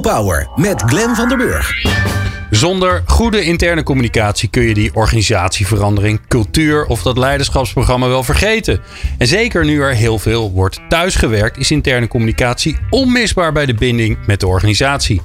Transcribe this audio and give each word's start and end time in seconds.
People 0.00 0.12
Power 0.12 0.48
met 0.56 0.82
Glen 0.82 1.16
van 1.16 1.28
der 1.28 1.36
Burg. 1.36 1.82
Zonder 2.50 3.02
goede 3.06 3.44
interne 3.44 3.82
communicatie 3.82 4.48
kun 4.48 4.62
je 4.62 4.74
die 4.74 4.94
organisatieverandering, 4.94 6.20
cultuur 6.28 6.86
of 6.86 7.02
dat 7.02 7.18
leiderschapsprogramma 7.18 8.08
wel 8.08 8.22
vergeten. 8.22 8.80
En 9.18 9.26
zeker 9.26 9.64
nu 9.64 9.82
er 9.82 9.94
heel 9.94 10.18
veel 10.18 10.52
wordt 10.52 10.80
thuisgewerkt, 10.88 11.58
is 11.58 11.70
interne 11.70 12.08
communicatie 12.08 12.76
onmisbaar 12.90 13.52
bij 13.52 13.66
de 13.66 13.74
binding 13.74 14.18
met 14.26 14.40
de 14.40 14.46
organisatie. 14.46 15.22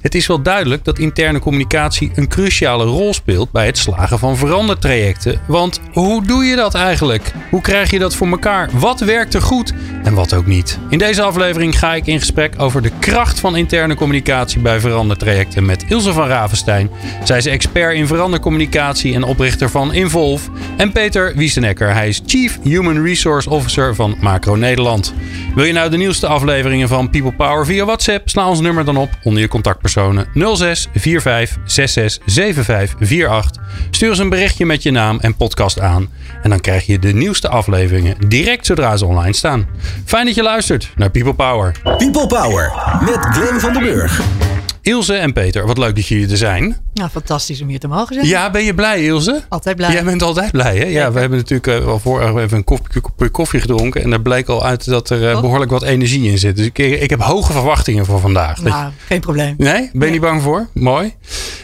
Het 0.00 0.14
is 0.14 0.26
wel 0.26 0.42
duidelijk 0.42 0.84
dat 0.84 0.98
interne 0.98 1.38
communicatie 1.38 2.10
een 2.14 2.28
cruciale 2.28 2.84
rol 2.84 3.14
speelt 3.14 3.50
bij 3.50 3.66
het 3.66 3.78
slagen 3.78 4.18
van 4.18 4.36
verandertrajecten. 4.36 5.40
Want 5.46 5.80
hoe 5.92 6.26
doe 6.26 6.44
je 6.44 6.56
dat 6.56 6.74
eigenlijk? 6.74 7.32
Hoe 7.50 7.60
krijg 7.60 7.90
je 7.90 7.98
dat 7.98 8.14
voor 8.14 8.26
elkaar? 8.26 8.68
Wat 8.72 9.00
werkt 9.00 9.34
er 9.34 9.42
goed 9.42 9.72
en 10.02 10.14
wat 10.14 10.34
ook 10.34 10.46
niet? 10.46 10.78
In 10.88 10.98
deze 10.98 11.22
aflevering 11.22 11.78
ga 11.78 11.94
ik 11.94 12.06
in 12.06 12.18
gesprek 12.18 12.54
over 12.58 12.82
de 12.82 12.90
kracht 12.98 13.40
van 13.40 13.56
interne 13.56 13.94
communicatie 13.94 14.60
bij 14.60 14.80
verandertrajecten 14.80 15.66
met 15.66 15.84
Ilse 15.88 16.12
van 16.12 16.26
Ravenstein. 16.26 16.90
Zij 17.24 17.38
is 17.38 17.46
expert 17.46 17.94
in 17.94 18.06
verandercommunicatie 18.06 19.14
en 19.14 19.22
oprichter 19.22 19.70
van 19.70 19.92
Involve. 19.92 20.50
En 20.76 20.92
Peter 20.92 21.32
Wiesenecker, 21.36 21.94
hij 21.94 22.08
is 22.08 22.22
Chief 22.26 22.58
Human 22.62 23.02
Resource 23.02 23.50
Officer 23.50 23.94
van 23.94 24.16
Macro 24.20 24.56
Nederland. 24.56 25.14
Wil 25.54 25.64
je 25.64 25.72
nou 25.72 25.90
de 25.90 25.96
nieuwste 25.96 26.26
afleveringen 26.26 26.88
van 26.88 27.10
People 27.10 27.32
Power 27.32 27.66
via 27.66 27.84
WhatsApp? 27.84 28.28
Sla 28.28 28.48
ons 28.48 28.60
nummer 28.60 28.84
dan 28.84 28.96
op 28.96 29.10
onder 29.22 29.42
je 29.42 29.48
contactpersoon 29.48 29.88
personen 29.92 30.56
06 30.56 30.88
45 30.94 31.56
66 31.64 32.22
75 32.26 32.98
48. 32.98 33.62
Stuur 33.90 34.08
eens 34.08 34.18
een 34.18 34.28
berichtje 34.28 34.66
met 34.66 34.82
je 34.82 34.90
naam 34.90 35.18
en 35.20 35.36
podcast 35.36 35.80
aan. 35.80 36.08
En 36.42 36.50
dan 36.50 36.60
krijg 36.60 36.86
je 36.86 36.98
de 36.98 37.12
nieuwste 37.12 37.48
afleveringen 37.48 38.16
direct 38.28 38.66
zodra 38.66 38.96
ze 38.96 39.06
online 39.06 39.34
staan. 39.34 39.66
Fijn 40.04 40.26
dat 40.26 40.34
je 40.34 40.42
luistert 40.42 40.92
naar 40.96 41.10
People 41.10 41.34
Power. 41.34 41.74
People 41.82 42.26
Power 42.26 42.72
met 43.00 43.18
Glenn 43.20 43.60
van 43.60 43.72
den 43.72 43.82
Burg. 43.82 44.48
Ilse 44.82 45.14
en 45.14 45.32
Peter, 45.32 45.66
wat 45.66 45.78
leuk 45.78 45.96
dat 45.96 46.06
jullie 46.06 46.30
er 46.30 46.36
zijn. 46.36 46.76
Nou, 46.94 47.10
fantastisch 47.10 47.60
om 47.60 47.68
hier 47.68 47.78
te 47.78 47.88
mogen 47.88 48.14
zijn. 48.14 48.26
Ja, 48.26 48.50
ben 48.50 48.64
je 48.64 48.74
blij, 48.74 49.04
Ilse? 49.04 49.42
Altijd 49.48 49.76
blij. 49.76 49.92
Jij 49.92 50.04
bent 50.04 50.22
altijd 50.22 50.50
blij, 50.50 50.76
hè? 50.76 50.84
Ja, 50.84 51.12
we 51.12 51.20
hebben 51.20 51.38
natuurlijk 51.38 51.86
al 51.86 51.98
voor 51.98 52.38
even 52.38 52.56
een 52.56 52.64
kopje, 52.64 53.28
koffie 53.30 53.60
gedronken. 53.60 54.02
En 54.02 54.10
daar 54.10 54.20
bleek 54.20 54.48
al 54.48 54.64
uit 54.64 54.84
dat 54.84 55.10
er 55.10 55.30
uh, 55.30 55.40
behoorlijk 55.40 55.70
wat 55.70 55.82
energie 55.82 56.30
in 56.30 56.38
zit. 56.38 56.56
Dus 56.56 56.66
ik, 56.66 56.78
ik 56.78 57.10
heb 57.10 57.20
hoge 57.20 57.52
verwachtingen 57.52 58.06
voor 58.06 58.20
vandaag. 58.20 58.62
Nou, 58.62 58.92
geen 59.06 59.20
probleem. 59.20 59.54
Nee? 59.58 59.72
Ben 59.72 59.82
je 59.92 59.98
nee. 59.98 60.10
niet 60.10 60.20
bang 60.20 60.42
voor? 60.42 60.68
Mooi. 60.72 61.14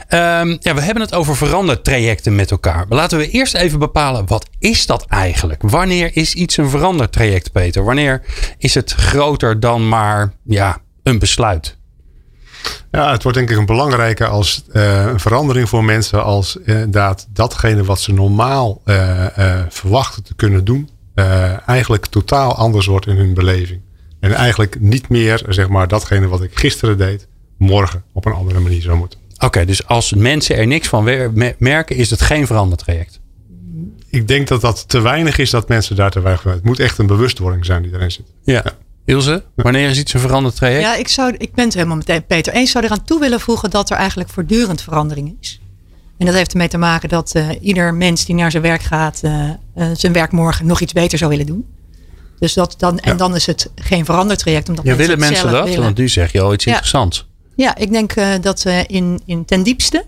Um, 0.08 0.56
ja, 0.60 0.74
we 0.74 0.80
hebben 0.80 1.02
het 1.02 1.14
over 1.14 1.36
verandertrajecten 1.36 2.34
met 2.34 2.50
elkaar. 2.50 2.86
Maar 2.88 2.98
laten 2.98 3.18
we 3.18 3.30
eerst 3.30 3.54
even 3.54 3.78
bepalen, 3.78 4.26
wat 4.26 4.48
is 4.58 4.86
dat 4.86 5.04
eigenlijk? 5.08 5.62
Wanneer 5.62 6.10
is 6.12 6.34
iets 6.34 6.56
een 6.56 6.70
verandertraject, 6.70 7.52
Peter? 7.52 7.84
Wanneer 7.84 8.22
is 8.58 8.74
het 8.74 8.92
groter 8.92 9.60
dan 9.60 9.88
maar 9.88 10.32
ja, 10.44 10.78
een 11.02 11.18
besluit? 11.18 11.76
Ja, 12.90 13.12
het 13.12 13.22
wordt 13.22 13.38
denk 13.38 13.50
ik 13.50 13.56
een 13.56 13.66
belangrijke 13.66 14.26
als 14.26 14.64
uh, 14.72 15.04
een 15.06 15.20
verandering 15.20 15.68
voor 15.68 15.84
mensen 15.84 16.24
als 16.24 16.56
inderdaad 16.56 17.26
datgene 17.32 17.84
wat 17.84 18.00
ze 18.00 18.12
normaal 18.12 18.82
uh, 18.84 19.26
verwachten 19.68 20.22
te 20.22 20.34
kunnen 20.34 20.64
doen, 20.64 20.88
eigenlijk 21.66 22.06
totaal 22.06 22.54
anders 22.54 22.86
wordt 22.86 23.06
in 23.06 23.16
hun 23.16 23.34
beleving. 23.34 23.80
En 24.20 24.32
eigenlijk 24.32 24.80
niet 24.80 25.08
meer 25.08 25.42
zeg 25.48 25.68
maar 25.68 25.88
datgene 25.88 26.28
wat 26.28 26.42
ik 26.42 26.58
gisteren 26.58 26.98
deed, 26.98 27.26
morgen 27.58 28.02
op 28.12 28.24
een 28.24 28.32
andere 28.32 28.60
manier 28.60 28.82
zou 28.82 28.96
moeten. 28.96 29.18
Oké, 29.34 29.44
okay, 29.44 29.64
dus 29.64 29.86
als 29.86 30.14
mensen 30.14 30.56
er 30.56 30.66
niks 30.66 30.88
van 30.88 31.04
merken, 31.58 31.96
is 31.96 32.10
het 32.10 32.20
geen 32.20 32.46
verandertraject? 32.46 33.20
Ik 34.10 34.28
denk 34.28 34.48
dat 34.48 34.60
dat 34.60 34.88
te 34.88 35.00
weinig 35.00 35.38
is 35.38 35.50
dat 35.50 35.68
mensen 35.68 35.96
daar 35.96 36.10
te 36.10 36.20
weinig 36.20 36.42
van. 36.42 36.52
Het 36.52 36.64
moet 36.64 36.78
echt 36.78 36.98
een 36.98 37.06
bewustwording 37.06 37.64
zijn 37.64 37.82
die 37.82 37.92
erin 37.92 38.10
zit. 38.10 38.32
ja. 38.44 38.62
ja. 38.64 38.72
Ilse, 39.06 39.44
wanneer 39.54 39.88
is 39.88 39.98
iets 39.98 40.12
een 40.14 40.20
veranderd 40.20 40.56
traject? 40.56 40.82
Ja, 40.82 40.94
ik, 40.94 41.08
zou, 41.08 41.34
ik 41.38 41.54
ben 41.54 41.64
het 41.64 41.74
helemaal 41.74 41.98
met 42.06 42.26
Peter 42.26 42.52
eens. 42.52 42.70
zou 42.70 42.84
eraan 42.84 43.04
toe 43.04 43.20
willen 43.20 43.40
voegen 43.40 43.70
dat 43.70 43.90
er 43.90 43.96
eigenlijk 43.96 44.30
voortdurend 44.30 44.82
verandering 44.82 45.36
is. 45.40 45.60
En 46.18 46.26
dat 46.26 46.34
heeft 46.34 46.52
ermee 46.52 46.68
te 46.68 46.78
maken 46.78 47.08
dat 47.08 47.32
uh, 47.36 47.48
ieder 47.60 47.94
mens 47.94 48.24
die 48.24 48.34
naar 48.34 48.50
zijn 48.50 48.62
werk 48.62 48.82
gaat, 48.82 49.20
uh, 49.24 49.50
uh, 49.76 49.86
zijn 49.92 50.12
werk 50.12 50.32
morgen 50.32 50.66
nog 50.66 50.80
iets 50.80 50.92
beter 50.92 51.18
zou 51.18 51.30
willen 51.30 51.46
doen. 51.46 51.66
Dus 52.38 52.54
dat 52.54 52.74
dan, 52.78 52.98
en 52.98 53.10
ja. 53.10 53.16
dan 53.16 53.34
is 53.34 53.46
het 53.46 53.70
geen 53.74 54.04
veranderd 54.04 54.38
traject. 54.38 54.68
Omdat 54.68 54.84
ja, 54.84 54.90
mensen 54.90 55.08
willen 55.08 55.28
mensen 55.28 55.50
dat? 55.50 55.64
Willen. 55.64 55.82
Want 55.82 55.96
nu 55.96 56.08
zeg 56.08 56.32
je 56.32 56.40
al 56.40 56.52
iets 56.52 56.64
ja. 56.64 56.70
interessants. 56.70 57.26
Ja, 57.54 57.76
ik 57.76 57.92
denk 57.92 58.14
dat 58.42 58.64
in, 58.86 59.20
in 59.26 59.44
ten 59.44 59.62
diepste 59.62 60.04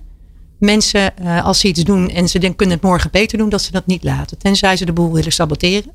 mensen, 0.59 1.15
als 1.43 1.61
ze 1.61 1.69
iets 1.69 1.85
doen 1.85 2.11
en 2.11 2.29
ze 2.29 2.39
kunnen 2.39 2.77
het 2.77 2.85
morgen 2.85 3.11
beter 3.11 3.39
doen, 3.39 3.49
dat 3.49 3.63
ze 3.63 3.71
dat 3.71 3.87
niet 3.87 4.05
laten. 4.05 4.39
Tenzij 4.39 4.77
ze 4.77 4.85
de 4.85 4.93
boel 4.93 5.13
willen 5.13 5.33
saboteren. 5.33 5.91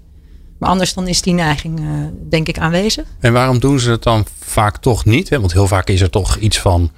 Maar 0.64 0.72
anders 0.72 0.94
dan 0.94 1.08
is 1.08 1.22
die 1.22 1.34
neiging 1.34 1.80
uh, 1.80 1.86
denk 2.30 2.48
ik 2.48 2.58
aanwezig. 2.58 3.06
En 3.20 3.34
waarom 3.34 3.60
doen 3.60 3.80
ze 3.80 3.92
het 3.92 4.04
dan 4.04 4.26
vaak 4.40 4.78
toch 4.78 5.06
niet? 5.06 5.30
Hè? 5.30 5.40
Want 5.40 5.54
heel 5.54 5.68
vaak 5.68 5.88
is 5.88 6.02
er 6.02 6.10
toch 6.10 6.38
iets 6.38 6.60
van 6.60 6.92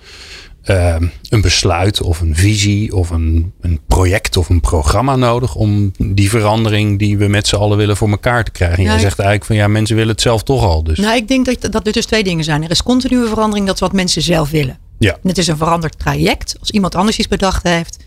uh, 0.66 0.96
een 1.30 1.42
besluit 1.42 2.02
of 2.02 2.22
een 2.22 2.36
visie 2.36 2.96
of 2.96 3.10
een, 3.10 3.54
een, 3.62 3.80
project 3.88 4.38
of 4.38 4.50
een 4.50 4.60
programma 4.60 5.16
nodig 5.16 5.56
om 5.56 5.92
die 5.98 6.30
verandering 6.30 7.00
die 7.00 7.18
we 7.18 7.28
met 7.28 7.48
z'n 7.48 7.56
allen 7.56 7.78
willen 7.78 7.98
voor 7.98 8.10
elkaar 8.10 8.44
te 8.44 8.52
krijgen. 8.52 8.84
Nou, 8.84 8.96
je 8.96 9.02
zegt 9.02 9.20
eigenlijk 9.20 9.48
van 9.48 9.56
ja, 9.56 9.68
mensen 9.68 9.96
willen 9.96 10.12
het 10.12 10.22
zelf 10.22 10.44
toch 10.44 10.64
al. 10.64 10.84
Dus. 10.84 10.98
Nou, 10.98 11.16
ik 11.16 11.28
denk 11.28 11.46
dat, 11.46 11.72
dat 11.72 11.88
er 11.88 11.94
dus 11.94 12.06
twee 12.06 12.24
dingen 12.24 12.44
zijn. 12.44 12.64
Er 12.64 12.72
is 12.72 12.84
continue 12.84 13.28
verandering, 13.28 13.66
dat 13.66 13.76
is 13.76 13.82
wat 13.82 13.94
mensen 13.94 14.22
zelf 14.22 14.50
willen. 14.50 14.80
Ja. 15.00 15.12
En 15.12 15.30
het 15.30 15.38
is 15.38 15.48
een 15.48 15.58
veranderd 15.58 16.00
traject. 16.00 16.56
Als 16.60 16.72
iemand 16.72 16.96
anders 16.96 17.18
iets 17.18 17.28
bedacht 17.28 17.64
heeft, 17.64 18.04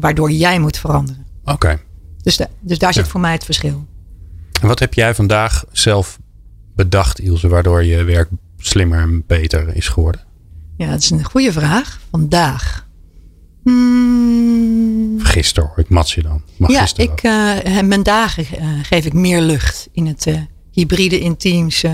waardoor 0.00 0.30
jij 0.30 0.58
moet 0.58 0.78
veranderen. 0.78 1.26
Oké. 1.42 1.52
Okay. 1.52 1.78
Dus, 2.22 2.36
de, 2.36 2.48
dus 2.60 2.78
daar 2.78 2.92
zit 2.92 3.04
ja. 3.04 3.10
voor 3.10 3.20
mij 3.20 3.32
het 3.32 3.44
verschil. 3.44 3.86
En 4.60 4.68
wat 4.68 4.78
heb 4.78 4.94
jij 4.94 5.14
vandaag 5.14 5.64
zelf 5.72 6.18
bedacht, 6.74 7.20
Ilse, 7.20 7.48
waardoor 7.48 7.84
je 7.84 8.04
werk 8.04 8.28
slimmer 8.58 9.00
en 9.00 9.24
beter 9.26 9.76
is 9.76 9.88
geworden? 9.88 10.20
Ja, 10.76 10.90
dat 10.90 11.02
is 11.02 11.10
een 11.10 11.24
goede 11.24 11.52
vraag. 11.52 12.00
Vandaag. 12.10 12.86
Hmm. 13.62 15.20
Gisteren 15.20 15.68
hoor 15.68 15.78
ik 15.78 16.22
dan. 16.22 16.42
Mag 16.56 16.70
ja, 16.70 16.88
ik, 16.96 17.22
uh, 17.22 17.80
mijn 17.80 18.02
dagen 18.02 18.44
uh, 18.60 18.68
geef 18.82 19.04
ik 19.04 19.12
meer 19.12 19.40
lucht 19.40 19.88
in 19.92 20.06
het 20.06 20.26
uh, 20.26 20.40
hybride 20.70 21.20
in 21.20 21.36
teams 21.36 21.84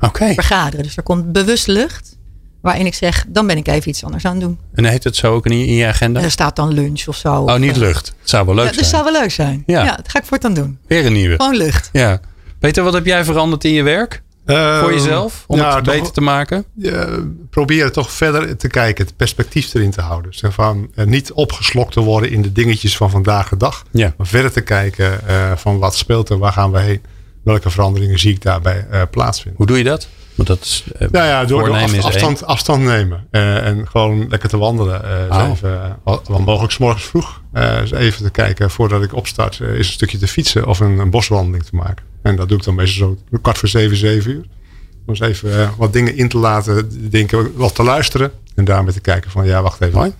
okay. 0.00 0.34
vergaderen. 0.34 0.84
Dus 0.84 0.96
er 0.96 1.02
komt 1.02 1.32
bewust 1.32 1.66
lucht. 1.66 2.18
Waarin 2.60 2.86
ik 2.86 2.94
zeg, 2.94 3.24
dan 3.28 3.46
ben 3.46 3.56
ik 3.56 3.68
even 3.68 3.88
iets 3.88 4.04
anders 4.04 4.24
aan 4.24 4.32
het 4.32 4.40
doen. 4.40 4.58
En 4.74 4.84
heet 4.84 5.04
het 5.04 5.16
zo 5.16 5.34
ook 5.34 5.46
in, 5.46 5.52
in 5.52 5.74
je 5.74 5.86
agenda? 5.86 6.18
En 6.18 6.24
er 6.24 6.30
staat 6.30 6.56
dan 6.56 6.72
lunch 6.72 7.06
of 7.06 7.16
zo. 7.16 7.34
Oh, 7.34 7.56
niet 7.56 7.76
lucht. 7.76 8.14
Het 8.20 8.28
zou 8.28 8.46
wel 8.46 8.54
leuk 8.54 8.64
ja, 8.64 8.72
zijn. 8.72 8.82
Dat 8.82 8.92
zou 8.92 9.04
wel 9.04 9.20
leuk 9.20 9.30
zijn. 9.30 9.62
Ja. 9.66 9.84
ja, 9.84 9.96
dat 9.96 10.08
ga 10.08 10.18
ik 10.18 10.24
voortaan 10.24 10.54
doen. 10.54 10.78
Weer 10.86 11.06
een 11.06 11.12
nieuwe. 11.12 11.34
Gewoon 11.34 11.56
lucht. 11.56 11.88
Ja. 11.92 12.20
Peter, 12.58 12.84
wat 12.84 12.92
heb 12.92 13.06
jij 13.06 13.24
veranderd 13.24 13.64
in 13.64 13.72
je 13.72 13.82
werk? 13.82 14.22
Uh, 14.46 14.80
voor 14.80 14.92
jezelf? 14.92 15.44
Om 15.46 15.58
nou, 15.58 15.74
het 15.74 15.84
beter 15.84 16.02
toch, 16.02 16.12
te 16.12 16.20
maken? 16.20 16.64
Uh, 16.78 17.04
proberen 17.50 17.92
toch 17.92 18.12
verder 18.12 18.56
te 18.56 18.68
kijken. 18.68 19.04
Het 19.04 19.16
perspectief 19.16 19.74
erin 19.74 19.90
te 19.90 20.00
houden. 20.00 20.34
Zeg 20.34 20.54
van, 20.54 20.90
uh, 20.94 21.04
niet 21.04 21.32
opgeslokt 21.32 21.92
te 21.92 22.00
worden 22.00 22.30
in 22.30 22.42
de 22.42 22.52
dingetjes 22.52 22.96
van 22.96 23.10
vandaag 23.10 23.48
de 23.48 23.56
dag. 23.56 23.84
Ja. 23.90 24.14
Maar 24.16 24.26
verder 24.26 24.52
te 24.52 24.60
kijken 24.60 25.20
van 25.58 25.78
wat 25.78 25.96
speelt 25.96 26.28
er? 26.28 26.38
Waar 26.38 26.52
gaan 26.52 26.70
we 26.70 26.80
heen? 26.80 27.02
Welke 27.44 27.70
veranderingen 27.70 28.18
zie 28.18 28.34
ik 28.34 28.42
daarbij 28.42 28.86
plaatsvinden? 29.10 29.56
Hoe 29.56 29.66
doe 29.66 29.78
je 29.78 29.84
dat? 29.84 30.08
Want 30.40 30.52
dat 30.60 30.68
is, 30.68 30.84
nou 30.98 31.26
ja, 31.26 31.44
door, 31.44 31.64
door 31.64 31.76
af, 31.76 32.04
afstand, 32.04 32.44
afstand 32.44 32.82
nemen. 32.82 33.26
Uh, 33.30 33.66
en 33.66 33.88
gewoon 33.88 34.28
lekker 34.28 34.48
te 34.48 34.58
wandelen. 34.58 35.28
Uh, 35.30 35.36
oh. 35.36 35.50
even, 35.50 36.44
mogelijk 36.44 36.72
s 36.72 36.78
morgens 36.78 37.04
vroeg. 37.04 37.42
Uh, 37.54 37.80
even 37.92 38.24
te 38.24 38.30
kijken 38.30 38.70
voordat 38.70 39.02
ik 39.02 39.14
opstart. 39.14 39.60
is 39.60 39.68
een 39.68 39.84
stukje 39.84 40.18
te 40.18 40.28
fietsen 40.28 40.66
of 40.66 40.80
een, 40.80 40.98
een, 40.98 41.10
boswandeling 41.10 41.64
te 41.64 41.76
maken. 41.76 42.04
En 42.22 42.36
dat 42.36 42.48
doe 42.48 42.58
ik 42.58 42.64
dan 42.64 42.74
meestal 42.74 43.16
zo 43.30 43.38
kwart 43.42 43.58
voor 43.58 43.68
zeven, 43.68 43.96
zeven 43.96 44.30
uur. 44.30 44.44
Om 45.06 45.14
eens 45.14 45.20
even 45.20 45.74
wat 45.76 45.92
dingen 45.92 46.16
in 46.16 46.28
te 46.28 46.38
laten. 46.38 47.10
Denken, 47.10 47.56
wat 47.56 47.74
te 47.74 47.82
luisteren. 47.82 48.32
En 48.54 48.64
daarmee 48.64 48.92
te 48.92 49.00
kijken 49.00 49.30
van 49.30 49.46
ja, 49.46 49.62
wacht 49.62 49.80
even. 49.80 50.14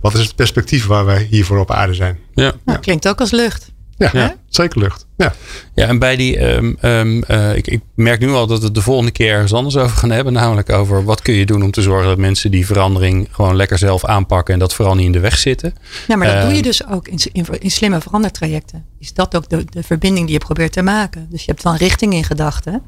Wat 0.00 0.14
is 0.14 0.24
het 0.24 0.34
perspectief 0.34 0.86
waar 0.86 1.04
wij 1.04 1.26
hiervoor 1.30 1.58
op 1.58 1.70
aarde 1.70 1.94
zijn? 1.94 2.18
Ja. 2.34 2.42
Nou, 2.42 2.56
ja. 2.64 2.76
Klinkt 2.76 3.08
ook 3.08 3.20
als 3.20 3.30
lucht. 3.30 3.72
Ja, 4.00 4.10
ja, 4.12 4.34
zeker 4.48 4.80
lucht. 4.80 5.06
Ja, 5.16 5.32
ja 5.74 5.86
en 5.86 5.98
bij 5.98 6.16
die, 6.16 6.54
um, 6.54 6.76
um, 6.82 7.22
uh, 7.28 7.56
ik, 7.56 7.66
ik, 7.66 7.80
merk 7.94 8.20
nu 8.20 8.30
al 8.30 8.46
dat 8.46 8.58
we 8.58 8.64
het 8.64 8.74
de 8.74 8.82
volgende 8.82 9.10
keer 9.10 9.32
ergens 9.32 9.52
anders 9.52 9.76
over 9.76 9.96
gaan 9.96 10.10
hebben. 10.10 10.32
Namelijk 10.32 10.70
over 10.70 11.04
wat 11.04 11.22
kun 11.22 11.34
je 11.34 11.46
doen 11.46 11.62
om 11.62 11.70
te 11.70 11.82
zorgen 11.82 12.08
dat 12.08 12.18
mensen 12.18 12.50
die 12.50 12.66
verandering 12.66 13.28
gewoon 13.30 13.56
lekker 13.56 13.78
zelf 13.78 14.04
aanpakken. 14.04 14.54
En 14.54 14.60
dat 14.60 14.74
vooral 14.74 14.94
niet 14.94 15.06
in 15.06 15.12
de 15.12 15.20
weg 15.20 15.38
zitten. 15.38 15.74
Ja, 16.08 16.16
maar 16.16 16.26
dat 16.26 16.36
uh, 16.36 16.42
doe 16.42 16.54
je 16.54 16.62
dus 16.62 16.86
ook 16.86 17.08
in, 17.08 17.18
in, 17.32 17.46
in, 17.58 17.70
slimme 17.70 18.00
verandertrajecten. 18.00 18.84
Is 18.98 19.12
dat 19.12 19.36
ook 19.36 19.48
de, 19.48 19.64
de 19.64 19.82
verbinding 19.82 20.26
die 20.26 20.34
je 20.38 20.44
probeert 20.44 20.72
te 20.72 20.82
maken. 20.82 21.26
Dus 21.30 21.44
je 21.44 21.50
hebt 21.50 21.62
dan 21.62 21.76
richting 21.76 22.14
in 22.14 22.24
gedachten. 22.24 22.82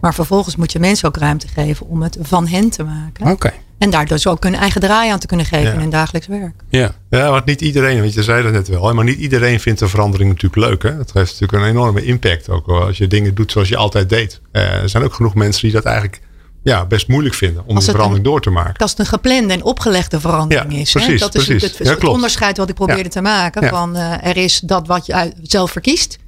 Maar 0.00 0.14
vervolgens 0.14 0.56
moet 0.56 0.72
je 0.72 0.78
mensen 0.78 1.08
ook 1.08 1.16
ruimte 1.16 1.48
geven 1.48 1.86
om 1.86 2.02
het 2.02 2.18
van 2.20 2.46
hen 2.46 2.70
te 2.70 2.82
maken. 2.82 3.24
Oké. 3.24 3.32
Okay. 3.32 3.52
En 3.78 3.90
daardoor 3.90 4.16
dus 4.16 4.26
ook 4.26 4.42
hun 4.42 4.54
eigen 4.54 4.80
draai 4.80 5.10
aan 5.10 5.18
te 5.18 5.26
kunnen 5.26 5.46
geven 5.46 5.66
ja. 5.66 5.72
in 5.72 5.80
hun 5.80 5.90
dagelijks 5.90 6.26
werk. 6.26 6.54
Ja, 6.68 6.94
ja 7.10 7.30
want 7.30 7.44
niet 7.44 7.60
iedereen, 7.60 8.00
want 8.00 8.14
je 8.14 8.22
zei 8.22 8.42
dat 8.42 8.52
net 8.52 8.68
wel, 8.68 8.94
maar 8.94 9.04
niet 9.04 9.18
iedereen 9.18 9.60
vindt 9.60 9.78
de 9.78 9.88
verandering 9.88 10.30
natuurlijk 10.30 10.70
leuk. 10.70 10.82
Hè? 10.82 10.98
Het 10.98 11.12
heeft 11.12 11.40
natuurlijk 11.40 11.62
een 11.62 11.68
enorme 11.68 12.04
impact 12.04 12.48
ook 12.48 12.68
als 12.68 12.98
je 12.98 13.06
dingen 13.06 13.34
doet 13.34 13.52
zoals 13.52 13.68
je 13.68 13.76
altijd 13.76 14.08
deed. 14.08 14.40
Uh, 14.52 14.62
er 14.62 14.88
zijn 14.88 15.04
ook 15.04 15.14
genoeg 15.14 15.34
mensen 15.34 15.62
die 15.62 15.72
dat 15.72 15.84
eigenlijk 15.84 16.20
ja, 16.62 16.86
best 16.86 17.08
moeilijk 17.08 17.34
vinden 17.34 17.62
om 17.66 17.74
de 17.74 17.80
verandering 17.80 18.16
een, 18.16 18.22
door 18.30 18.40
te 18.40 18.50
maken. 18.50 18.76
Als 18.76 18.90
het 18.90 19.00
een 19.00 19.06
geplande 19.06 19.52
en 19.52 19.62
opgelegde 19.62 20.20
verandering 20.20 20.72
ja, 20.72 20.78
is. 20.78 20.92
Precies, 20.92 21.12
hè? 21.12 21.18
Dat 21.18 21.34
is 21.34 21.44
precies. 21.44 21.62
het, 21.62 21.78
het, 21.78 21.88
het 21.88 22.04
onderscheid 22.04 22.56
wat 22.56 22.68
ik 22.68 22.74
probeerde 22.74 23.08
te 23.08 23.20
maken. 23.20 23.68
Van 23.68 23.96
uh, 23.96 24.26
er 24.26 24.36
is 24.36 24.60
dat 24.60 24.86
wat 24.86 25.06
je 25.06 25.32
zelf 25.42 25.70
verkiest. 25.70 26.18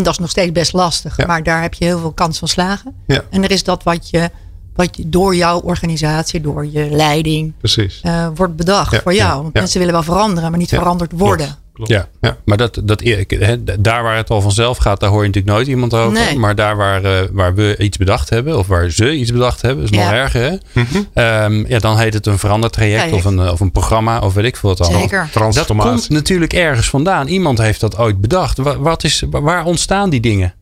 En 0.00 0.06
dat 0.06 0.14
is 0.14 0.18
nog 0.20 0.30
steeds 0.30 0.52
best 0.52 0.72
lastig. 0.72 1.26
Maar 1.26 1.42
daar 1.42 1.62
heb 1.62 1.74
je 1.74 1.84
heel 1.84 1.98
veel 1.98 2.12
kans 2.12 2.38
van 2.38 2.48
slagen. 2.48 2.94
En 3.30 3.42
er 3.44 3.50
is 3.50 3.64
dat 3.64 3.82
wat 3.82 4.10
je 4.10 4.30
wat 4.74 4.96
je, 4.96 5.08
door 5.08 5.36
jouw 5.36 5.60
organisatie, 5.60 6.40
door 6.40 6.66
je 6.66 6.90
leiding, 6.90 7.52
Precies. 7.58 8.00
eh, 8.02 8.26
wordt 8.34 8.56
bedacht 8.56 8.92
Ja, 8.92 9.00
voor 9.00 9.14
jou. 9.14 9.42
Want 9.42 9.54
mensen 9.54 9.78
willen 9.78 9.94
wel 9.94 10.02
veranderen, 10.02 10.50
maar 10.50 10.58
niet 10.58 10.68
veranderd 10.68 11.12
worden. 11.14 11.56
Klopt. 11.86 12.02
Ja. 12.20 12.28
Ja. 12.28 12.36
Maar 12.44 12.56
dat, 12.56 12.80
dat, 12.84 13.00
hè, 13.28 13.64
daar 13.80 14.02
waar 14.02 14.16
het 14.16 14.30
al 14.30 14.40
vanzelf 14.40 14.76
gaat, 14.78 15.00
daar 15.00 15.10
hoor 15.10 15.20
je 15.22 15.26
natuurlijk 15.26 15.54
nooit 15.56 15.66
iemand 15.68 15.94
over. 15.94 16.12
Nee. 16.12 16.38
Maar 16.38 16.54
daar 16.54 16.76
waar, 16.76 17.04
eh, 17.04 17.28
waar 17.32 17.54
we 17.54 17.76
iets 17.78 17.96
bedacht 17.96 18.30
hebben, 18.30 18.58
of 18.58 18.66
waar 18.66 18.90
ze 18.90 19.14
iets 19.16 19.32
bedacht 19.32 19.62
hebben, 19.62 19.84
is 19.84 19.90
nog 19.90 20.00
Ja. 20.00 20.12
erger. 20.14 20.42
Hè? 20.42 20.56
Mhm. 20.82 21.02
Ehm, 21.14 21.64
ja, 21.68 21.78
dan 21.78 21.98
heet 21.98 22.14
het 22.14 22.26
een 22.26 22.38
verandertraject 22.38 23.00
Traject. 23.02 23.26
of 23.26 23.32
een, 23.32 23.38
eh, 23.38 23.52
of 23.52 23.60
een 23.60 23.72
programma 23.72 24.18
of 24.18 24.34
weet 24.34 24.44
ik 24.44 24.56
veel 24.56 24.68
wat 24.68 24.80
allemaal. 24.80 25.00
Zeker. 25.00 25.28
Dat 25.52 25.66
komt 25.66 26.08
natuurlijk 26.08 26.52
ergens 26.52 26.88
vandaan. 26.90 27.26
Iemand 27.26 27.58
heeft 27.58 27.80
dat 27.80 27.98
ooit 27.98 28.20
bedacht. 28.20 28.58
Wa- 28.58 28.78
Wat 28.78 29.04
is, 29.04 29.22
waar 29.30 29.64
ontstaan 29.64 30.10
die 30.10 30.20
dingen? 30.20 30.54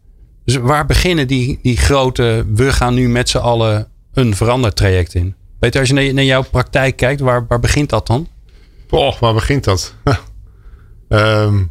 Dus 0.45 0.57
waar 0.57 0.87
beginnen 0.87 1.27
die, 1.27 1.59
die 1.63 1.77
grote, 1.77 2.45
we 2.55 2.73
gaan 2.73 2.95
nu 2.95 3.09
met 3.09 3.29
z'n 3.29 3.39
allen 3.39 3.89
een 4.13 4.37
verandertraject 4.37 5.15
in? 5.15 5.35
Peter, 5.59 5.81
als 5.81 5.89
je 5.89 5.95
naar, 5.95 6.15
naar 6.15 6.25
jouw 6.25 6.43
praktijk 6.51 6.97
kijkt, 6.97 7.21
waar, 7.21 7.45
waar 7.49 7.61
begint 7.61 7.91
dat 7.91 8.07
dan? 8.07 8.29
Boah, 8.89 9.15
waar 9.19 9.35
begint 9.35 9.65
dat? 9.65 9.95
Ehm, 11.09 11.63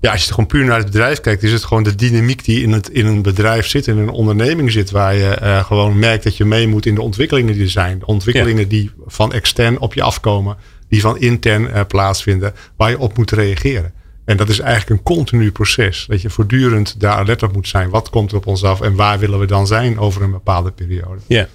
ja, 0.00 0.12
als 0.12 0.24
je 0.24 0.30
gewoon 0.30 0.46
puur 0.46 0.64
naar 0.64 0.76
het 0.76 0.86
bedrijf 0.86 1.20
kijkt, 1.20 1.42
is 1.42 1.52
het 1.52 1.64
gewoon 1.64 1.82
de 1.82 1.94
dynamiek 1.94 2.44
die 2.44 2.62
in, 2.62 2.72
het, 2.72 2.88
in 2.88 3.06
een 3.06 3.22
bedrijf 3.22 3.66
zit, 3.66 3.86
in 3.86 3.98
een 3.98 4.08
onderneming 4.08 4.72
zit, 4.72 4.90
waar 4.90 5.14
je 5.14 5.28
eh, 5.28 5.64
gewoon 5.64 5.98
merkt 5.98 6.24
dat 6.24 6.36
je 6.36 6.44
mee 6.44 6.68
moet 6.68 6.86
in 6.86 6.94
de 6.94 7.02
ontwikkelingen 7.02 7.54
die 7.54 7.62
er 7.62 7.70
zijn. 7.70 7.98
De 7.98 8.06
ontwikkelingen 8.06 8.68
die 8.68 8.90
van 9.06 9.32
extern 9.32 9.78
op 9.78 9.94
je 9.94 10.02
afkomen, 10.02 10.56
die 10.88 11.00
van 11.00 11.18
intern 11.18 11.70
eh, 11.70 11.80
plaatsvinden, 11.88 12.52
waar 12.76 12.90
je 12.90 12.98
op 12.98 13.16
moet 13.16 13.30
reageren. 13.30 13.92
En 14.24 14.36
dat 14.36 14.48
is 14.48 14.58
eigenlijk 14.58 14.90
een 14.90 15.14
continu 15.14 15.52
proces. 15.52 16.06
Dat 16.08 16.22
je 16.22 16.30
voortdurend 16.30 17.00
daar 17.00 17.16
alert 17.16 17.42
op 17.42 17.52
moet 17.52 17.68
zijn. 17.68 17.90
Wat 17.90 18.10
komt 18.10 18.30
er 18.30 18.36
op 18.36 18.46
ons 18.46 18.64
af 18.64 18.80
en 18.80 18.94
waar 18.94 19.18
willen 19.18 19.38
we 19.38 19.46
dan 19.46 19.66
zijn 19.66 19.98
over 19.98 20.22
een 20.22 20.30
bepaalde 20.30 20.70
periode? 20.70 21.20
Ja. 21.26 21.48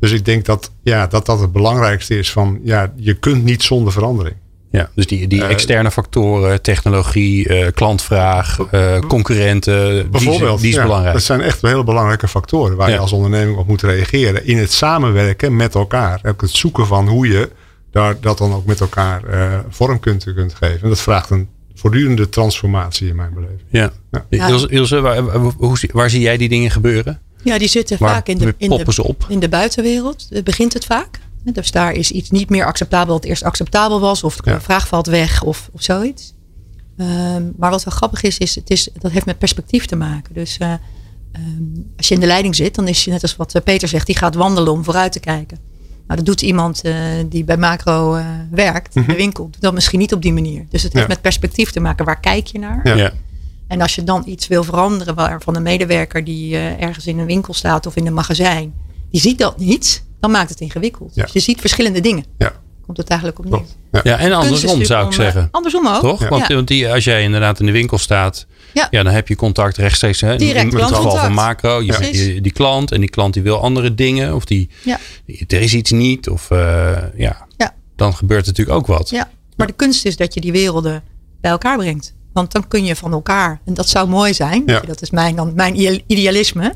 Dus 0.00 0.12
ik 0.12 0.24
denk 0.24 0.44
dat 0.44 0.72
ja, 0.82 1.06
dat, 1.06 1.26
dat 1.26 1.40
het 1.40 1.52
belangrijkste 1.52 2.18
is 2.18 2.32
van 2.32 2.60
ja, 2.62 2.92
je 2.96 3.14
kunt 3.14 3.44
niet 3.44 3.62
zonder 3.62 3.92
verandering. 3.92 4.36
Ja, 4.74 4.90
dus 4.94 5.06
die, 5.06 5.26
die 5.28 5.42
Eh, 5.44 5.50
externe 5.50 5.90
factoren, 5.90 6.62
technologie, 6.62 7.48
eh, 7.48 7.72
klantvraag, 7.74 8.58
eh, 8.70 8.98
concurrenten, 8.98 9.88
die, 9.94 10.02
is- 10.02 10.08
Bijvoorbeeld, 10.10 10.60
die 10.60 10.68
is 10.68 10.74
ja, 10.74 10.82
belangrijk. 10.82 11.14
Dat 11.14 11.22
zijn 11.22 11.40
echt 11.40 11.62
hele 11.62 11.84
belangrijke 11.84 12.28
factoren 12.28 12.76
waar 12.76 12.88
Ja. 12.88 12.94
je 12.94 13.00
als 13.00 13.12
onderneming 13.12 13.56
op 13.58 13.66
moet 13.66 13.82
reageren. 13.82 14.46
In 14.46 14.58
het 14.58 14.72
samenwerken 14.72 15.56
met 15.56 15.74
elkaar. 15.74 16.20
Ook 16.26 16.40
het 16.40 16.50
zoeken 16.50 16.86
van 16.86 17.08
hoe 17.08 17.28
je 17.28 17.50
daar, 17.90 18.16
dat 18.20 18.38
dan 18.38 18.52
ook 18.52 18.66
met 18.66 18.80
elkaar 18.80 19.24
eh, 19.24 19.58
vorm 19.68 20.00
kunt, 20.00 20.24
kunt 20.34 20.54
geven. 20.54 20.82
En 20.82 20.88
dat 20.88 21.00
vraagt 21.00 21.30
een 21.30 21.48
voortdurende 21.74 22.28
transformatie 22.28 23.08
in 23.08 23.16
mijn 23.16 23.34
beleving. 23.34 23.60
Ja. 23.68 23.92
Ja. 24.30 24.48
Ilse, 24.48 24.68
Ilse, 24.68 25.00
waar, 25.00 25.18
hoe, 25.56 25.78
zie- 25.78 25.90
waar 25.92 26.10
zie 26.10 26.20
jij 26.20 26.36
die 26.36 26.48
dingen 26.48 26.70
gebeuren? 26.70 27.20
Ja, 27.42 27.58
die 27.58 27.68
zitten 27.68 27.96
Waar 27.98 28.14
vaak 28.14 28.26
in 28.28 28.38
de, 28.38 28.54
in, 28.58 28.68
de, 28.70 29.02
op? 29.02 29.24
in 29.28 29.38
de 29.40 29.48
buitenwereld. 29.48 30.28
Begint 30.44 30.72
het 30.72 30.84
vaak. 30.84 31.18
Dus 31.52 31.70
daar 31.70 31.92
is 31.92 32.10
iets 32.10 32.30
niet 32.30 32.50
meer 32.50 32.64
acceptabel 32.66 33.14
wat 33.14 33.24
eerst 33.24 33.42
acceptabel 33.42 34.00
was. 34.00 34.22
Of 34.22 34.36
de 34.36 34.50
Ja. 34.50 34.60
vraag 34.60 34.88
valt 34.88 35.06
weg 35.06 35.42
of, 35.42 35.68
of 35.72 35.82
zoiets. 35.82 36.34
Ehm, 36.96 37.42
maar 37.56 37.70
wat 37.70 37.84
wel 37.84 37.94
grappig 37.94 38.22
is, 38.22 38.38
is, 38.38 38.54
het 38.54 38.70
is, 38.70 38.88
dat 38.98 39.10
heeft 39.10 39.26
met 39.26 39.38
perspectief 39.38 39.86
te 39.86 39.96
maken. 39.96 40.34
Dus 40.34 40.58
eh, 40.58 40.72
ehm, 41.32 41.42
als 41.96 42.08
je 42.08 42.14
in 42.14 42.20
de 42.20 42.26
leiding 42.26 42.54
zit, 42.56 42.74
dan 42.74 42.88
is 42.88 43.04
je 43.04 43.10
net 43.10 43.22
als 43.22 43.36
wat 43.36 43.54
eh, 43.54 43.62
Peter 43.62 43.88
zegt, 43.88 44.06
die 44.06 44.16
gaat 44.16 44.34
wandelen 44.34 44.72
om 44.72 44.84
vooruit 44.84 45.12
te 45.12 45.20
kijken. 45.20 45.58
Nou, 46.06 46.16
dat 46.16 46.26
doet 46.26 46.42
iemand 46.42 46.82
eh, 46.82 46.94
die 47.28 47.44
bij 47.44 47.56
macro 47.56 48.18
werkt, 48.50 48.96
in 48.96 49.04
de 49.06 49.14
winkel, 49.14 49.44
doet 49.50 49.60
dat 49.60 49.74
misschien 49.74 49.98
niet 49.98 50.12
op 50.14 50.22
die 50.22 50.32
manier. 50.32 50.66
Dus 50.70 50.82
het 50.82 50.92
heeft 50.92 51.06
Ja. 51.06 51.12
met 51.12 51.22
perspectief 51.22 51.70
te 51.70 51.80
maken. 51.80 52.04
Waar 52.04 52.20
kijk 52.20 52.46
je 52.46 52.58
naar? 52.58 52.80
Ja. 52.88 52.94
Ja. 52.94 53.12
En 53.68 53.80
als 53.80 53.94
je 53.94 54.04
dan 54.04 54.22
iets 54.26 54.46
wil 54.46 54.64
veranderen 54.64 55.14
waar, 55.14 55.42
van 55.42 55.56
een 55.56 55.62
medewerker 55.62 56.24
die 56.24 56.56
ergens 56.56 57.06
in 57.06 57.18
een 57.18 57.26
winkel 57.26 57.54
staat 57.54 57.86
of 57.86 57.96
in 57.96 58.06
een 58.06 58.14
magazijn, 58.14 58.74
die 59.10 59.20
ziet 59.20 59.38
dat 59.38 59.58
niet, 59.58 60.04
dan 60.24 60.32
maakt 60.32 60.50
het 60.50 60.60
ingewikkeld. 60.60 61.14
Ja. 61.14 61.22
Dus 61.22 61.32
je 61.32 61.40
ziet 61.40 61.60
verschillende 61.60 62.00
dingen. 62.00 62.24
Ja, 62.38 62.52
Komt 62.86 62.96
het 62.96 63.08
eigenlijk 63.08 63.38
op 63.38 63.44
neer. 63.50 63.62
Ja. 63.92 64.00
Ja, 64.04 64.18
en 64.18 64.32
andersom 64.32 64.84
zou 64.84 65.00
ik 65.00 65.06
om, 65.06 65.12
eh, 65.12 65.24
zeggen. 65.24 65.48
Andersom 65.50 65.86
ook. 65.88 66.00
Toch? 66.00 66.20
Ja. 66.20 66.28
Want, 66.28 66.46
want 66.46 66.68
die, 66.68 66.90
als 66.92 67.04
jij 67.04 67.22
inderdaad 67.22 67.60
in 67.60 67.66
de 67.66 67.72
winkel 67.72 67.98
staat, 67.98 68.46
Ja. 68.72 68.88
ja. 68.90 69.02
dan 69.02 69.12
heb 69.12 69.28
je 69.28 69.36
contact 69.36 69.76
rechtstreeks. 69.76 70.20
Hè, 70.20 70.32
in- 70.32 70.38
Direct 70.38 70.72
in 70.72 70.78
het 70.78 70.86
geval 70.94 71.16
van 71.16 71.32
macro, 71.32 71.82
je, 71.82 72.38
die 72.40 72.52
klant 72.52 72.92
en 72.92 73.00
die 73.00 73.10
klant 73.10 73.34
die 73.34 73.42
wil 73.42 73.60
andere 73.60 73.94
dingen. 73.94 74.34
Of 74.34 74.44
die, 74.44 74.68
Ja. 74.84 74.98
er 75.48 75.60
is 75.60 75.74
iets 75.74 75.90
niet. 75.90 76.28
Of 76.28 76.50
eh, 76.50 76.96
ja, 77.16 77.46
Ja. 77.56 77.74
dan 77.96 78.14
gebeurt 78.14 78.46
natuurlijk 78.46 78.76
ook 78.78 78.86
wat. 78.86 79.10
Ja. 79.10 79.30
Maar 79.56 79.66
de 79.66 79.72
kunst 79.72 80.04
is 80.04 80.16
dat 80.16 80.34
je 80.34 80.40
die 80.40 80.52
werelden 80.52 81.02
bij 81.40 81.50
elkaar 81.50 81.76
brengt. 81.76 82.14
Want 82.32 82.52
dan 82.52 82.68
kun 82.68 82.84
je 82.84 82.96
van 82.96 83.12
elkaar, 83.12 83.60
en 83.64 83.74
dat 83.74 83.88
zou 83.88 84.08
mooi 84.08 84.34
zijn, 84.34 84.62
Ja. 84.66 84.80
dat 84.80 85.02
is 85.02 85.10
mijn, 85.10 85.36
dan, 85.36 85.52
mijn 85.54 85.74
ideal- 85.74 86.00
idealisme, 86.06 86.74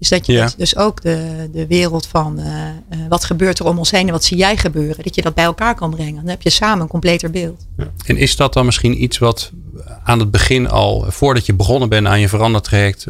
is 0.00 0.08
dat 0.08 0.26
je 0.26 0.32
Ja. 0.32 0.44
dus- 0.44 0.54
dus 0.54 0.76
ook 0.76 1.02
de, 1.02 1.48
de 1.52 1.66
wereld 1.66 2.06
van 2.06 2.38
eh, 2.38 2.68
eh, 2.68 2.72
wat 3.08 3.24
gebeurt 3.24 3.58
er 3.58 3.66
om 3.66 3.78
ons 3.78 3.90
heen 3.90 4.06
en 4.06 4.12
wat 4.12 4.24
zie 4.24 4.36
jij 4.36 4.56
gebeuren, 4.56 5.04
dat 5.04 5.14
je 5.14 5.22
dat 5.22 5.34
bij 5.34 5.44
elkaar 5.44 5.74
kan 5.74 5.90
brengen. 5.90 6.14
Dan 6.14 6.28
heb 6.28 6.42
je 6.42 6.50
samen 6.50 6.80
een 6.82 6.88
completer 6.88 7.30
beeld. 7.30 7.66
En 8.06 8.16
is 8.16 8.36
dat 8.36 8.52
dan 8.52 8.64
misschien 8.64 9.02
iets 9.02 9.18
wat 9.18 9.50
aan 10.04 10.18
het 10.18 10.30
begin 10.30 10.68
al, 10.68 11.04
voordat 11.08 11.46
je 11.46 11.54
begonnen 11.54 11.88
bent 11.88 12.06
aan 12.06 12.20
je 12.20 12.28
verandertraject, 12.28 13.06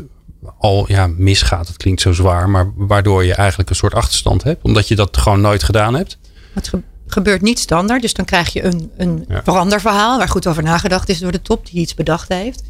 al 0.58 0.84
ja, 0.88 1.06
misgaat? 1.06 1.66
Het 1.68 1.76
klinkt 1.76 2.00
zo 2.00 2.12
zwaar, 2.12 2.48
maar 2.48 2.72
waardoor 2.76 3.24
je 3.24 3.34
eigenlijk 3.34 3.70
een 3.70 3.76
soort 3.76 3.94
achterstand 3.94 4.42
hebt, 4.42 4.64
omdat 4.64 4.88
je 4.88 4.96
dat 4.96 5.16
gewoon 5.16 5.40
nooit 5.40 5.62
gedaan 5.62 5.94
hebt? 5.94 6.18
Het 6.54 6.68
ge- 6.68 6.82
gebeurt 7.06 7.42
niet 7.42 7.58
standaard, 7.58 8.02
dus 8.02 8.14
dan 8.14 8.24
krijg 8.24 8.52
je 8.52 8.62
een, 8.64 8.90
een 8.96 9.24
Ja. 9.28 9.40
veranderverhaal 9.44 10.18
waar 10.18 10.28
goed 10.28 10.46
over 10.46 10.62
nagedacht 10.62 11.08
is 11.08 11.18
door 11.18 11.32
de 11.32 11.42
top 11.42 11.66
die 11.66 11.80
iets 11.80 11.94
bedacht 11.94 12.28
heeft. 12.28 12.62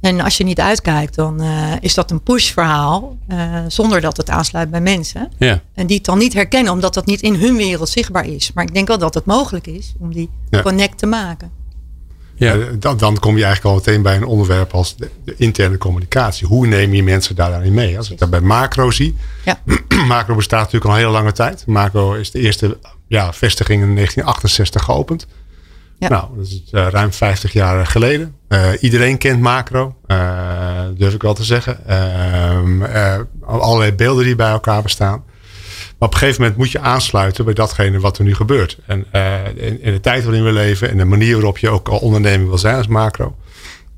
En 0.00 0.20
als 0.20 0.36
je 0.36 0.44
niet 0.44 0.60
uitkijkt, 0.60 1.14
dan 1.14 1.40
eh, 1.40 1.72
is 1.80 1.94
dat 1.94 2.10
een 2.10 2.22
push-verhaal 2.22 3.16
eh, 3.28 3.38
zonder 3.68 4.00
dat 4.00 4.16
het 4.16 4.30
aansluit 4.30 4.70
bij 4.70 4.80
mensen. 4.80 5.28
Ja. 5.38 5.60
En 5.74 5.86
die 5.86 5.96
het 5.96 6.04
dan 6.06 6.18
niet 6.18 6.32
herkennen, 6.34 6.72
omdat 6.72 6.94
dat 6.94 7.06
niet 7.06 7.22
in 7.22 7.34
hun 7.34 7.56
wereld 7.56 7.88
zichtbaar 7.88 8.26
is. 8.26 8.50
Maar 8.54 8.64
ik 8.64 8.74
denk 8.74 8.88
wel 8.88 8.98
dat 8.98 9.14
het 9.14 9.24
mogelijk 9.24 9.66
is 9.66 9.94
om 9.98 10.12
die 10.12 10.30
Ja. 10.50 10.62
connect 10.62 10.98
te 10.98 11.06
maken. 11.06 11.50
Ja. 12.34 12.52
Eh, 12.54 12.58
Dan, 12.78 12.96
dan 12.96 13.18
kom 13.18 13.36
je 13.36 13.44
eigenlijk 13.44 13.74
al 13.74 13.82
meteen 13.84 14.02
bij 14.02 14.16
een 14.16 14.24
onderwerp 14.26 14.72
als 14.74 14.96
de, 14.96 15.10
de 15.24 15.34
interne 15.36 15.78
communicatie. 15.78 16.46
Hoe 16.46 16.66
neem 16.66 16.94
je 16.94 17.02
mensen 17.02 17.34
daarin 17.36 17.74
mee? 17.74 17.96
Als 17.96 18.10
ik 18.10 18.18
dat 18.18 18.30
bij 18.30 18.40
macro 18.40 18.90
zie. 18.90 19.16
Ja. 19.44 19.60
macro 20.08 20.34
bestaat 20.34 20.58
natuurlijk 20.72 20.84
al 20.84 20.90
een 20.90 20.96
hele 20.98 21.10
lange 21.12 21.32
tijd. 21.32 21.66
Macro 21.66 22.12
is 22.14 22.30
de 22.30 22.38
eerste 22.40 22.78
ja, 23.08 23.32
vestiging 23.32 23.82
in 23.82 23.94
1968 23.94 24.82
geopend. 24.82 25.26
Nou, 25.98 26.36
dat 26.36 26.46
is 26.46 26.62
eh, 26.72 26.86
ruim 26.88 27.12
50 27.12 27.52
jaar 27.52 27.86
geleden. 27.86 28.34
Eh, 28.48 28.70
iedereen 28.80 29.18
kent 29.18 29.40
macro, 29.40 29.94
eh, 30.06 30.18
durf 30.96 31.14
ik 31.14 31.22
wel 31.22 31.34
te 31.34 31.44
zeggen. 31.44 31.86
Ehm, 31.86 32.82
eh, 32.82 33.18
allerlei 33.46 33.92
beelden 33.92 34.24
die 34.24 34.36
bij 34.36 34.50
elkaar 34.50 34.82
bestaan. 34.82 35.24
Maar 35.98 36.08
op 36.08 36.12
een 36.12 36.18
gegeven 36.18 36.40
moment 36.40 36.58
moet 36.58 36.70
je 36.70 36.80
aansluiten 36.80 37.44
bij 37.44 37.54
datgene 37.54 38.00
wat 38.00 38.18
er 38.18 38.24
nu 38.24 38.34
gebeurt. 38.34 38.78
En 38.86 39.06
in, 39.56 39.82
in 39.82 39.92
de 39.92 40.00
tijd 40.00 40.24
waarin 40.24 40.44
we 40.44 40.52
leven 40.52 40.90
en 40.90 40.96
de 40.96 41.04
manier 41.04 41.34
waarop 41.34 41.58
je 41.58 41.68
ook 41.68 41.88
al 41.88 41.98
onderneming 41.98 42.48
wil 42.48 42.58
zijn 42.58 42.76
als 42.76 42.86
macro. 42.86 43.36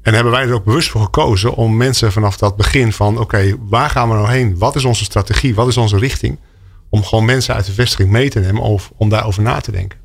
En 0.02 0.14
hebben 0.14 0.32
wij 0.32 0.42
er 0.42 0.54
ook 0.54 0.64
bewust 0.64 0.90
voor 0.90 1.00
gekozen 1.00 1.54
om 1.54 1.76
mensen 1.76 2.12
vanaf 2.12 2.36
dat 2.36 2.56
begin 2.56 2.92
van 2.92 3.18
oké, 3.18 3.56
waar 3.60 3.90
gaan 3.90 4.08
we 4.08 4.14
nou 4.14 4.30
heen? 4.30 4.58
Wat 4.58 4.76
is 4.76 4.84
onze 4.84 5.04
strategie? 5.04 5.54
Wat 5.54 5.68
is 5.68 5.76
onze 5.76 5.98
richting? 5.98 6.38
Om 6.90 7.04
gewoon 7.04 7.24
mensen 7.24 7.54
uit 7.54 7.66
de 7.66 7.72
vestiging 7.72 8.10
mee 8.10 8.30
te 8.30 8.40
nemen 8.40 8.62
of 8.62 8.92
om 8.96 9.08
daarover 9.08 9.42
na 9.42 9.60
te 9.60 9.72
denken. 9.72 9.98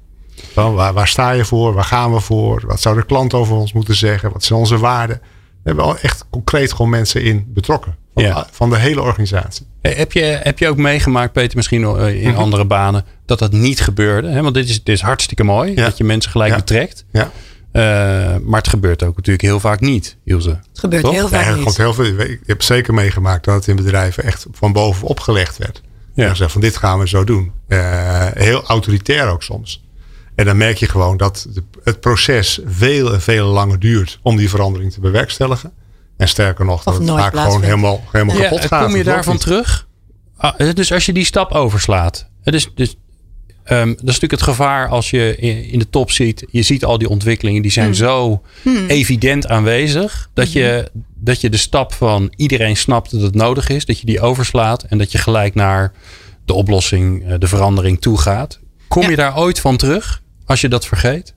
Van 0.54 0.74
waar, 0.74 0.94
waar 0.94 1.08
sta 1.08 1.32
je 1.32 1.46
voor? 1.46 1.74
Waar 1.74 1.84
gaan 1.84 2.13
we 2.13 2.20
voor? 2.20 2.63
Wat 2.68 2.82
zou 2.82 2.96
de 2.96 3.06
klant 3.06 3.34
over 3.34 3.56
ons 3.56 3.74
moeten 3.74 3.96
zeggen? 3.96 4.32
Wat 4.32 4.44
zijn 4.44 4.60
onze 4.60 4.78
waarden? 4.78 5.20
We 5.22 5.70
hebben 5.70 5.84
al 5.86 5.98
echt 5.98 6.25
concreet 6.30 6.72
gewoon 6.72 6.90
mensen 6.92 7.24
in 7.24 7.46
betrokken. 7.54 7.96
Van, 8.13 8.24
Ja. 8.24 8.48
van 8.52 8.70
de 8.70 8.78
hele 8.78 9.02
organisatie. 9.02 9.66
Hey, 9.82 9.94
Heb 9.94 10.12
je, 10.12 10.22
heb 10.24 10.60
je 10.60 10.68
ook 10.68 10.78
meegemaakt, 10.78 11.32
Peter, 11.34 11.56
misschien 11.56 11.84
eh, 11.84 12.24
in 12.24 12.30
Mhm. 12.30 12.40
andere 12.40 12.66
banen, 12.66 13.06
dat 13.25 13.40
dat 13.40 13.52
niet 13.52 13.82
gebeurde? 13.82 14.28
Hè? 14.30 14.42
Want 14.42 14.54
dit 14.54 14.70
is, 14.70 14.84
dit 14.84 14.96
is 14.96 15.02
hartstikke 15.02 15.44
mooi, 15.44 15.75
Ja. 15.75 15.84
dat 15.84 15.98
je 15.98 16.04
mensen 16.04 16.32
gelijk 16.32 16.52
Ja. 16.52 16.58
betrekt. 16.58 17.06
Ja. 17.12 17.32
Eh, 17.72 17.82
maar 18.44 18.60
het 18.60 18.68
gebeurt 18.68 19.04
ook 19.04 19.16
natuurlijk 19.16 19.46
heel 19.46 19.60
vaak 19.60 19.80
niet, 19.80 20.18
Ilse. 20.24 20.50
Het 20.50 20.80
gebeurt 20.80 21.04
Toch? 21.04 21.13
heel 21.13 21.28
vaak 21.28 21.56
niet. 21.58 21.78
heel 21.78 21.94
veel. 21.94 22.06
Ik 22.20 22.40
heb 22.46 22.62
zeker 22.62 22.94
meegemaakt 22.94 23.46
dat 23.46 23.56
het 23.56 23.68
in 23.68 23.75
bedrijven 23.75 24.24
echt 24.24 24.46
van 24.52 24.72
boven 24.74 25.08
opgelegd 25.08 25.58
werd. 25.58 25.82
Ja. 26.13 26.24
Ja. 26.24 26.30
Gezegd 26.30 26.52
van 26.52 26.62
dit 26.62 26.78
gaan 26.78 27.00
we 27.00 27.08
zo 27.08 27.24
doen. 27.24 27.52
Eh, 27.68 28.28
heel 28.34 28.63
autoritair 28.63 29.28
ook 29.30 29.44
soms. 29.44 29.84
En 30.36 30.46
dan 30.46 30.58
merk 30.58 30.78
je 30.78 30.88
gewoon 30.90 31.18
dat 31.18 31.48
de- 31.54 31.63
het 31.84 32.00
proces 32.00 32.60
veel 32.66 33.13
en 33.13 33.22
veel 33.22 33.48
langer 33.48 33.80
duurt 33.80 34.20
om 34.22 34.36
die 34.38 34.50
verandering 34.50 34.92
te 34.94 35.00
bewerkstelligen. 35.00 35.72
En 36.18 36.28
sterker 36.28 36.66
nog, 36.66 36.84
dat 36.84 36.94
het 36.98 37.10
vaak 37.10 37.38
gewoon 37.38 37.62
helemaal, 37.63 38.04
helemaal 38.12 38.36
Ja, 38.36 38.42
kapot 38.42 38.66
gaat. 38.66 38.86
kom 38.86 38.96
je 38.96 39.04
daarvan 39.04 39.34
niet. 39.34 39.42
terug? 39.42 39.88
Ah, 40.38 40.60
dus 40.74 40.92
als 40.92 41.06
je 41.06 41.13
die 41.13 41.25
stap 41.25 41.52
overslaat. 41.52 42.28
Het 42.44 42.54
is, 42.54 42.70
dus, 42.75 42.96
ehm, 43.63 43.88
dat 43.88 43.98
is 43.98 44.04
natuurlijk 44.04 44.32
het 44.32 44.42
gevaar 44.44 44.88
als 44.88 45.10
je 45.10 45.36
in, 45.38 45.80
de 45.80 45.90
top 45.90 46.12
ziet. 46.12 46.46
Je 46.52 46.62
ziet 46.62 46.86
al 46.86 46.98
die 46.98 47.10
ontwikkelingen. 47.10 47.62
Die 47.62 47.72
zijn 47.72 47.96
zo 47.96 48.42
evident 48.88 49.48
aanwezig. 49.48 50.30
Dat, 50.34 50.52
je, 50.52 50.92
dat 51.16 51.42
je 51.42 51.50
de 51.50 51.58
stap 51.58 51.94
van 51.94 52.34
iedereen 52.36 52.78
snapt 52.78 53.12
dat 53.12 53.22
het 53.22 53.36
nodig 53.36 53.70
is. 53.70 53.86
Dat 53.86 54.00
je 54.00 54.06
die 54.06 54.22
overslaat. 54.22 54.84
En 54.84 54.98
dat 54.98 55.12
je 55.12 55.18
gelijk 55.18 55.56
naar 55.56 55.92
de 56.46 56.54
oplossing, 56.54 57.25
eh, 57.28 57.34
de 57.40 57.48
verandering 57.48 58.02
toe 58.02 58.18
gaat. 58.18 58.60
Kom 58.88 59.02
Ja. 59.04 59.10
je 59.10 59.16
daar 59.16 59.38
ooit 59.38 59.60
van 59.60 59.78
terug? 59.78 60.22
Als 60.45 60.62
je 60.62 60.69
dat 60.69 60.85
vergeet? 60.85 61.33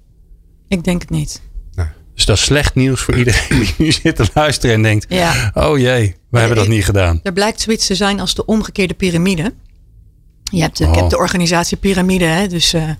Ik 0.68 0.84
denk 0.84 1.00
het 1.00 1.10
niet. 1.10 1.40
Dus 2.14 2.24
dat 2.24 2.36
is 2.36 2.42
slecht 2.44 2.74
nieuws 2.74 3.00
voor 3.00 3.16
iedereen 3.18 3.58
die 3.58 3.74
nu 3.78 3.92
zit 3.92 4.16
te 4.16 4.28
luisteren 4.34 4.74
en 4.76 4.82
denkt... 4.82 5.06
Ja. 5.08 5.50
Oh 5.54 5.78
jee, 5.78 6.14
we 6.30 6.38
hebben 6.38 6.56
dat 6.56 6.66
ik- 6.66 6.70
niet 6.72 6.84
gedaan. 6.84 7.20
Er 7.22 7.32
blijkt 7.32 7.60
zoiets 7.60 7.86
te 7.86 7.94
zijn 7.94 8.20
als 8.20 8.34
de 8.34 8.44
omgekeerde 8.44 8.94
piramide. 8.94 9.54
Je 10.42 10.60
hebt, 10.60 10.76
de- 10.78 10.84
Oh. 10.86 11.08
de 11.08 11.16
organisatiepyramide, 11.18 12.24
hè? 12.24 12.46
dus 12.46 12.72
eh, 12.72 12.90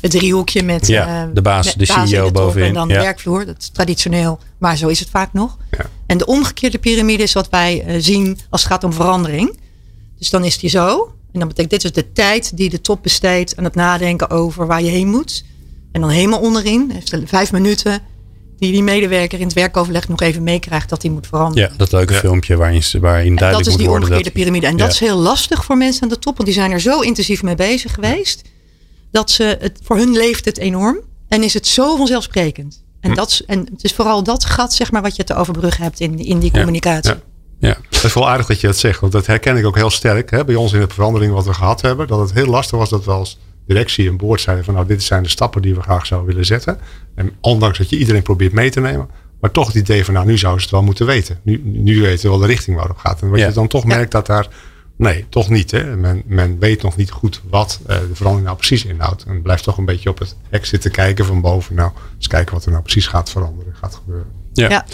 het 0.00 0.10
driehoekje 0.10 0.62
met, 0.62 0.86
Ja, 0.86 1.22
eh, 1.26 1.28
de 1.34 1.42
baas, 1.42 1.66
met 1.76 1.78
de 1.88 2.06
CEO 2.06 2.24
top 2.24 2.34
bovenin, 2.34 2.68
En 2.68 2.74
dan 2.74 2.88
ja. 2.88 2.94
de 2.94 3.00
werkvloer. 3.00 3.46
Dat 3.46 3.56
is 3.58 3.68
traditioneel, 3.68 4.38
maar 4.58 4.76
zo 4.76 4.88
is 4.88 5.00
het 5.00 5.10
vaak 5.10 5.32
nog. 5.32 5.56
Ja. 5.70 5.86
En 6.06 6.18
de 6.18 6.26
omgekeerde 6.26 6.78
piramide 6.78 7.22
is 7.22 7.32
wat 7.32 7.48
wij 7.48 7.82
eh, 7.84 7.96
zien 7.98 8.38
als 8.50 8.62
het 8.62 8.70
gaat 8.72 8.84
om 8.84 8.92
verandering. 8.92 9.58
Dus 10.18 10.30
dan 10.30 10.44
is 10.44 10.58
die 10.58 10.70
zo. 10.70 11.14
En 11.34 11.40
dan 11.40 11.48
betekent 11.48 11.70
dit 11.70 11.84
is 11.84 11.92
de 11.92 12.12
tijd 12.12 12.56
die 12.56 12.70
de 12.70 12.80
top 12.80 13.02
besteedt 13.02 13.56
aan 13.56 13.64
het 13.64 13.74
nadenken 13.74 14.30
over 14.30 14.66
waar 14.66 14.82
je 14.82 14.90
heen 14.90 15.08
moet. 15.08 15.44
En 15.92 16.00
dan 16.00 16.10
helemaal 16.10 16.40
onderin, 16.40 16.90
heeft 16.90 17.12
er 17.12 17.22
vijf 17.26 17.52
minuten, 17.52 18.00
die 18.58 18.72
die 18.72 18.82
medewerker 18.82 19.38
in 19.38 19.44
het 19.44 19.54
werkoverleg 19.54 20.08
nog 20.08 20.20
even 20.20 20.42
meekrijgt 20.42 20.88
dat 20.88 21.02
hij 21.02 21.10
moet 21.10 21.26
veranderen. 21.26 21.70
Ja, 21.70 21.76
dat 21.76 21.92
leuke 21.92 22.12
Ja. 22.12 22.18
filmpje 22.18 22.56
waarin, 22.56 22.82
ze- 22.82 23.00
waarin 23.00 23.36
duidelijk 23.36 23.52
dat 23.52 23.60
is 23.66 23.68
moet 23.68 23.78
die 23.78 23.88
worden 23.88 24.08
omgekeerde 24.08 24.30
dat... 24.30 24.38
piramide. 24.42 24.66
En 24.66 24.76
Ja. 24.76 24.84
dat 24.84 24.92
is 24.92 25.00
heel 25.00 25.16
lastig 25.18 25.64
voor 25.64 25.76
mensen 25.76 26.02
aan 26.02 26.08
de 26.08 26.18
top. 26.18 26.34
Want 26.36 26.44
die 26.48 26.58
zijn 26.58 26.70
er 26.70 26.80
zo 26.80 27.00
intensief 27.00 27.42
mee 27.42 27.54
bezig 27.54 27.94
geweest. 27.94 28.42
Dat 29.10 29.30
ze 29.30 29.56
het, 29.60 29.78
voor 29.82 29.96
hun 29.96 30.12
leeft 30.12 30.44
het 30.44 30.58
enorm. 30.58 30.98
En 31.28 31.42
is 31.42 31.54
het 31.54 31.66
zo 31.66 31.96
vanzelfsprekend. 31.96 32.82
En, 33.00 33.10
Hm. 33.10 33.16
dat, 33.16 33.28
is- 33.30 33.44
en 33.44 33.58
het 33.72 33.84
is 33.84 33.92
vooral 33.92 34.22
dat 34.22 34.44
gat 34.44 34.74
zeg 34.74 34.90
maar, 34.92 35.02
wat 35.02 35.16
je 35.16 35.24
te 35.24 35.34
overbruggen 35.34 35.82
hebt 35.82 36.00
in, 36.00 36.18
in 36.18 36.38
die 36.38 36.50
Ja. 36.52 36.58
communicatie. 36.58 37.14
Ja. 37.66 37.76
Het 37.90 38.04
is 38.04 38.14
wel 38.14 38.28
aardig 38.28 38.46
dat 38.46 38.60
je 38.60 38.66
dat 38.66 38.76
zegt, 38.76 39.00
want 39.00 39.12
dat 39.12 39.26
herken 39.26 39.56
ik 39.56 39.66
ook 39.66 39.76
heel 39.76 39.90
sterk 39.90 40.30
hè, 40.30 40.44
bij 40.44 40.54
ons 40.54 40.72
in 40.72 40.80
de 40.80 40.88
verandering 40.88 41.32
wat 41.32 41.44
we 41.46 41.54
gehad 41.54 41.80
hebben. 41.80 42.06
Dat 42.06 42.20
het 42.20 42.32
heel 42.32 42.46
lastig 42.46 42.78
was 42.78 42.90
dat 42.90 43.04
we 43.04 43.10
als 43.10 43.38
directie 43.66 44.08
en 44.08 44.16
boord 44.16 44.40
zeiden 44.40 44.64
van 44.64 44.74
nou 44.74 44.86
dit 44.86 45.02
zijn 45.02 45.22
de 45.22 45.28
stappen 45.28 45.62
die 45.62 45.74
we 45.74 45.82
graag 45.82 46.06
zouden 46.06 46.30
willen 46.30 46.46
zetten. 46.46 46.78
En 47.14 47.32
ondanks 47.40 47.78
dat 47.78 47.90
je 47.90 47.98
iedereen 47.98 48.22
probeert 48.22 48.52
mee 48.52 48.70
te 48.70 48.80
nemen, 48.80 49.08
maar 49.40 49.50
toch 49.50 49.66
het 49.66 49.76
idee 49.76 50.04
van 50.04 50.14
nou 50.14 50.26
nu 50.26 50.38
zouden 50.38 50.60
ze 50.62 50.66
het 50.68 50.76
wel 50.76 50.86
moeten 50.86 51.06
weten. 51.06 51.38
Nu, 51.42 51.60
nu 51.64 52.00
weten 52.00 52.22
we 52.22 52.28
wel 52.28 52.38
de 52.38 52.46
richting 52.46 52.76
waar 52.76 52.86
het 52.86 52.94
op 52.94 53.00
gaat. 53.00 53.22
En 53.22 53.30
wat 53.30 53.38
Ja. 53.38 53.46
je 53.46 53.52
dan 53.52 53.68
toch 53.68 53.84
merkt 53.84 54.12
dat 54.12 54.26
daar, 54.26 54.48
nee 54.96 55.26
toch 55.28 55.48
niet. 55.48 55.70
Hè. 55.70 55.96
Men, 55.96 56.22
men 56.26 56.58
weet 56.58 56.82
nog 56.82 56.96
niet 56.96 57.10
goed 57.10 57.40
wat 57.50 57.80
eh, 57.86 57.96
de 57.96 58.14
verandering 58.14 58.44
nou 58.46 58.56
precies 58.56 58.84
inhoudt. 58.84 59.24
En 59.24 59.42
blijft 59.42 59.64
toch 59.64 59.78
een 59.78 59.84
beetje 59.84 60.10
op 60.10 60.18
het 60.18 60.36
hek 60.50 60.66
zitten 60.66 60.90
kijken 60.90 61.24
van 61.24 61.40
boven. 61.40 61.74
Nou 61.74 61.90
eens 62.16 62.26
kijken 62.26 62.54
wat 62.54 62.64
er 62.64 62.70
nou 62.70 62.82
precies 62.82 63.06
gaat 63.06 63.30
veranderen, 63.30 63.74
gaat 63.80 63.94
gebeuren. 63.94 64.42
Ja. 64.54 64.68
Ja. 64.68 64.84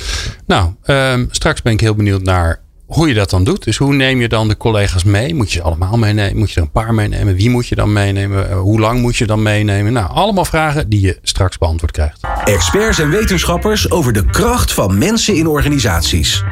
Nou, 0.47 0.71
ehm, 0.83 1.27
straks 1.31 1.63
ben 1.63 1.73
ik 1.73 1.81
heel 1.81 1.95
benieuwd 1.95 2.23
naar 2.23 2.61
hoe 2.91 3.09
je 3.09 3.15
dat 3.15 3.31
dan 3.31 3.45
doet. 3.45 3.65
Dus 3.65 3.77
hoe 3.77 3.95
neem 3.95 4.21
je 4.21 4.29
dan 4.29 4.49
de 4.49 4.57
collega's 4.57 5.05
mee? 5.05 5.35
Moet 5.35 5.53
je 5.53 5.59
ze 5.59 5.65
allemaal 5.65 5.99
meenemen? 5.99 6.37
Moet 6.37 6.51
je 6.51 6.57
er 6.57 6.63
een 6.63 6.71
paar 6.71 6.95
meenemen? 6.95 7.35
Wie 7.35 7.51
moet 7.51 7.67
je 7.67 7.75
dan 7.75 7.93
meenemen? 7.93 8.51
Eh, 8.51 8.61
hoe 8.61 8.81
lang 8.81 9.01
moet 9.01 9.17
je 9.17 9.27
dan 9.27 9.43
meenemen? 9.43 9.93
Nou, 9.93 10.11
allemaal 10.11 10.45
vragen 10.45 10.89
die 10.89 11.01
je 11.01 11.19
straks 11.23 11.59
beantwoord 11.59 11.93
krijgt. 11.93 12.21
Experts 12.45 12.99
en 12.99 13.11
wetenschappers 13.11 13.91
over 13.91 14.13
de 14.13 14.25
kracht 14.25 14.73
van 14.73 14.99
mensen 14.99 15.35
in 15.35 15.47
organisaties. 15.47 16.45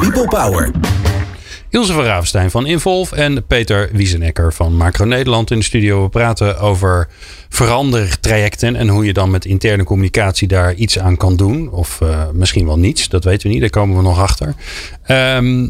People 0.00 0.28
Power. 0.28 0.70
Ilse 1.74 1.92
van 1.92 2.04
Ravenstein 2.04 2.50
van 2.50 2.66
Involve 2.66 3.16
en 3.16 3.46
Peter 3.46 3.88
Wiesenecker 3.92 4.52
van 4.52 4.76
Macro 4.76 5.04
Nederland 5.04 5.50
in 5.50 5.58
de 5.58 5.64
studio. 5.64 6.02
We 6.02 6.08
praten 6.08 6.58
over 6.58 7.08
verandertrajecten 7.48 8.76
en 8.76 8.88
hoe 8.88 9.04
je 9.04 9.12
dan 9.12 9.30
met 9.30 9.44
interne 9.44 9.84
communicatie 9.84 10.48
daar 10.48 10.74
iets 10.74 10.98
aan 10.98 11.16
kan 11.16 11.36
doen. 11.36 11.70
Of 11.70 12.00
eh, 12.00 12.30
misschien 12.32 12.66
wel 12.66 12.78
niets, 12.78 13.08
dat 13.08 13.24
weten 13.24 13.46
we 13.46 13.52
niet, 13.52 13.60
daar 13.60 13.70
komen 13.70 13.96
we 13.96 14.02
nog 14.02 14.18
achter. 14.18 14.54
Ehm, 15.02 15.68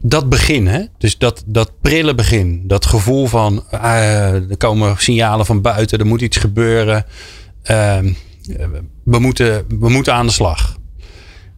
dat 0.00 0.28
begin, 0.28 0.66
hè? 0.66 0.82
dus 0.98 1.18
dat, 1.18 1.42
dat 1.46 1.72
prille 1.80 2.14
begin, 2.14 2.62
dat 2.66 2.86
gevoel 2.86 3.26
van 3.26 3.64
eh, 3.70 4.50
er 4.50 4.56
komen 4.56 4.96
signalen 4.98 5.46
van 5.46 5.60
buiten, 5.60 5.98
er 5.98 6.06
moet 6.06 6.20
iets 6.20 6.36
gebeuren. 6.36 7.06
Ehm, 7.62 8.12
we, 9.04 9.18
moeten, 9.18 9.64
we 9.68 9.88
moeten 9.88 10.14
aan 10.14 10.26
de 10.26 10.32
slag. 10.32 10.76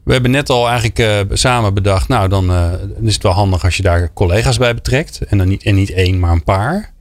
We 0.08 0.14
hebben 0.14 0.32
net 0.32 0.50
al 0.50 0.66
eigenlijk 0.68 0.98
eh, 0.98 1.20
samen 1.36 1.74
bedacht, 1.74 2.08
nou 2.08 2.28
dan, 2.28 2.50
eh, 2.50 2.70
dan 2.70 3.02
is 3.06 3.14
het 3.14 3.22
wel 3.22 3.32
handig 3.32 3.64
als 3.64 3.76
je 3.76 3.82
daar 3.82 4.12
collega's 4.12 4.58
bij 4.58 4.74
betrekt. 4.74 5.24
En, 5.24 5.38
dan 5.38 5.48
niet, 5.48 5.62
en 5.62 5.74
niet 5.74 5.90
één, 5.90 6.18
maar 6.18 6.32
een 6.32 6.44
paar. 6.44 6.92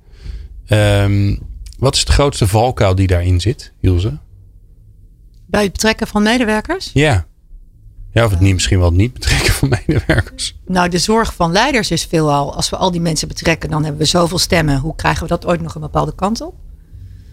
Ehm, 0.65 1.35
wat 1.77 1.95
is 1.95 2.05
de 2.05 2.11
grootste 2.11 2.47
valkuil 2.47 2.95
die 2.95 3.07
daarin 3.07 3.41
zit, 3.41 3.73
Ilse? 3.81 4.17
Bij 5.45 5.63
het 5.63 5.71
betrekken 5.71 6.07
van 6.07 6.23
medewerkers. 6.23 6.89
Ja. 6.93 7.25
Ja, 8.11 8.25
of 8.25 8.31
het 8.31 8.39
niet, 8.39 8.53
misschien 8.53 8.77
wel 8.79 8.87
het 8.87 8.97
niet 8.97 9.13
betrekken 9.13 9.53
van 9.53 9.69
medewerkers. 9.69 10.57
Nou, 10.65 10.89
de 10.89 10.97
zorg 10.97 11.33
van 11.33 11.51
leiders 11.51 11.91
is 11.91 12.05
veelal. 12.05 12.55
Als 12.55 12.69
we 12.69 12.75
al 12.75 12.91
die 12.91 13.01
mensen 13.01 13.27
betrekken, 13.27 13.69
dan 13.69 13.83
hebben 13.83 14.01
we 14.01 14.07
zoveel 14.07 14.39
stemmen. 14.39 14.79
Hoe 14.79 14.95
krijgen 14.95 15.21
we 15.21 15.29
dat 15.29 15.45
ooit 15.45 15.61
nog 15.61 15.75
een 15.75 15.81
bepaalde 15.81 16.15
kant 16.15 16.41
op? 16.41 16.53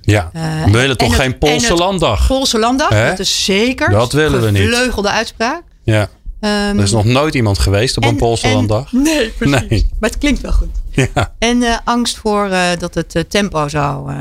Ja, 0.05 0.31
Eh, 0.33 0.65
we 0.65 0.71
willen 0.71 0.89
en 0.91 0.97
toch 0.97 1.09
het- 1.13 1.21
geen 1.21 1.33
en 1.33 1.39
Poolse 1.39 1.75
landdag? 1.75 2.27
Poolse 2.27 2.59
landdag, 2.59 2.89
dat 3.09 3.19
is 3.19 3.45
zeker. 3.45 3.91
Dat 3.91 4.13
willen 4.13 4.41
we 4.43 4.51
niet. 4.51 4.61
Gevleugelde 4.63 5.11
uitspraak. 5.11 5.63
Ja, 5.83 6.09
Ehm, 6.41 6.53
er 6.53 6.83
is 6.83 6.91
nog 6.93 7.05
nooit 7.05 7.35
iemand 7.35 7.59
geweest 7.59 7.97
op 7.97 8.03
een 8.03 8.09
en- 8.09 8.17
Poolse 8.17 8.49
landdag. 8.49 8.93
Nee, 9.09 9.29
precies. 9.31 9.69
Nee. 9.69 9.89
Maar 10.01 10.11
het 10.11 10.19
klinkt 10.19 10.41
wel 10.41 10.53
goed. 10.53 10.69
Ja, 10.91 11.35
En 11.39 11.63
eh, 11.63 11.77
angst 11.85 12.17
voor 12.17 12.49
eh, 12.51 12.61
dat 12.79 12.95
het 12.95 13.25
tempo 13.29 13.69
zou, 13.69 14.13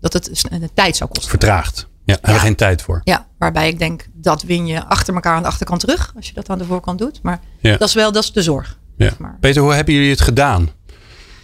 dat 0.00 0.12
het 0.12 0.30
tijd 0.74 0.96
zou 0.96 1.10
kosten. 1.10 1.30
vertraagd. 1.30 1.88
Ja, 2.04 2.14
hebben 2.14 2.32
we 2.40 2.46
geen 2.46 2.54
tijd 2.56 2.82
voor. 2.82 3.00
Ja, 3.04 3.26
waarbij 3.38 3.68
ik 3.68 3.78
denk 3.78 4.06
dat 4.14 4.42
win 4.42 4.66
je 4.66 4.84
achter 4.86 5.14
elkaar 5.14 5.34
aan 5.34 5.42
de 5.42 5.48
achterkant 5.48 5.80
terug 5.80 6.12
als 6.16 6.26
je 6.26 6.34
dat 6.34 6.48
aan 6.48 6.58
de 6.58 6.64
voorkant 6.64 6.98
doet. 6.98 7.18
Maar 7.22 7.40
Ja. 7.60 7.76
dat 7.76 7.88
is 7.88 7.94
wel 7.94 8.12
dat 8.12 8.22
is 8.22 8.32
de 8.32 8.42
zorg. 8.42 8.78
Ja. 8.96 9.08
zeg 9.08 9.18
maar. 9.18 9.36
Peter, 9.40 9.62
hoe 9.62 9.72
hebben 9.74 9.94
jullie 9.94 10.10
het 10.10 10.20
gedaan? 10.20 10.68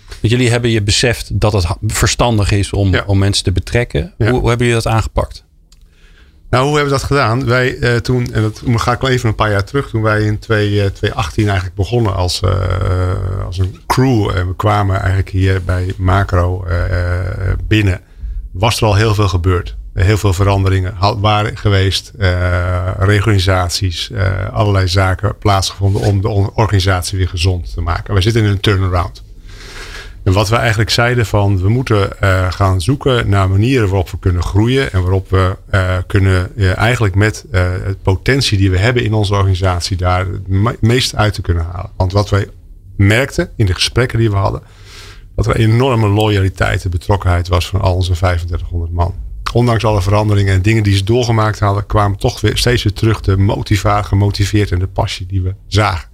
Want 0.09 0.33
jullie 0.33 0.51
hebben 0.51 0.71
je 0.71 0.83
beseft 0.83 1.41
dat 1.41 1.53
het 1.53 1.67
verstandig 1.87 2.51
is 2.51 2.73
om, 2.73 2.93
Ja. 2.93 3.03
om 3.07 3.19
mensen 3.19 3.45
te 3.45 3.53
betrekken. 3.53 4.13
Ja. 4.19 4.31
Hoe, 4.31 4.41
hoe 4.41 4.49
hebben 4.49 4.67
jullie 4.67 4.83
dat 4.83 4.93
aangepakt? 4.93 5.45
Nou, 6.51 6.67
hoe 6.67 6.75
hebben 6.77 6.93
we 6.93 6.99
dat 6.99 7.09
gedaan? 7.09 7.45
Wij 7.47 7.79
eh, 7.79 7.97
toen, 7.97 8.33
en 8.33 8.43
dat 8.43 8.63
ga 8.67 8.93
ik 8.93 9.01
wel 9.01 9.11
even 9.11 9.29
een 9.29 9.35
paar 9.35 9.51
jaar 9.51 9.65
terug, 9.65 9.89
toen 9.89 10.03
wij 10.03 10.23
in 10.23 10.39
2, 10.39 10.67
eh, 10.69 10.87
2018 10.87 11.45
eigenlijk 11.45 11.77
begonnen 11.77 12.15
als, 12.15 12.41
eh, 12.41 12.51
als 13.47 13.59
een 13.59 13.81
crew. 13.87 14.31
En 14.35 14.47
we 14.49 14.57
kwamen 14.57 14.97
eigenlijk 14.99 15.29
hier 15.29 15.65
bij 15.65 15.93
Macro 15.97 16.67
binnen. 17.69 18.01
Was 18.53 18.77
er 18.81 18.87
al 18.87 18.95
heel 18.95 19.15
veel 19.15 19.29
gebeurd. 19.29 19.77
Heel 19.95 20.17
veel 20.19 20.33
veranderingen 20.33 20.95
had- 20.97 21.19
waren 21.21 21.57
geweest. 21.57 22.13
reorganisaties, 22.99 24.11
allerlei 24.53 24.89
zaken 24.89 25.39
plaatsgevonden 25.39 26.03
om 26.03 26.21
de 26.21 26.29
organisatie 26.55 27.19
weer 27.19 27.29
gezond 27.29 27.73
te 27.75 27.81
maken. 27.81 28.13
Wij 28.13 28.23
zitten 28.23 28.43
in 28.45 28.49
een 28.49 28.61
turnaround. 28.61 29.23
En 30.27 30.33
wat 30.33 30.49
we 30.49 30.57
eigenlijk 30.57 30.91
zeiden 30.91 31.27
van 31.27 31.59
we 31.61 31.69
moeten 31.69 32.21
eh, 32.21 32.53
gaan 32.53 32.81
zoeken 32.81 33.29
naar 33.29 33.49
manieren 33.49 33.89
waarop 33.89 34.11
we 34.11 34.19
kunnen 34.19 34.43
groeien 34.43 34.93
en 34.93 35.03
waarop 35.03 35.31
we 35.31 35.57
eh, 35.71 35.97
kunnen 36.07 36.57
eh, 36.57 36.77
eigenlijk 36.77 37.15
met 37.15 37.45
het 37.51 38.03
potentie 38.03 38.59
die 38.59 38.71
we 38.71 38.79
hebben 38.79 39.05
in 39.05 39.13
onze 39.13 39.35
organisatie 39.35 39.97
daar 39.97 40.27
het 40.27 40.49
me- 40.49 40.77
meeste 40.81 41.17
uit 41.17 41.35
te 41.35 41.43
kunnen 41.43 41.65
halen. 41.73 41.91
Want 41.97 42.13
wat 42.13 42.31
wij 42.31 42.49
merkten 42.97 43.51
in 43.57 43.67
de 43.67 43.75
gesprekken 43.75 44.19
die 44.19 44.31
we 44.31 44.37
hadden, 44.37 44.63
dat 45.37 45.47
er 45.47 45.57
enorme 45.57 46.09
loyaliteit 46.09 46.85
en 46.85 46.91
betrokkenheid 46.91 47.49
was 47.49 47.69
van 47.69 47.81
al 47.81 47.95
onze 47.95 48.13
3500 48.13 48.93
man. 48.93 49.15
Ondanks 49.53 49.85
alle 49.85 50.03
veranderingen 50.03 50.55
en 50.55 50.63
dingen 50.63 50.83
die 50.83 50.97
ze 50.97 51.05
doorgemaakt 51.05 51.59
hadden, 51.59 51.87
kwamen 51.87 52.19
toch 52.19 52.41
weer 52.41 52.57
steeds 52.57 52.83
weer 52.83 52.93
terug 52.93 53.21
de 53.21 53.37
motivatie, 53.37 54.09
gemotiveerd 54.09 54.73
en 54.73 54.79
de 54.79 54.87
passie 54.87 55.27
die 55.27 55.43
we 55.43 55.55
zagen. 55.67 56.09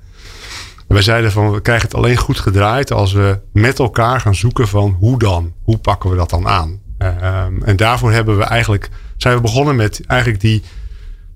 Wij 0.92 1.02
zeiden 1.02 1.32
van 1.32 1.52
we 1.52 1.60
krijgen 1.60 1.86
het 1.88 1.96
alleen 1.96 2.16
goed 2.16 2.38
gedraaid 2.40 2.92
als 2.92 3.12
we 3.12 3.38
met 3.52 3.78
elkaar 3.78 4.20
gaan 4.20 4.34
zoeken 4.34 4.68
van 4.68 4.96
hoe 4.98 5.18
dan? 5.18 5.52
Hoe 5.62 5.78
pakken 5.78 6.10
we 6.10 6.16
dat 6.16 6.30
dan 6.30 6.48
aan? 6.48 6.80
Ehm, 6.98 7.62
en 7.64 7.76
daarvoor 7.76 8.12
hebben 8.12 8.36
we 8.38 8.44
eigenlijk, 8.44 8.88
zijn 9.16 9.34
we 9.34 9.40
begonnen 9.40 9.76
met 9.76 10.00
eigenlijk 10.06 10.40
die, 10.40 10.62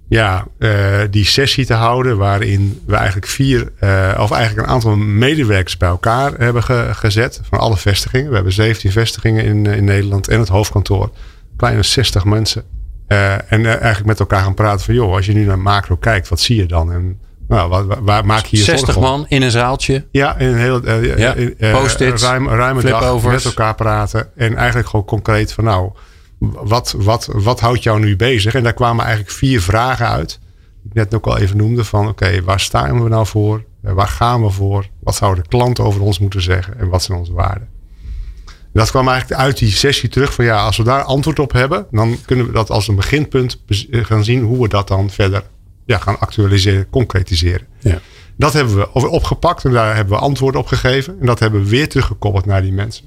ja, 0.09 0.47
eh, 0.59 0.71
die 1.11 1.25
sessie 1.25 1.67
te 1.67 1.75
houden 1.75 2.17
waarin 2.17 2.81
we 2.87 2.95
eigenlijk 2.97 3.27
vier, 3.27 3.73
eh, 3.79 4.19
of 4.19 4.31
eigenlijk 4.31 4.67
een 4.67 4.75
aantal 4.75 4.97
medewerkers 4.97 5.77
bij 5.77 5.89
elkaar 5.89 6.33
hebben 6.39 6.63
ge- 6.63 6.89
gezet 6.93 7.41
van 7.49 7.59
alle 7.59 7.77
vestigingen. 7.77 8.29
We 8.29 8.35
hebben 8.35 8.53
17 8.53 8.93
vestigingen 8.93 9.45
in, 9.45 9.67
eh, 9.67 9.77
in 9.77 9.85
Nederland 9.85 10.29
en 10.29 10.39
het 10.39 10.49
hoofdkantoor. 10.49 11.11
Kleine 11.57 11.83
60 11.83 12.25
mensen. 12.25 12.63
En 13.07 13.67
eigenlijk 13.67 14.07
met 14.07 14.21
elkaar 14.21 14.43
gaan 14.43 14.55
praten 14.55 14.85
van 14.85 14.95
joh, 14.95 15.15
als 15.15 15.27
je 15.27 15.33
nu 15.33 15.45
naar 15.45 15.59
macro 15.59 15.97
kijkt, 15.97 16.29
wat 16.29 16.41
zie 16.41 16.57
je 16.57 16.67
dan? 16.67 16.93
En 16.93 17.21
nou, 17.49 17.69
waar, 17.71 17.87
waar- 17.87 18.05
waar 18.05 18.27
maak 18.27 18.45
je 18.45 18.57
je 18.57 18.63
60 18.63 18.95
zorgen 18.95 19.13
om? 19.13 19.19
man 19.19 19.27
in 19.29 19.43
een 19.43 19.51
zaaltje. 19.51 20.07
Ja, 20.11 20.37
in 20.39 20.49
een 20.49 20.59
heel 20.59 20.85
uh, 20.85 21.17
Ja, 21.19 21.35
post-its, 21.73 22.23
ruim, 22.23 22.49
ruime 22.49 22.83
dag 22.83 23.23
met 23.23 23.45
elkaar 23.45 23.75
praten. 23.75 24.29
En 24.37 24.57
eigenlijk 24.57 24.89
gewoon 24.89 25.05
concreet 25.05 25.53
van 25.53 25.65
nou, 25.65 25.91
wat, 26.39 26.95
wat, 26.99 27.29
wat 27.33 27.61
houdt 27.61 27.83
jou 27.83 28.01
nu 28.01 28.17
bezig? 28.17 28.55
En 28.55 28.63
daar 28.63 28.73
kwamen 28.75 29.05
eigenlijk 29.05 29.35
vier 29.35 29.61
vragen 29.63 30.09
uit. 30.09 30.39
Die 30.83 30.91
ik 30.91 30.95
net 30.95 31.15
ook 31.15 31.27
al 31.27 31.39
even 31.39 31.57
noemde 31.57 31.85
van 31.85 32.09
oké, 32.09 32.43
waar 32.43 32.61
staan 32.61 33.03
we 33.03 33.09
nou 33.09 33.27
voor? 33.27 33.65
Eh, 33.83 33.93
Waar 33.93 34.09
gaan 34.09 34.43
we 34.43 34.51
voor? 34.51 34.87
Wat 35.01 35.15
zou 35.15 35.35
de 35.35 35.43
klant 35.49 35.81
over 35.81 36.01
ons 36.01 36.19
moeten 36.19 36.43
zeggen? 36.43 36.79
En 36.79 36.89
wat 36.89 37.03
zijn 37.03 37.19
onze 37.19 37.33
waarden? 37.33 37.69
En 38.47 38.83
dat 38.83 38.91
kwam 38.91 39.09
eigenlijk 39.09 39.41
uit 39.41 39.59
die 39.59 39.71
sessie 39.71 40.09
terug 40.09 40.35
van 40.35 40.45
ja, 40.45 40.59
als 40.65 40.77
we 40.77 40.83
daar 40.83 41.03
antwoord 41.03 41.39
op 41.39 41.53
hebben, 41.53 41.87
dan 41.91 42.17
kunnen 42.27 42.47
we 42.47 42.53
dat 42.53 42.71
als 42.71 42.89
een 42.89 42.95
beginpunt 42.97 43.63
eh, 43.91 44.05
gaan 44.05 44.25
zien 44.25 44.43
hoe 44.43 44.63
we 44.63 44.69
dat 44.69 44.89
dan 44.89 45.11
verder 45.11 45.43
ja, 45.87 45.99
gaan 45.99 46.19
actualiseren, 46.21 46.91
concretiseren. 46.91 47.67
Ja. 47.81 47.99
Dat 48.37 48.53
hebben 48.53 48.77
we 48.77 48.95
over- 48.95 49.09
opgepakt 49.09 49.65
en 49.65 49.73
daar 49.73 49.95
hebben 49.97 50.15
we 50.15 50.21
antwoord 50.21 50.57
op 50.57 50.67
gegeven. 50.67 51.17
En 51.21 51.27
dat 51.27 51.39
hebben 51.39 51.63
we 51.63 51.69
weer 51.69 51.89
teruggekoppeld 51.89 52.47
naar 52.47 52.63
die 52.63 52.73
mensen. 52.73 53.05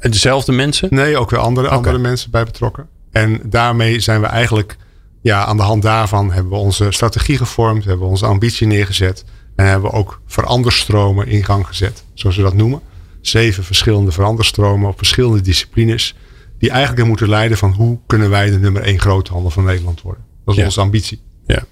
Dezelfde 0.00 0.52
mensen? 0.52 0.88
Nee, 0.90 1.18
ook 1.18 1.30
weer 1.30 1.40
andere, 1.40 1.68
andere 1.68 1.98
mensen 1.98 2.30
bij 2.30 2.44
betrokken. 2.44 2.88
En 3.12 3.40
daarmee 3.44 4.00
zijn 4.00 4.20
we 4.20 4.26
eigenlijk, 4.26 4.76
ja, 5.22 5.44
aan 5.44 5.56
de 5.56 5.62
hand 5.62 5.82
daarvan 5.82 6.32
hebben 6.32 6.52
we 6.52 6.58
onze 6.58 6.86
strategie 6.90 7.36
gevormd, 7.36 7.84
hebben 7.84 8.04
we 8.04 8.10
onze 8.10 8.26
ambitie 8.26 8.66
neergezet. 8.66 9.24
En 9.56 9.66
hebben 9.66 9.90
we 9.90 9.96
ook 9.96 10.20
veranderstromen 10.26 11.26
in 11.26 11.44
gang 11.44 11.66
gezet, 11.66 12.04
zoals 12.14 12.36
we 12.36 12.42
dat 12.42 12.54
noemen. 12.54 12.80
zeven 13.20 13.64
verschillende 13.64 14.12
veranderstromen 14.12 14.88
op 14.88 14.98
verschillende 14.98 15.40
disciplines. 15.40 16.14
Die 16.58 16.70
eigenlijk 16.70 17.06
moeten 17.08 17.28
leiden 17.28 17.58
van 17.58 17.72
hoe 17.72 17.98
kunnen 18.06 18.30
wij 18.30 18.50
de 18.50 18.58
nummer 18.58 18.82
één 18.82 19.00
groothandel 19.00 19.50
van 19.50 19.64
Nederland 19.64 20.02
worden. 20.02 20.24
Dat 20.44 20.54
is 20.54 20.60
Ja. 20.60 20.66
onze 20.66 20.80
ambitie. 20.80 21.20
Ja. 21.46 21.62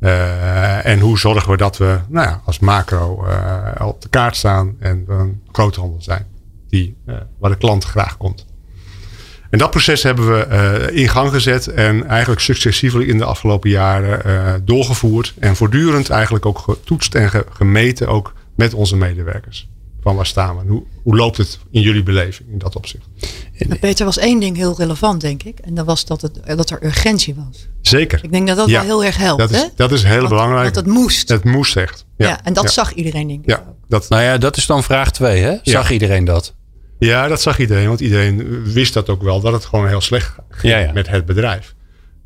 Eh, 0.00 0.86
en 0.86 1.00
hoe 1.00 1.18
zorgen 1.18 1.50
we 1.50 1.56
dat 1.56 1.76
we 1.76 1.98
nou 2.08 2.26
ja, 2.26 2.40
als 2.44 2.58
macro 2.58 3.24
eh, 3.24 3.86
op 3.86 4.02
de 4.02 4.08
kaart 4.08 4.36
staan 4.36 4.76
en 4.78 5.04
een 5.08 5.42
groothandel 5.52 6.02
zijn. 6.02 6.26
Die, 6.68 6.96
eh, 7.06 7.16
waar 7.38 7.50
de 7.50 7.56
klant 7.56 7.84
graag 7.84 8.16
komt. 8.16 8.46
En 9.50 9.58
dat 9.58 9.70
proces 9.70 10.02
hebben 10.02 10.26
we 10.26 10.88
in 10.92 11.08
gang 11.08 11.30
gezet 11.30 11.66
en 11.66 12.06
eigenlijk 12.06 12.40
successievelijk 12.40 13.08
in 13.10 13.18
de 13.18 13.24
afgelopen 13.24 13.70
jaren 13.70 14.64
doorgevoerd. 14.64 15.34
En 15.38 15.56
voortdurend 15.56 16.10
eigenlijk 16.10 16.46
ook 16.46 16.58
getoetst 16.58 17.14
en 17.14 17.30
ge- 17.30 17.46
gemeten 17.50 18.08
ook 18.08 18.32
met 18.54 18.74
onze 18.74 18.96
medewerkers. 18.96 19.68
Van 20.06 20.16
waar 20.16 20.26
staan 20.26 20.54
we? 20.56 20.60
en 20.60 20.68
Hoe, 20.68 20.82
hoe 21.02 21.16
loopt 21.16 21.36
het 21.36 21.58
in 21.70 21.80
jullie 21.80 22.02
beleving 22.02 22.48
in 22.48 22.58
dat 22.58 22.76
opzicht? 22.76 23.06
Maar 23.68 23.78
Peter 23.78 24.04
was 24.04 24.18
één 24.18 24.40
ding 24.40 24.56
heel 24.56 24.74
relevant, 24.76 25.20
denk 25.20 25.42
ik. 25.42 25.58
En 25.58 25.74
dat 25.74 25.86
was 25.86 26.04
dat, 26.04 26.20
het, 26.20 26.40
dat 26.56 26.70
er 26.70 26.84
urgentie 26.84 27.34
was. 27.34 27.68
Zeker. 27.80 28.20
Ik 28.22 28.32
denk 28.32 28.46
dat 28.48 28.56
dat 28.56 28.68
Ja, 28.68 28.86
wel 28.86 29.00
heel 29.00 29.04
erg 29.04 29.16
helpt. 29.16 29.40
Dat 29.40 29.50
is, 29.50 29.60
hè? 29.60 29.66
dat 29.76 29.92
is 29.92 30.02
heel 30.02 30.28
belangrijk. 30.28 30.62
Want 30.62 30.76
het 30.76 30.86
moest. 30.86 31.28
Het 31.28 31.44
moest 31.44 31.76
echt. 31.76 32.04
ja, 32.16 32.44
en 32.44 32.52
dat 32.52 32.64
ja. 32.64 32.70
zag 32.70 32.92
iedereen, 32.92 33.28
denk 33.28 33.40
ik. 33.40 33.50
Ja, 33.50 33.64
ook. 33.68 33.74
dat, 33.88 34.08
Nou 34.08 34.22
ja, 34.22 34.38
dat 34.38 34.56
is 34.56 34.66
dan 34.66 34.82
vraag 34.82 35.10
2, 35.12 35.42
hè? 35.42 35.56
Zag 35.62 35.90
iedereen 35.90 36.24
dat? 36.24 36.54
Ja, 36.98 37.28
dat 37.28 37.42
zag 37.42 37.58
iedereen. 37.58 37.88
Want 37.88 38.00
iedereen 38.00 38.62
wist 38.72 38.94
dat 38.94 39.08
ook 39.08 39.22
wel. 39.22 39.40
Dat 39.40 39.52
het 39.52 39.64
gewoon 39.64 39.88
heel 39.88 40.00
slecht 40.00 40.34
ging 40.48 40.72
Ja, 40.72 40.78
ja. 40.78 40.92
met 40.92 41.08
het 41.08 41.26
bedrijf. 41.26 41.74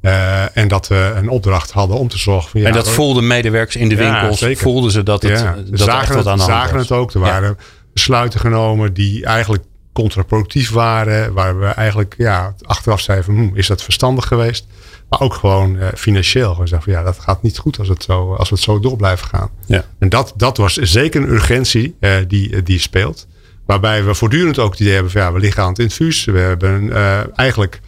Eh, 0.00 0.56
en 0.56 0.68
dat 0.68 0.88
we 0.88 1.12
een 1.16 1.28
opdracht 1.28 1.70
hadden 1.70 1.96
om 1.96 2.08
te 2.08 2.18
zorgen. 2.18 2.50
Van, 2.50 2.60
ja, 2.60 2.66
en 2.66 2.72
dat 2.72 2.86
we- 2.86 2.92
voelden 2.92 3.26
medewerkers 3.26 3.76
in 3.76 3.88
de 3.88 3.94
Ja, 3.96 4.00
winkels, 4.20 4.38
zeker. 4.38 4.62
voelden 4.62 4.90
ze 4.90 5.02
dat, 5.02 5.22
het, 5.22 5.38
ja, 5.38 5.54
dat 5.54 5.68
we 5.70 5.76
zagen, 5.76 6.00
echt 6.00 6.14
wat 6.14 6.26
aan 6.26 6.38
het, 6.38 6.46
de 6.46 6.52
hand 6.52 6.62
zagen 6.62 6.76
was. 6.76 6.88
het 6.88 6.98
ook. 6.98 7.12
Er 7.12 7.20
Ja. 7.20 7.26
waren 7.26 7.58
besluiten 7.92 8.40
genomen 8.40 8.92
die 8.94 9.24
eigenlijk 9.24 9.62
contraproductief 9.92 10.70
waren. 10.70 11.32
Waar 11.32 11.58
we 11.58 11.66
eigenlijk 11.66 12.14
ja, 12.18 12.54
achteraf 12.62 13.00
zeiden 13.00 13.26
van, 13.26 13.34
hm, 13.34 13.56
is 13.56 13.66
dat 13.66 13.82
verstandig 13.82 14.26
geweest? 14.26 14.66
Maar 15.08 15.20
ook 15.20 15.34
gewoon 15.34 15.78
eh, 15.78 15.88
financieel. 15.96 16.50
Gewoon 16.52 16.68
zeggen 16.68 16.92
van, 16.92 17.00
ja, 17.02 17.06
dat 17.06 17.18
gaat 17.20 17.42
niet 17.42 17.58
goed 17.58 17.78
als, 17.78 17.88
het 17.88 18.02
zo, 18.02 18.34
als 18.34 18.48
we 18.48 18.54
het 18.54 18.64
zo 18.64 18.80
door 18.80 18.96
blijven 18.96 19.26
gaan. 19.26 19.50
Ja. 19.66 19.84
En 19.98 20.08
dat, 20.08 20.32
dat 20.36 20.56
was 20.56 20.74
zeker 20.74 21.22
een 21.22 21.28
urgentie 21.28 21.96
eh, 22.00 22.12
die, 22.28 22.62
die 22.62 22.78
speelt. 22.78 23.26
Waarbij 23.66 24.04
we 24.04 24.14
voortdurend 24.14 24.58
ook 24.58 24.70
het 24.70 24.80
idee 24.80 24.92
hebben 24.94 25.12
van 25.12 25.20
ja, 25.20 25.32
we 25.32 25.38
liggen 25.40 25.62
aan 25.62 25.68
het 25.68 25.78
infuus. 25.78 26.24
We 26.24 26.38
hebben 26.38 26.92
eigenlijk 27.36 27.80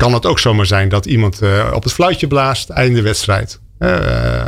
kan 0.00 0.14
het 0.14 0.26
ook 0.26 0.38
zomaar 0.38 0.66
zijn 0.66 0.88
dat 0.88 1.06
iemand 1.06 1.42
eh, 1.42 1.70
op 1.74 1.82
het 1.82 1.92
fluitje 1.92 2.26
blaast 2.26 2.68
einde 2.70 3.02
wedstrijd. 3.02 3.60
Eh, 3.78 3.96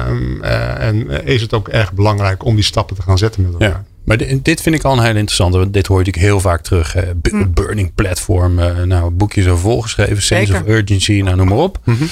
eh, 0.08 0.80
en 0.86 1.24
is 1.24 1.42
het 1.42 1.54
ook 1.54 1.68
erg 1.68 1.92
belangrijk 1.92 2.44
om 2.44 2.54
die 2.54 2.64
stappen 2.64 2.96
te 2.96 3.02
gaan 3.02 3.18
zetten 3.18 3.42
met 3.42 3.52
elkaar. 3.52 3.68
Ja. 3.68 3.84
Maar 4.04 4.16
di- 4.16 4.40
dit 4.42 4.60
vind 4.60 4.74
ik 4.74 4.82
al 4.84 4.92
een 4.92 5.04
heel 5.04 5.16
interessante. 5.16 5.58
Want 5.58 5.72
dit 5.72 5.86
hoor 5.86 5.98
je 5.98 6.04
natuurlijk 6.04 6.32
heel 6.32 6.40
vaak 6.40 6.62
terug. 6.62 6.92
Hm. 7.30 7.46
Burning 7.52 7.94
Platform. 7.94 8.58
eh, 8.58 8.82
nou, 8.82 9.10
boekjes 9.10 9.44
zo 9.44 9.56
volgeschreven. 9.56 10.22
Sense 10.22 10.52
Zeker. 10.52 10.62
of 10.68 10.68
Urgency. 10.76 11.20
Nou, 11.24 11.36
noem 11.36 11.48
maar 11.48 11.58
op. 11.58 11.78
Mhm. 11.84 12.04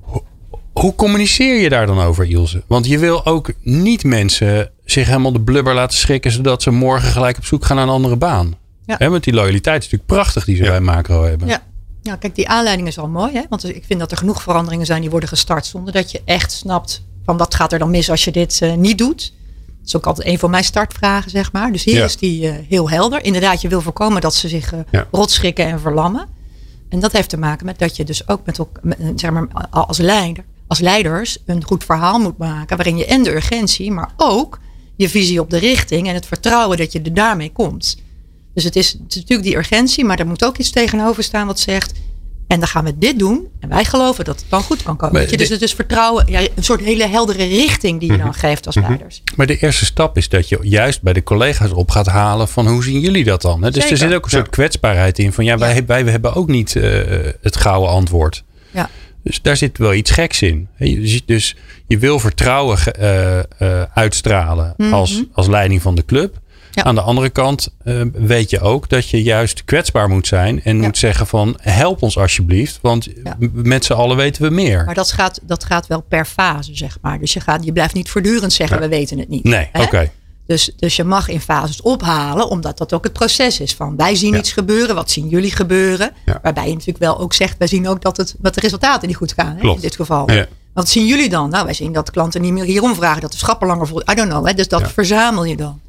Ho- 0.00 0.24
Hoe 0.72 0.94
communiceer 0.94 1.60
je 1.60 1.68
daar 1.68 1.86
dan 1.86 2.00
over, 2.00 2.24
Ilse? 2.30 2.62
Want 2.66 2.86
je 2.86 2.98
wil 2.98 3.26
ook 3.26 3.52
niet 3.62 4.04
mensen 4.04 4.70
zich 4.84 5.06
helemaal 5.06 5.32
de 5.32 5.40
blubber 5.40 5.74
laten 5.74 5.98
schrikken. 5.98 6.30
Zodat 6.32 6.62
ze 6.62 6.70
morgen 6.70 7.10
gelijk 7.10 7.36
op 7.36 7.44
zoek 7.44 7.64
gaan 7.64 7.76
naar 7.76 7.84
een 7.86 7.92
andere 7.92 8.16
baan. 8.16 8.54
Ja. 8.86 8.94
Hè, 8.98 9.08
want 9.10 9.24
die 9.24 9.34
loyaliteit 9.34 9.84
is 9.84 9.90
natuurlijk 9.90 10.10
prachtig 10.20 10.44
die 10.44 10.56
ze 10.56 10.62
Ja. 10.62 10.68
bij 10.70 10.80
Macro 10.80 11.24
hebben. 11.24 11.48
Ja. 11.48 11.62
Ja, 12.02 12.16
kijk, 12.16 12.34
die 12.34 12.48
aanleiding 12.48 12.88
is 12.88 12.98
al 12.98 13.08
mooi. 13.08 13.32
Hè? 13.32 13.42
Want 13.48 13.68
ik 13.76 13.84
vind 13.86 14.00
dat 14.00 14.10
er 14.10 14.16
genoeg 14.16 14.42
veranderingen 14.42 14.86
zijn 14.86 15.00
die 15.00 15.10
worden 15.10 15.28
gestart 15.28 15.66
zonder 15.66 15.92
dat 15.92 16.10
je 16.10 16.22
echt 16.24 16.52
snapt 16.52 17.02
van 17.24 17.36
wat 17.36 17.54
gaat 17.54 17.72
er 17.72 17.78
dan 17.78 17.90
mis 17.90 18.10
als 18.10 18.24
je 18.24 18.30
dit 18.32 18.58
eh, 18.62 18.74
niet 18.74 18.98
doet. 18.98 19.32
Dat 19.66 19.86
is 19.86 19.96
ook 19.96 20.06
altijd 20.06 20.26
een 20.28 20.38
van 20.38 20.50
mijn 20.50 20.64
startvragen, 20.64 21.30
zeg 21.30 21.52
maar. 21.52 21.72
Dus 21.72 21.84
hier 21.84 21.94
Ja. 21.96 22.04
is 22.04 22.16
die 22.16 22.48
eh, 22.48 22.54
heel 22.68 22.90
helder. 22.90 23.24
Inderdaad, 23.24 23.60
je 23.60 23.68
wil 23.68 23.80
voorkomen 23.80 24.20
dat 24.20 24.34
ze 24.34 24.48
zich 24.48 24.72
eh 24.72 24.78
Ja. 24.90 25.06
rotschrikken 25.10 25.66
en 25.66 25.80
verlammen. 25.80 26.28
En 26.88 27.00
dat 27.00 27.12
heeft 27.12 27.28
te 27.28 27.36
maken 27.38 27.66
met 27.66 27.78
dat 27.78 27.96
je 27.96 28.04
dus 28.04 28.28
ook 28.28 28.40
met, 28.46 28.58
met, 28.82 28.98
eh, 28.98 29.06
zeg 29.16 29.30
maar, 29.30 29.46
als 29.70 29.98
leider, 29.98 30.44
als 30.66 30.78
leiders 30.78 31.38
een 31.46 31.64
goed 31.64 31.84
verhaal 31.84 32.18
moet 32.18 32.38
maken. 32.38 32.76
Waarin 32.76 32.96
je 32.96 33.06
en 33.06 33.22
de 33.22 33.34
urgentie, 33.34 33.90
maar 33.90 34.10
ook 34.16 34.58
je 34.96 35.08
visie 35.08 35.40
op 35.40 35.50
de 35.50 35.58
richting 35.58 36.08
en 36.08 36.14
het 36.14 36.26
vertrouwen 36.26 36.76
dat 36.78 36.92
je 36.92 37.00
er 37.02 37.14
daarmee 37.14 37.52
komt. 37.52 37.96
Dus 38.54 38.64
het 38.64 38.76
is, 38.76 38.92
het 38.92 39.00
is 39.08 39.14
natuurlijk 39.16 39.42
die 39.42 39.56
urgentie, 39.56 40.04
maar 40.04 40.18
er 40.18 40.26
moet 40.26 40.44
ook 40.44 40.56
iets 40.58 40.70
tegenover 40.70 41.22
staan 41.22 41.46
wat 41.46 41.60
zegt. 41.60 41.92
En 42.46 42.58
dan 42.58 42.68
gaan 42.68 42.84
we 42.84 42.98
dit 42.98 43.18
doen. 43.18 43.48
En 43.60 43.68
wij 43.68 43.84
geloven 43.84 44.24
dat 44.24 44.40
het 44.40 44.50
dan 44.50 44.62
goed 44.62 44.82
kan 44.82 44.96
komen. 44.96 45.30
Je? 45.30 45.36
Dus 45.36 45.48
het 45.48 45.62
is 45.62 45.72
vertrouwen, 45.74 46.26
ja, 46.28 46.40
een 46.40 46.64
soort 46.64 46.80
hele 46.80 47.08
heldere 47.08 47.44
richting 47.44 48.00
die 48.00 48.08
je 48.10 48.16
Mhm. 48.16 48.24
dan 48.24 48.34
geeft 48.34 48.66
als 48.66 48.74
leiders. 48.74 49.22
Maar 49.36 49.46
de 49.46 49.58
eerste 49.58 49.84
stap 49.84 50.16
is 50.16 50.28
dat 50.28 50.48
je 50.48 50.58
juist 50.62 51.02
bij 51.02 51.12
de 51.12 51.22
collega's 51.22 51.70
op 51.70 51.90
gaat 51.90 52.06
halen 52.06 52.48
van 52.48 52.66
hoe 52.66 52.84
zien 52.84 53.00
jullie 53.00 53.24
dat 53.24 53.42
dan? 53.42 53.62
Hè? 53.62 53.70
Dus 53.70 53.90
er 53.90 53.96
zit 53.96 54.14
ook 54.14 54.24
een 54.24 54.30
soort 54.30 54.48
kwetsbaarheid 54.48 55.18
in 55.18 55.32
van 55.32 55.44
ja, 55.44 55.58
wij, 55.58 55.74
Ja. 55.74 55.84
wij 55.84 56.02
hebben 56.02 56.34
ook 56.34 56.48
niet 56.48 56.76
eh, 56.76 57.00
het 57.42 57.56
gouden 57.56 57.90
antwoord. 57.90 58.44
Ja. 58.70 58.90
Dus 59.24 59.42
daar 59.42 59.56
zit 59.56 59.78
wel 59.78 59.94
iets 59.94 60.10
geks 60.10 60.42
in. 60.42 60.68
Dus 61.26 61.56
je 61.86 61.98
wil 61.98 62.18
vertrouwen 62.18 62.78
eh, 62.94 63.38
eh, 63.38 63.44
uitstralen 63.94 64.74
als, 64.90 65.22
als 65.32 65.46
leiding 65.46 65.82
van 65.82 65.94
de 65.94 66.04
club. 66.04 66.40
Ja. 66.74 66.82
Aan 66.84 66.94
de 66.94 67.00
andere 67.00 67.30
kant 67.30 67.68
eh, 67.84 68.00
weet 68.12 68.50
je 68.50 68.60
ook 68.60 68.88
dat 68.88 69.08
je 69.08 69.22
juist 69.22 69.64
kwetsbaar 69.64 70.08
moet 70.08 70.26
zijn 70.26 70.62
en 70.62 70.76
Ja. 70.76 70.82
moet 70.82 70.98
zeggen 70.98 71.26
van 71.26 71.56
help 71.60 72.02
ons 72.02 72.18
alsjeblieft, 72.18 72.78
want 72.82 73.08
Ja. 73.24 73.36
met 73.52 73.84
z'n 73.84 73.92
allen 73.92 74.16
weten 74.16 74.42
we 74.42 74.50
meer. 74.50 74.84
Maar 74.84 74.94
dat 74.94 75.12
gaat, 75.12 75.40
dat 75.42 75.64
gaat 75.64 75.86
wel 75.86 76.00
per 76.00 76.24
fase, 76.24 76.76
zeg 76.76 76.98
maar. 77.00 77.18
Dus 77.18 77.32
je, 77.32 77.40
gaat, 77.40 77.64
je 77.64 77.72
blijft 77.72 77.94
niet 77.94 78.10
voortdurend 78.10 78.52
zeggen, 78.52 78.80
we 78.80 78.88
weten 78.88 79.18
het 79.18 79.28
niet. 79.28 79.44
Nee, 79.44 79.68
oké. 79.72 80.10
Dus, 80.46 80.72
dus 80.76 80.96
je 80.96 81.04
mag 81.04 81.28
in 81.28 81.40
fases 81.40 81.80
ophalen, 81.82 82.48
omdat 82.48 82.78
dat 82.78 82.92
ook 82.92 83.04
het 83.04 83.12
proces 83.12 83.60
is 83.60 83.74
van 83.74 83.96
wij 83.96 84.14
zien 84.14 84.34
iets 84.34 84.52
gebeuren, 84.52 84.94
wat 84.94 85.10
zien 85.10 85.28
jullie 85.28 85.50
gebeuren? 85.52 86.10
Waarbij 86.42 86.64
je 86.66 86.72
natuurlijk 86.72 86.98
wel 86.98 87.18
ook 87.20 87.32
zegt, 87.34 87.58
wij 87.58 87.66
zien 87.66 87.88
ook 87.88 88.02
dat, 88.02 88.16
het, 88.16 88.34
dat 88.38 88.54
de 88.54 88.60
resultaten 88.60 89.08
niet 89.08 89.16
goed 89.16 89.32
gaan 89.32 89.54
hè, 89.54 89.60
Klopt. 89.60 89.76
in 89.76 89.82
dit 89.82 89.96
geval. 89.96 90.28
Wat 90.74 90.88
zien 90.88 91.06
jullie 91.06 91.28
dan? 91.28 91.50
Nou, 91.50 91.64
wij 91.64 91.74
zien 91.74 91.92
dat 91.92 92.10
klanten 92.10 92.40
niet 92.40 92.52
meer 92.52 92.64
hierom 92.64 92.94
vragen, 92.94 93.20
dat 93.20 93.32
de 93.32 93.38
schappen 93.38 93.66
langer 93.66 93.86
vol. 93.86 94.00
I 94.10 94.14
don't 94.14 94.28
know, 94.28 94.46
hè? 94.46 94.54
dus 94.54 94.68
dat 94.68 94.92
verzamel 94.92 95.44
je 95.44 95.56
dan. 95.56 95.80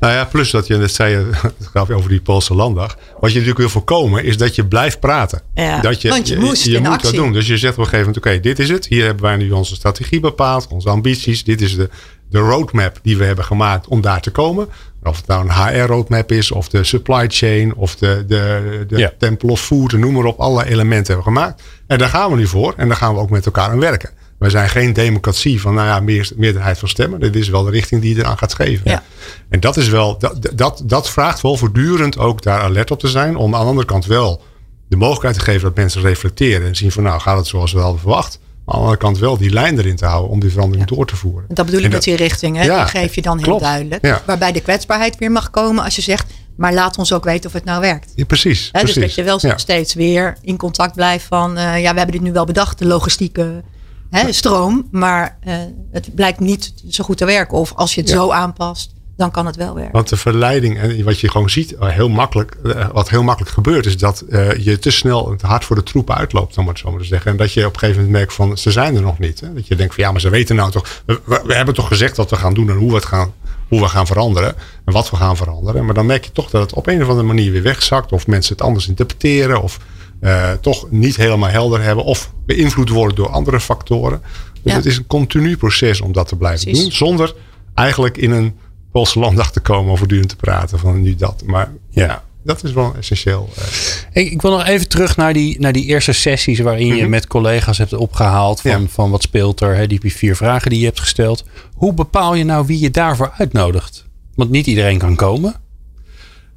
Nou 0.00 0.12
ja, 0.12 0.24
plus 0.24 0.50
dat 0.50 0.66
je 0.66 0.76
net 0.76 0.92
zei, 0.92 1.14
het 1.30 1.68
gaat 1.72 1.90
over 1.90 2.10
die 2.10 2.20
Poolse 2.20 2.54
landdag. 2.54 2.96
Wat 3.12 3.30
je 3.30 3.38
natuurlijk 3.38 3.58
wil 3.58 3.68
voorkomen 3.68 4.24
is 4.24 4.36
dat 4.36 4.54
je 4.54 4.66
blijft 4.66 5.00
praten. 5.00 5.40
Ja, 5.54 5.80
dat 5.80 6.02
want 6.02 6.28
je 6.28 6.38
moest 6.38 6.66
in 6.66 6.72
moet 6.72 6.84
dat 6.84 6.92
actie. 6.92 7.12
doen. 7.12 7.32
Dus 7.32 7.46
je 7.46 7.58
zegt 7.58 7.72
op 7.72 7.78
een 7.78 7.84
gegeven 7.84 8.06
moment, 8.06 8.26
oké, 8.26 8.40
dit 8.40 8.58
is 8.58 8.68
het. 8.68 8.86
Hier 8.86 9.04
hebben 9.04 9.22
wij 9.24 9.36
nu 9.36 9.50
onze 9.50 9.74
strategie 9.74 10.20
bepaald, 10.20 10.66
onze 10.68 10.88
ambities. 10.88 11.44
Dit 11.44 11.60
is 11.60 11.76
de, 11.76 11.90
de 12.30 12.38
roadmap 12.38 12.98
die 13.02 13.16
we 13.16 13.24
hebben 13.24 13.44
gemaakt 13.44 13.86
om 13.88 14.00
daar 14.00 14.20
te 14.20 14.30
komen. 14.30 14.68
Of 15.02 15.16
het 15.16 15.26
nou 15.26 15.48
een 15.48 15.52
HR-roadmap 15.54 16.32
is, 16.32 16.50
of 16.50 16.68
de 16.68 16.84
supply 16.84 17.24
chain, 17.28 17.74
of 17.74 17.96
de, 17.96 18.24
de, 18.26 18.84
de 18.88 18.98
Ja. 18.98 19.12
Temple 19.18 19.50
of 19.50 19.60
Food, 19.60 19.92
noem 19.92 20.12
maar 20.12 20.24
op. 20.24 20.38
Alle 20.38 20.64
elementen 20.66 21.14
hebben 21.14 21.32
we 21.32 21.38
gemaakt. 21.38 21.62
En 21.86 21.98
daar 21.98 22.08
gaan 22.08 22.30
we 22.30 22.36
nu 22.36 22.46
voor. 22.46 22.74
En 22.76 22.88
daar 22.88 22.96
gaan 22.96 23.14
we 23.14 23.20
ook 23.20 23.30
met 23.30 23.46
elkaar 23.46 23.68
aan 23.70 23.80
werken. 23.80 24.10
Wij 24.40 24.50
zijn 24.50 24.68
geen 24.68 24.92
democratie 24.92 25.60
van, 25.60 25.74
nou 25.74 25.86
ja, 25.86 26.00
meer, 26.00 26.30
meerderheid 26.36 26.78
van 26.78 26.88
stemmen. 26.88 27.20
Dit 27.20 27.36
is 27.36 27.48
wel 27.48 27.62
de 27.62 27.70
richting 27.70 28.00
die 28.02 28.14
je 28.14 28.20
eraan 28.20 28.38
gaat 28.38 28.54
geven. 28.54 28.90
Ja. 28.90 29.02
En 29.48 29.60
dat 29.60 29.76
is 29.76 29.88
wel, 29.88 30.18
dat, 30.18 30.50
dat, 30.54 30.82
dat 30.84 31.10
vraagt 31.10 31.40
wel 31.40 31.56
voortdurend 31.56 32.18
ook 32.18 32.42
daar 32.42 32.60
alert 32.60 32.90
op 32.90 32.98
te 32.98 33.08
zijn. 33.08 33.36
Om 33.36 33.54
aan 33.54 33.60
de 33.60 33.66
andere 33.66 33.86
kant 33.86 34.06
wel 34.06 34.42
de 34.88 34.96
mogelijkheid 34.96 35.34
te 35.34 35.40
geven 35.40 35.62
dat 35.62 35.76
mensen 35.76 36.02
reflecteren. 36.02 36.66
En 36.66 36.76
zien 36.76 36.92
van 36.92 37.02
nou 37.02 37.20
gaat 37.20 37.36
het 37.36 37.46
zoals 37.46 37.72
we 37.72 37.78
hadden 37.78 38.00
verwacht. 38.00 38.38
Maar 38.64 38.74
aan 38.74 38.80
de 38.80 38.86
andere 38.86 38.96
kant 38.96 39.18
wel 39.18 39.36
die 39.36 39.50
lijn 39.50 39.78
erin 39.78 39.96
te 39.96 40.06
houden 40.06 40.30
om 40.30 40.40
die 40.40 40.50
verandering 40.50 40.86
door 40.86 41.06
te 41.06 41.16
voeren. 41.16 41.44
En 41.48 41.54
dat 41.54 41.64
bedoel 41.64 41.80
ik 41.80 41.86
En 41.86 41.92
met 41.92 42.02
die 42.02 42.16
richting. 42.16 42.56
Hè? 42.56 42.64
Ja, 42.64 42.84
die 42.84 43.00
geef 43.00 43.14
je 43.14 43.22
dan 43.22 43.36
heel 43.36 43.46
klopt. 43.46 43.62
duidelijk. 43.62 44.06
Ja. 44.06 44.22
Waarbij 44.26 44.52
de 44.52 44.60
kwetsbaarheid 44.60 45.18
weer 45.18 45.32
mag 45.32 45.50
komen 45.50 45.84
als 45.84 45.96
je 45.96 46.02
zegt, 46.02 46.26
maar 46.56 46.74
laat 46.74 46.98
ons 46.98 47.12
ook 47.12 47.24
weten 47.24 47.46
of 47.46 47.52
het 47.52 47.64
nou 47.64 47.80
werkt. 47.80 48.12
Ja, 48.14 48.24
precies. 48.24 48.68
Hè, 48.72 48.80
dus 48.80 48.92
precies. 48.92 49.14
dat 49.14 49.14
je 49.14 49.22
wel 49.22 49.56
steeds 49.56 49.94
weer 49.94 50.36
in 50.42 50.56
contact 50.56 50.94
blijft 50.94 51.24
van, 51.24 51.56
eh, 51.56 51.80
ja, 51.80 51.90
we 51.90 51.96
hebben 51.96 52.10
dit 52.10 52.20
nu 52.20 52.32
wel 52.32 52.44
bedacht, 52.44 52.78
de 52.78 52.86
logistieke 52.86 53.62
hè, 54.10 54.32
stroom, 54.32 54.88
maar 54.90 55.38
eh, 55.40 55.54
het 55.90 56.14
blijkt 56.14 56.40
niet 56.40 56.72
zo 56.88 57.04
goed 57.04 57.16
te 57.16 57.24
werken. 57.24 57.58
Of 57.58 57.72
als 57.74 57.94
je 57.94 58.00
het 58.00 58.10
Ja. 58.10 58.16
zo 58.16 58.30
aanpast, 58.30 58.94
dan 59.16 59.30
kan 59.30 59.46
het 59.46 59.56
wel 59.56 59.74
werken. 59.74 59.92
Want 59.92 60.08
de 60.08 60.16
verleiding, 60.16 60.78
en 60.78 61.04
wat 61.04 61.20
je 61.20 61.30
gewoon 61.30 61.50
ziet, 61.50 61.72
eh, 61.76 61.88
heel 61.88 62.08
makkelijk, 62.08 62.56
eh, 62.64 62.88
wat 62.92 63.08
heel 63.10 63.22
makkelijk 63.22 63.52
gebeurt, 63.54 63.86
is 63.86 63.96
dat 63.96 64.24
je 64.58 64.78
te 64.80 64.90
snel 64.90 65.30
het 65.30 65.42
hard 65.42 65.64
voor 65.64 65.76
de 65.76 65.82
troepen 65.82 66.16
uitloopt, 66.16 66.58
om 66.58 66.68
het 66.68 66.78
zo 66.78 66.90
maar 66.90 67.00
te 67.00 67.06
zeggen. 67.06 67.30
En 67.30 67.36
dat 67.36 67.52
je 67.52 67.66
op 67.66 67.72
een 67.72 67.78
gegeven 67.78 68.00
moment 68.02 68.18
merkt 68.18 68.34
van, 68.34 68.58
ze 68.58 68.70
zijn 68.70 68.96
er 68.96 69.02
nog 69.02 69.18
niet. 69.18 69.40
Hè? 69.40 69.52
Dat 69.54 69.66
je 69.66 69.76
denkt 69.76 69.94
van, 69.94 70.04
ja, 70.04 70.12
maar 70.12 70.20
ze 70.20 70.30
weten 70.30 70.56
nou 70.56 70.70
toch, 70.70 71.02
we 71.24 71.54
hebben 71.54 71.74
toch 71.74 71.88
gezegd 71.88 72.16
wat 72.16 72.30
we 72.30 72.36
gaan 72.36 72.54
doen 72.54 72.70
en 72.70 72.76
hoe 72.76 72.88
we 72.88 72.94
het 72.94 73.04
gaan, 73.04 73.32
hoe 73.68 73.80
we 73.80 73.88
gaan 73.88 74.06
veranderen 74.06 74.54
en 74.84 74.92
wat 74.92 75.10
we 75.10 75.16
gaan 75.16 75.36
veranderen. 75.36 75.84
Maar 75.84 75.94
dan 75.94 76.06
merk 76.06 76.24
je 76.24 76.32
toch 76.32 76.50
dat 76.50 76.60
het 76.62 76.72
op 76.74 76.86
een 76.86 77.02
of 77.02 77.08
andere 77.08 77.26
manier 77.26 77.52
weer 77.52 77.62
wegzakt, 77.62 78.12
of 78.12 78.26
mensen 78.26 78.52
het 78.52 78.62
anders 78.64 78.88
interpreteren, 78.88 79.62
of 79.62 79.78
eh, 80.20 80.52
toch 80.52 80.90
niet 80.90 81.16
helemaal 81.16 81.48
helder 81.50 81.82
hebben, 81.82 82.04
of 82.04 82.32
beïnvloed 82.46 82.88
worden 82.88 83.16
door 83.16 83.28
andere 83.28 83.60
factoren. 83.60 84.20
Dus 84.62 84.72
Ja. 84.72 84.74
het 84.78 84.86
is 84.86 84.96
een 84.96 85.06
continu 85.06 85.56
proces 85.56 86.00
om 86.00 86.12
dat 86.12 86.28
te 86.28 86.36
blijven 86.36 86.64
Precies. 86.64 86.82
doen, 86.82 86.92
zonder 86.92 87.34
eigenlijk 87.74 88.16
in 88.16 88.30
een 88.30 88.54
Poolse 88.92 89.18
landdag 89.18 89.52
te 89.52 89.60
komen 89.60 89.90
om 89.90 89.96
voortdurend 89.96 90.28
te 90.28 90.36
praten 90.36 90.78
van 90.78 91.02
nu 91.02 91.14
dat. 91.14 91.42
Maar 91.46 91.72
ja, 91.90 92.22
dat 92.44 92.64
is 92.64 92.72
wel 92.72 92.94
essentieel. 92.98 93.48
eh. 93.56 94.22
Ik, 94.24 94.32
ik 94.32 94.42
wil 94.42 94.50
nog 94.50 94.66
even 94.66 94.88
terug 94.88 95.16
naar 95.16 95.32
die, 95.32 95.60
naar 95.60 95.72
die 95.72 95.84
eerste 95.84 96.12
sessies 96.12 96.58
waarin 96.58 96.86
je 96.86 96.94
Mhm. 97.00 97.10
met 97.10 97.26
collega's 97.26 97.78
hebt 97.78 97.92
opgehaald 97.92 98.60
van, 98.60 98.70
Ja. 98.70 98.86
van 98.88 99.10
wat 99.10 99.22
speelt 99.22 99.60
er, 99.60 99.76
hè, 99.76 99.86
die 99.86 100.00
vier 100.12 100.36
vragen 100.36 100.70
die 100.70 100.78
je 100.78 100.84
hebt 100.86 101.00
gesteld. 101.00 101.44
Hoe 101.74 101.92
bepaal 101.94 102.34
je 102.34 102.44
nou 102.44 102.66
wie 102.66 102.80
je 102.80 102.90
daarvoor 102.90 103.32
uitnodigt? 103.38 104.04
Want 104.34 104.50
niet 104.50 104.66
iedereen 104.66 104.98
kan 104.98 105.14
komen. 105.16 105.54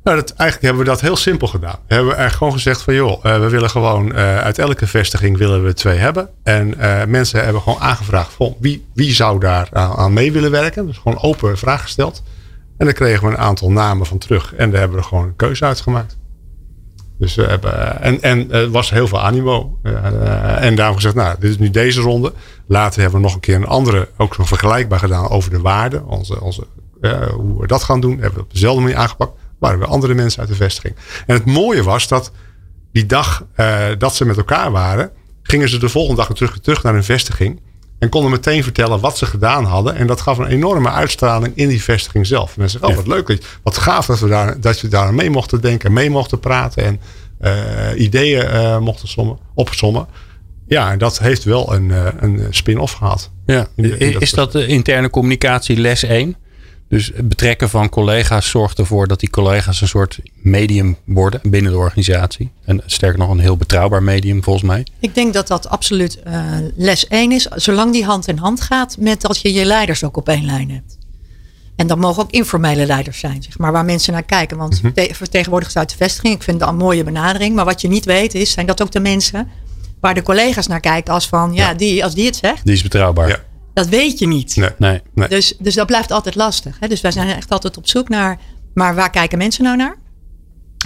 Nou, 0.04 0.18
dat, 0.18 0.30
eigenlijk 0.30 0.62
hebben 0.62 0.84
we 0.84 0.89
dat 0.89 1.02
heel 1.02 1.16
simpel 1.16 1.48
gedaan. 1.48 1.76
We 1.88 1.94
hebben 1.94 2.16
eigenlijk 2.16 2.38
gewoon 2.38 2.54
gezegd 2.54 2.82
van 2.82 2.94
joh, 2.94 3.26
uh, 3.26 3.39
we 3.39 3.50
willen 3.50 3.70
gewoon 3.70 4.06
uh, 4.06 4.38
uit 4.38 4.60
elke 4.60 4.88
vestiging 4.88 5.38
willen 5.38 5.63
we 5.63 5.74
twee 5.74 5.98
hebben. 5.98 6.30
En 6.44 6.74
uh, 6.80 7.04
mensen 7.08 7.44
hebben 7.44 7.62
gewoon 7.62 7.80
aangevraagd 7.80 8.34
van 8.34 8.56
wie, 8.60 8.86
wie 8.94 9.13
zou 9.13 9.39
daar 9.39 9.68
aan, 9.72 10.13
mee 10.13 10.32
willen 10.32 10.52
werken. 10.52 10.86
Dus 10.86 10.98
gewoon 10.98 11.22
open 11.22 11.58
vraag 11.58 11.82
gesteld. 11.82 12.24
En 12.78 12.86
dan 12.86 12.96
kregen 12.96 13.28
we 13.28 13.34
een 13.34 13.39
aantal 13.39 13.72
namen 13.72 14.06
van 14.06 14.18
terug. 14.18 14.54
En 14.56 14.72
daar 14.72 14.80
hebben 14.80 14.98
we 14.98 15.04
gewoon 15.04 15.24
een 15.24 15.36
keuze 15.36 15.66
uitgemaakt. 15.66 16.18
Dus 17.20 17.36
we 17.36 17.44
hebben, 17.44 18.02
en, 18.02 18.22
en 18.22 18.52
er 18.52 18.72
was 18.72 18.89
heel 18.89 19.08
veel 19.08 19.22
animo. 19.22 19.80
en 20.60 20.76
daarom 20.76 20.96
gezegd, 20.96 21.16
nou, 21.16 21.36
dit 21.39 21.50
is 21.50 21.58
nu 21.58 21.70
deze 21.70 22.02
ronde. 22.02 22.34
Later 22.68 23.02
hebben 23.02 23.20
we 23.20 23.26
nog 23.26 23.36
een 23.36 23.42
keer 23.42 23.56
een 23.56 23.66
andere, 23.66 24.08
ook 24.18 24.38
nog 24.38 24.48
vergelijkbaar 24.48 25.00
gedaan 25.00 25.30
over 25.30 25.50
de 25.50 25.60
waarde. 25.60 26.04
Onze, 26.06 26.42
onze, 26.42 26.68
hoe 27.36 27.62
we 27.62 27.68
dat 27.68 27.84
gaan 27.84 28.02
doen, 28.02 28.12
hebben 28.12 28.34
we 28.34 28.42
op 28.42 28.54
dezelfde 28.54 28.82
manier 28.82 28.98
aangepakt 28.98 29.42
waren 29.63 29.80
weer 29.80 29.88
andere 29.88 30.13
mensen 30.13 30.39
uit 30.39 30.49
de 30.49 30.56
vestiging. 30.56 30.95
En 31.26 31.36
het 31.36 31.45
mooie 31.45 31.84
was 31.84 32.08
dat 32.08 32.32
die 32.91 33.06
dag 33.06 33.45
uh, 33.56 33.86
dat 33.97 34.15
ze 34.15 34.26
met 34.26 34.38
elkaar 34.38 34.71
waren, 34.71 35.12
gingen 35.43 35.69
ze 35.69 35.78
de 35.78 35.89
volgende 35.89 36.21
dag 36.21 36.34
terug, 36.34 36.60
terug 36.60 36.84
naar 36.84 36.93
hun 36.93 37.04
vestiging. 37.04 37.62
En 37.99 38.10
konden 38.10 38.32
meteen 38.32 38.63
vertellen 38.63 38.99
wat 38.99 39.17
ze 39.17 39.26
gedaan 39.26 39.65
hadden. 39.65 39.95
En 39.95 40.08
dat 40.08 40.21
gaf 40.21 40.38
een 40.38 40.47
enorme 40.47 40.89
uitstraling 40.89 41.56
in 41.56 41.67
die 41.67 41.84
vestiging 41.84 42.28
zelf. 42.28 42.58
Mensen 42.58 42.80
zeggen, 42.80 42.99
oh 42.99 43.06
wat 43.06 43.15
leuk, 43.28 43.43
wat 43.63 43.78
gaaf 43.78 44.06
dat 44.06 44.19
we 44.19 44.28
daar, 44.28 44.62
dat 44.62 44.82
we 44.82 44.88
daar 44.88 45.13
mee 45.13 45.30
mochten 45.30 45.62
denken, 45.62 45.93
mee 45.93 46.10
mochten 46.10 46.39
praten 46.39 46.84
en 46.84 46.99
uh, 47.41 48.02
ideeën 48.02 48.45
uh, 48.45 48.80
mochten 48.80 49.08
sommen, 49.08 49.38
opsommen. 49.54 50.08
Ja, 50.67 50.91
en 50.91 50.97
dat 50.97 51.19
heeft 51.19 51.43
wel 51.43 51.73
een, 51.73 51.89
een 52.23 52.47
spin-off 52.49 52.93
gehad. 52.93 53.32
Ja. 53.45 53.67
In 53.76 53.99
in 53.99 54.12
dat 54.12 54.21
is 54.21 54.32
dat 54.32 54.52
de 54.52 54.67
interne 54.67 55.10
communicatie 55.10 55.78
les 55.78 56.04
1? 56.04 56.36
Dus 56.93 57.12
het 57.15 57.29
betrekken 57.29 57.69
van 57.69 57.89
collega's 57.89 58.49
zorgt 58.49 58.77
ervoor 58.77 59.08
dat 59.08 59.19
die 59.19 59.29
collega's 59.29 59.82
een 59.82 59.88
soort 59.88 60.19
medium 60.34 60.97
worden 61.06 61.41
binnen 61.43 61.71
de 61.71 61.77
organisatie. 61.77 62.51
En 62.65 62.82
sterker 62.86 63.19
nog, 63.19 63.29
een 63.29 63.39
heel 63.39 63.58
betrouwbaar 63.58 64.03
medium 64.03 64.43
volgens 64.43 64.65
mij. 64.65 64.86
Ik 64.99 65.15
denk 65.15 65.34
dat 65.34 65.47
dat 65.47 65.69
absoluut 65.69 66.19
uh, 66.27 66.43
les 66.75 67.08
1 67.08 67.32
is. 67.32 67.43
Zolang 67.43 67.91
die 67.91 68.06
hand 68.06 68.27
in 68.27 68.38
hand 68.38 68.62
gaat 68.62 68.97
met 68.99 69.21
dat 69.21 69.41
je 69.41 69.53
je 69.53 69.65
leiders 69.65 70.03
ook 70.03 70.17
op 70.17 70.29
één 70.29 70.45
lijn 70.45 70.71
hebt. 70.71 70.97
En 71.75 71.88
dat 71.88 71.97
mogen 71.97 72.23
ook 72.23 72.32
informele 72.32 72.86
leiders 72.86 73.19
zijn, 73.19 73.43
zeg 73.43 73.58
maar, 73.58 73.71
waar 73.71 73.86
mensen 73.86 74.13
naar 74.13 74.23
kijken. 74.23 74.58
Want 74.58 74.84
mm 74.84 74.91
-hmm. 74.95 75.15
vertegenwoordigers 75.15 75.77
uit 75.77 75.89
de 75.89 75.97
vestiging, 75.97 76.36
ik 76.36 76.43
vind 76.43 76.60
dat 76.60 76.69
een 76.69 76.75
mooie 76.75 77.03
benadering. 77.03 77.56
Maar 77.56 77.65
wat 77.65 77.82
je 77.82 77.88
niet 77.88 78.06
weet 78.06 78.34
is, 78.36 78.51
zijn 78.51 78.65
dat 78.65 78.82
ook 78.82 78.91
de 78.91 78.99
mensen 78.99 79.47
waar 79.99 80.13
de 80.13 80.23
collega's 80.23 80.67
naar 80.67 80.79
kijken 80.79 81.13
als 81.13 81.27
van, 81.27 81.53
ja, 81.53 81.69
ja. 81.69 81.73
Die, 81.73 82.03
als 82.03 82.13
die 82.13 82.25
het 82.25 82.36
zegt. 82.36 82.65
Die 82.65 82.73
is 82.73 82.84
betrouwbaar. 82.84 83.27
Ja. 83.27 83.39
Dat 83.73 83.88
weet 83.88 84.19
je 84.19 84.27
niet. 84.27 84.55
Nee, 84.55 84.69
nee, 84.77 85.01
nee. 85.13 85.27
Dus, 85.27 85.55
dus 85.59 85.75
dat 85.75 85.88
blijft 85.88 86.12
altijd 86.12 86.36
lastig. 86.36 86.77
Hè? 86.79 86.88
Dus 86.88 87.01
wij 87.01 87.12
zijn 87.12 87.29
echt 87.29 87.51
altijd 87.51 87.77
op 87.77 87.88
zoek 87.88 88.09
naar, 88.09 88.39
maar 88.73 88.95
waar 88.95 89.09
kijken 89.09 89.38
mensen 89.38 89.63
nou 89.63 89.77
naar? 89.77 89.97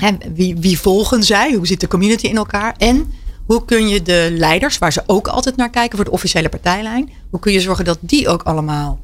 En 0.02 0.19
wie, 0.34 0.58
wie 0.58 0.80
volgen 0.80 1.23
zij? 1.23 1.54
Hoe 1.54 1.67
zit 1.67 1.80
de 1.80 1.88
community 1.88 2.28
in 2.28 2.38
elkaar? 2.38 2.76
En 2.78 3.13
hoe 3.45 3.65
kun 3.65 3.88
je 3.88 4.02
de 4.02 4.28
leiders, 4.32 4.78
waar 4.78 4.93
ze 4.93 5.04
ook 5.06 5.28
altijd 5.28 5.56
naar 5.56 5.69
kijken 5.69 5.95
voor 5.95 6.06
de 6.06 6.12
officiële 6.12 6.50
partijlijn, 6.50 7.10
hoe 7.30 7.39
kun 7.39 7.52
je 7.52 7.62
zorgen 7.62 7.86
dat 7.86 7.97
die 8.02 8.28
ook 8.28 8.43
allemaal 8.43 9.00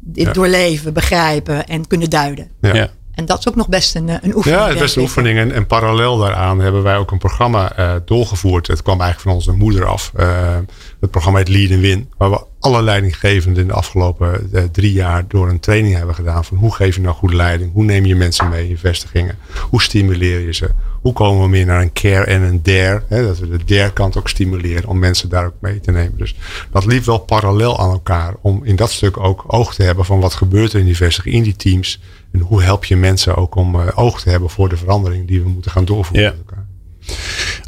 dit 0.00 0.26
ja. 0.26 0.32
doorleven, 0.32 0.92
begrijpen 0.92 1.66
en 1.66 1.86
kunnen 1.86 2.10
duiden? 2.10 2.50
Ja. 2.60 2.74
ja. 2.74 2.90
En 3.14 3.24
dat 3.24 3.38
is 3.38 3.48
ook 3.48 3.54
nog 3.54 3.68
best 3.68 3.94
een, 3.94 4.08
een 4.08 4.34
oefening. 4.34 4.60
Ja, 4.60 4.64
het 4.66 4.74
is 4.74 4.80
best 4.80 4.96
een 4.96 5.02
oefening. 5.02 5.38
En, 5.38 5.52
en, 5.52 5.66
parallel 5.66 6.18
daaraan 6.18 6.60
hebben 6.60 6.82
wij 6.82 6.96
ook 6.96 7.10
een 7.10 7.18
programma 7.18 7.78
uh, 7.78 7.94
doorgevoerd. 8.04 8.66
Het 8.66 8.82
kwam 8.82 9.00
eigenlijk 9.00 9.30
van 9.30 9.32
onze 9.32 9.62
moeder 9.64 9.84
af. 9.84 10.12
Uh, 10.16 10.56
het 11.00 11.10
programma 11.10 11.38
heet 11.38 11.48
Lead 11.48 11.70
and 11.70 11.80
Win. 11.80 12.10
Waar 12.16 12.30
we 12.30 12.44
alle 12.60 12.82
leidinggevenden 12.82 13.62
in 13.62 13.68
de 13.68 13.74
afgelopen 13.74 14.50
uh, 14.52 14.62
drie 14.62 14.92
jaar 14.92 15.24
door 15.28 15.48
een 15.48 15.60
training 15.60 15.96
hebben 15.96 16.14
gedaan. 16.14 16.44
Van 16.44 16.56
hoe 16.56 16.74
geef 16.74 16.94
je 16.94 17.00
nou 17.00 17.14
goede 17.14 17.36
leiding? 17.36 17.72
Hoe 17.72 17.84
neem 17.84 18.04
je 18.04 18.14
mensen 18.14 18.48
mee 18.48 18.68
in 18.68 18.78
vestigingen? 18.78 19.38
Hoe 19.70 19.82
stimuleer 19.82 20.40
je 20.40 20.54
ze? 20.54 20.70
Hoe 21.02 21.12
komen 21.12 21.42
we 21.42 21.48
meer 21.48 21.66
naar 21.66 21.80
een 21.80 21.92
care 21.92 22.24
en 22.24 22.42
een 22.42 22.62
dare? 22.62 23.02
Hè, 23.08 23.26
dat 23.26 23.38
we 23.38 23.48
de 23.48 23.64
dare 23.64 23.92
kant 23.92 24.16
ook 24.16 24.28
stimuleren 24.28 24.88
om 24.88 24.98
mensen 24.98 25.28
daar 25.28 25.46
ook 25.46 25.60
mee 25.60 25.80
te 25.80 25.90
nemen. 25.90 26.18
Dus 26.18 26.34
dat 26.70 26.84
liep 26.84 27.04
wel 27.04 27.18
parallel 27.18 27.78
aan 27.78 27.90
elkaar. 27.90 28.34
Om 28.40 28.60
in 28.64 28.76
dat 28.76 28.90
stuk 28.90 29.16
ook 29.16 29.44
oog 29.46 29.74
te 29.74 29.82
hebben 29.82 30.04
van 30.04 30.20
wat 30.20 30.34
gebeurt 30.34 30.72
er 30.72 30.78
in 30.78 30.86
die 30.86 30.96
vestiging, 30.96 31.34
in 31.34 31.42
die 31.42 31.56
teams. 31.56 32.00
En 32.34 32.40
hoe 32.40 32.62
help 32.62 32.84
je 32.84 32.96
mensen 32.96 33.36
ook 33.36 33.54
om 33.54 33.74
uh, 33.74 33.88
oog 33.94 34.20
te 34.22 34.30
hebben 34.30 34.50
voor 34.50 34.68
de 34.68 34.76
verandering 34.76 35.28
die 35.28 35.42
we 35.42 35.48
moeten 35.48 35.70
gaan 35.70 35.84
doorvoeren 35.84 36.24
ja. 36.24 36.30
met 36.30 36.38
elkaar. 36.38 36.66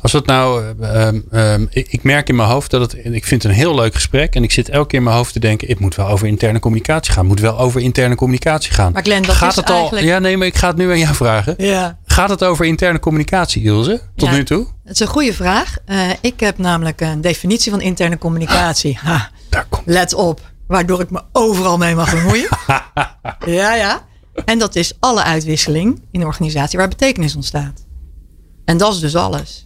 Als 0.01 0.13
het 0.13 0.27
nou, 0.27 0.65
um, 0.81 1.25
um, 1.33 1.67
ik, 1.71 1.89
ik, 1.89 2.03
merk 2.03 2.29
in 2.29 2.37
mijn 2.37 2.49
hoofd 2.49 2.71
dat 2.71 2.81
het, 2.81 3.05
ik 3.05 3.25
vind 3.25 3.43
het 3.43 3.53
een 3.53 3.59
heel 3.59 3.75
leuk 3.75 3.95
gesprek. 3.95 4.35
En 4.35 4.43
ik 4.43 4.53
zit 4.53 4.69
elke 4.69 4.87
keer 4.87 4.99
in 4.99 5.05
mijn 5.05 5.17
hoofd 5.17 5.33
te 5.33 5.39
denken, 5.39 5.69
het 5.69 5.79
moet 5.79 5.95
wel 5.95 6.09
over 6.09 6.27
interne 6.27 6.59
communicatie 6.59 7.13
gaan. 7.13 7.23
Het 7.23 7.33
moet 7.33 7.41
wel 7.41 7.59
over 7.59 7.81
interne 7.81 8.15
communicatie 8.15 8.73
gaan. 8.73 8.93
Maar 8.93 9.03
Glenn, 9.03 9.23
dat 9.23 9.35
gaat 9.35 9.51
is 9.51 9.57
het 9.57 9.71
eigenlijk... 9.71 10.03
al? 10.03 10.09
Ja, 10.09 10.19
nee, 10.19 10.37
maar 10.37 10.47
ik 10.47 10.57
ga 10.57 10.69
het 10.69 10.77
nu 10.77 10.91
aan 10.91 10.99
jou 10.99 11.15
vragen. 11.15 11.55
Ja. 11.59 11.99
Gaat 12.07 12.29
het 12.29 12.45
over 12.45 12.65
interne 12.65 12.99
communicatie, 12.99 13.63
Ilse? 13.63 14.01
Tot 14.17 14.29
Ja. 14.29 14.35
nu 14.35 14.45
toe? 14.45 14.67
Het 14.85 14.95
is 14.95 15.01
een 15.01 15.07
goede 15.07 15.33
vraag. 15.33 15.77
Uh, 15.87 16.11
ik 16.21 16.41
heb 16.41 16.59
namelijk 16.59 17.01
een 17.01 17.21
definitie 17.21 17.71
van 17.71 17.81
interne 17.81 18.19
communicatie. 18.19 18.99
Ha, 19.03 19.31
Daar 19.49 19.67
komt. 19.69 19.87
let 19.87 20.15
op, 20.15 20.41
waardoor 20.67 21.01
ik 21.01 21.11
me 21.11 21.23
overal 21.33 21.77
mee 21.77 21.95
mag 21.95 22.11
bemoeien. 22.15 22.49
ja, 23.61 23.75
ja. 23.75 24.05
En 24.45 24.59
dat 24.59 24.77
is 24.77 24.93
alle 25.01 25.23
uitwisseling 25.23 26.03
in 26.11 26.21
een 26.21 26.27
organisatie 26.27 26.79
waar 26.79 26.89
betekenis 26.89 27.35
ontstaat. 27.37 27.85
En 28.65 28.77
dat 28.77 28.95
is 28.95 29.01
dus 29.01 29.17
alles. 29.17 29.65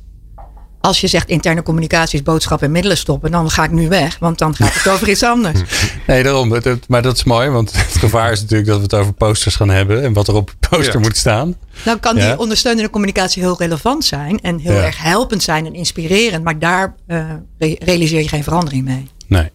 Als 0.81 1.01
je 1.01 1.07
zegt 1.07 1.29
interne 1.29 1.63
communicatie 1.63 2.19
is 2.19 2.25
boodschap 2.25 2.63
en 2.63 2.71
middelen 2.71 2.97
stoppen, 2.97 3.31
dan 3.31 3.51
ga 3.51 3.65
ik 3.65 3.71
nu 3.71 3.89
weg, 3.89 4.19
want 4.19 4.39
dan 4.39 4.55
gaat 4.55 4.75
het 4.75 4.89
over 4.89 5.09
iets 5.09 5.23
anders. 5.23 5.61
Nee, 6.07 6.23
daarom. 6.23 6.49
Maar 6.89 7.03
dat 7.03 7.17
is 7.17 7.25
mooi, 7.25 7.49
want 7.49 7.73
het 7.73 7.97
gevaar 7.99 8.33
is 8.33 8.41
natuurlijk 8.41 8.69
dat 8.69 8.77
we 8.77 8.83
het 8.83 8.95
over 8.95 9.13
posters 9.13 9.55
gaan 9.57 9.69
hebben. 9.69 10.03
En 10.03 10.13
wat 10.13 10.29
er 10.29 10.35
op 10.35 10.55
de 10.61 10.69
poster 10.69 10.95
Ja. 10.95 11.01
moet 11.01 11.17
staan. 11.17 11.55
Nou 11.85 11.99
kan 11.99 12.17
Ja. 12.17 12.27
die 12.29 12.39
ondersteunende 12.39 12.91
communicatie 12.91 13.43
heel 13.43 13.59
relevant 13.59 14.05
zijn 14.05 14.41
en 14.41 14.59
heel 14.59 14.73
Ja. 14.73 14.83
erg 14.83 15.03
helpend 15.03 15.43
zijn 15.43 15.67
en 15.67 15.75
inspirerend, 15.75 16.45
maar 16.45 16.59
daar 16.59 16.95
eh, 17.07 17.31
re- 17.59 17.77
realiseer 17.79 18.23
je 18.23 18.29
geen 18.29 18.43
verandering 18.45 18.85
mee. 18.85 19.09
Nee. 19.27 19.51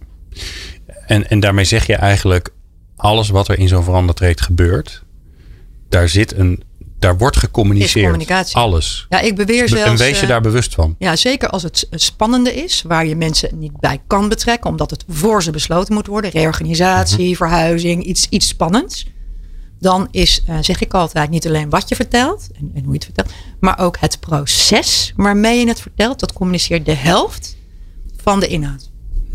En, 1.07 1.29
en 1.29 1.39
daarmee 1.39 1.65
zeg 1.65 1.87
je 1.87 1.95
eigenlijk, 1.95 2.49
alles 2.95 3.29
wat 3.29 3.47
er 3.47 3.59
in 3.59 3.67
zo'n 3.67 3.83
verandertraject 3.83 4.41
gebeurt, 4.41 5.03
daar 5.95 6.09
zit 6.09 6.37
een, 6.37 6.63
daar 6.99 7.17
wordt 7.17 7.37
gecommuniceerd. 7.37 8.53
Alles. 8.53 9.05
Ja, 9.09 9.19
ik 9.19 9.35
beweer 9.35 9.69
zelfs. 9.69 9.83
en 9.83 9.97
wees 9.97 10.15
je 10.17 10.23
eh, 10.23 10.27
daar 10.29 10.41
bewust 10.41 10.73
van. 10.73 10.95
Ja, 10.99 11.15
zeker 11.15 11.49
als 11.49 11.63
het 11.63 11.87
spannende 11.91 12.53
is, 12.53 12.81
waar 12.87 13.05
je 13.05 13.15
mensen 13.15 13.59
niet 13.59 13.79
bij 13.79 14.01
kan 14.07 14.29
betrekken, 14.29 14.69
omdat 14.69 14.89
het 14.89 15.03
voor 15.07 15.43
ze 15.43 15.51
besloten 15.51 15.93
moet 15.93 16.07
worden, 16.07 16.31
reorganisatie, 16.31 17.25
Mhm. 17.27 17.35
verhuizing, 17.35 18.03
iets, 18.03 18.27
iets 18.29 18.47
spannends. 18.47 19.07
Dan 19.79 20.07
is, 20.11 20.43
eh, 20.47 20.57
zeg 20.61 20.81
ik 20.81 20.93
altijd, 20.93 21.29
niet 21.29 21.47
alleen 21.47 21.69
wat 21.69 21.89
je 21.89 21.95
vertelt 21.95 22.47
en, 22.53 22.71
en 22.73 22.83
hoe 22.83 22.93
je 22.93 22.99
het 22.99 23.03
vertelt, 23.05 23.31
maar 23.59 23.79
ook 23.79 23.97
het 23.99 24.19
proces 24.19 25.13
waarmee 25.15 25.59
je 25.59 25.67
het 25.67 25.81
vertelt. 25.81 26.19
Dat 26.19 26.33
communiceert 26.33 26.85
de 26.85 26.93
helft 26.95 27.55
van 28.23 28.39
de 28.39 28.47
inhoud. 28.47 28.91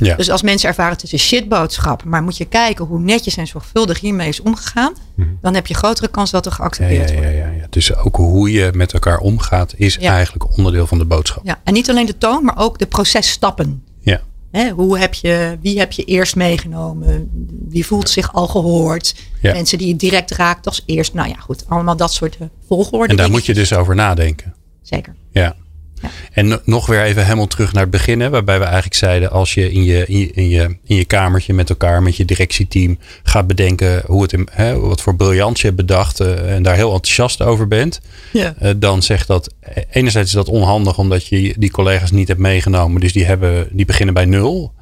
Ja. 0.07 0.17
Dus 0.17 0.31
als 0.31 0.43
mensen 0.43 0.69
ervaren 0.69 0.93
het 0.93 1.03
is 1.03 1.13
een 1.13 1.19
shitboodschap, 1.19 2.05
maar 2.05 2.23
moet 2.23 2.37
je 2.37 2.45
kijken 2.45 2.85
hoe 2.85 3.01
netjes 3.01 3.37
en 3.37 3.47
zorgvuldig 3.47 4.01
hiermee 4.01 4.29
is 4.29 4.41
omgegaan, 4.41 4.93
dan 5.41 5.55
heb 5.55 5.67
je 5.67 5.75
grotere 5.75 6.09
kans 6.09 6.31
dat 6.31 6.47
er 6.47 6.53
geaccepteerd 6.53 7.09
ja, 7.09 7.15
wordt. 7.15 7.31
ja, 7.31 7.37
ja, 7.37 7.51
ja. 7.51 7.67
Dus 7.71 7.97
ook 7.97 8.17
hoe 8.17 8.51
je 8.51 8.71
met 8.75 8.93
elkaar 8.93 9.19
omgaat, 9.19 9.75
is 9.77 9.99
eigenlijk 9.99 10.57
onderdeel 10.57 10.87
van 10.87 10.99
de 10.99 11.05
boodschap. 11.05 11.47
Ja, 11.47 11.61
en 11.65 11.73
niet 11.73 11.91
alleen 11.91 12.07
de 12.07 12.19
toon, 12.19 12.45
maar 12.45 12.59
ook 12.59 12.79
de 12.79 12.87
processtappen. 12.87 13.83
Ja. 14.01 14.73
Hoe 14.75 14.99
heb 14.99 15.15
je, 15.15 15.59
wie 15.61 15.79
heb 15.79 15.93
je 15.93 16.05
eerst 16.05 16.37
meegenomen? 16.37 17.31
Wie 17.69 17.87
voelt 17.87 18.11
zich 18.11 18.33
al 18.33 18.47
gehoord? 18.47 19.15
Ja. 19.41 19.53
Mensen 19.53 19.79
die 19.79 19.89
het 19.89 20.01
direct 20.01 20.31
raakt 20.31 20.67
als 20.67 20.83
eerst. 20.87 21.15
Nou 21.15 21.29
ja, 21.29 21.35
goed. 21.35 21.65
Allemaal 21.69 21.97
dat 21.97 22.13
soort 22.13 22.37
eh, 22.37 22.47
volgorde. 22.67 23.09
En 23.09 23.17
daar 23.17 23.31
moet 23.31 23.47
je 23.47 23.55
dus 23.55 23.73
over 23.73 23.95
nadenken. 23.95 24.55
Zeker. 24.83 25.15
Ja. 25.31 25.57
Ja. 26.03 26.09
En 26.33 26.49
no- 26.49 26.61
nog 26.65 26.87
weer 26.87 27.03
even 27.03 27.25
helemaal 27.25 27.47
terug 27.47 27.73
naar 27.73 27.83
het 27.83 27.91
begin, 27.91 28.21
hè, 28.21 28.31
waarbij 28.31 28.59
we 28.59 28.65
eigenlijk 28.65 28.95
zeiden: 28.95 29.31
als 29.31 29.55
je 29.55 29.73
in 29.73 29.85
je, 29.85 30.07
in 30.07 30.19
je, 30.19 30.31
in 30.33 30.49
je, 30.49 30.77
in 30.85 30.97
je 30.97 31.05
kamertje 31.05 31.53
met 31.55 31.71
elkaar, 31.71 32.03
met 32.03 32.17
je 32.17 32.25
directieteam, 32.25 32.99
gaat 33.23 33.47
bedenken 33.47 34.03
hoe 34.07 34.23
het 34.23 34.33
in, 34.33 34.49
hè, 34.51 34.79
wat 34.79 35.01
voor 35.01 35.17
briljant 35.17 35.59
je 35.61 35.65
hebt 35.65 35.77
bedacht 35.79 36.21
eh, 36.21 36.55
en 36.55 36.63
daar 36.63 36.75
heel 36.75 36.93
enthousiast 36.93 37.43
over 37.43 37.69
bent, 37.69 38.01
Ja. 38.33 38.55
eh, 38.59 38.71
dan 38.77 39.03
zegt 39.03 39.27
dat 39.27 39.55
eh, 39.61 39.83
enerzijds 39.91 40.29
is 40.29 40.35
dat 40.35 40.49
onhandig 40.49 40.99
omdat 40.99 41.27
je 41.27 41.55
die 41.59 41.71
collega's 41.71 42.11
niet 42.11 42.29
hebt 42.29 42.41
meegenomen, 42.41 43.01
dus 43.01 43.13
die, 43.13 43.25
hebben, 43.25 43.69
die 43.73 43.87
beginnen 43.87 44.15
bij 44.15 44.25
nul. 44.25 44.73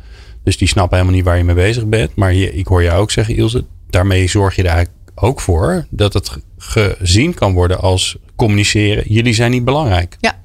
Dus 0.44 0.57
die 0.57 0.68
snappen 0.68 0.96
helemaal 0.98 1.16
niet 1.18 1.26
waar 1.28 1.37
je 1.37 1.44
mee 1.44 1.54
bezig 1.54 1.87
bent. 1.87 2.14
Maar 2.14 2.33
je, 2.35 2.54
ik 2.54 2.66
hoor 2.66 2.83
jou 2.83 3.00
ook 3.00 3.11
zeggen, 3.11 3.37
Ilse, 3.37 3.64
daarmee 3.90 4.26
zorg 4.28 4.57
je 4.57 4.62
er 4.62 4.68
eigenlijk 4.68 4.98
ook 5.14 5.40
voor 5.40 5.87
dat 5.90 6.12
het 6.12 6.31
ge- 6.59 6.96
gezien 6.98 7.35
kan 7.35 7.52
worden 7.52 7.81
als 7.81 8.16
communiceren. 8.37 9.04
Jullie 9.07 9.35
zijn 9.35 9.50
niet 9.50 9.64
belangrijk. 9.64 10.16
Ja. 10.20 10.38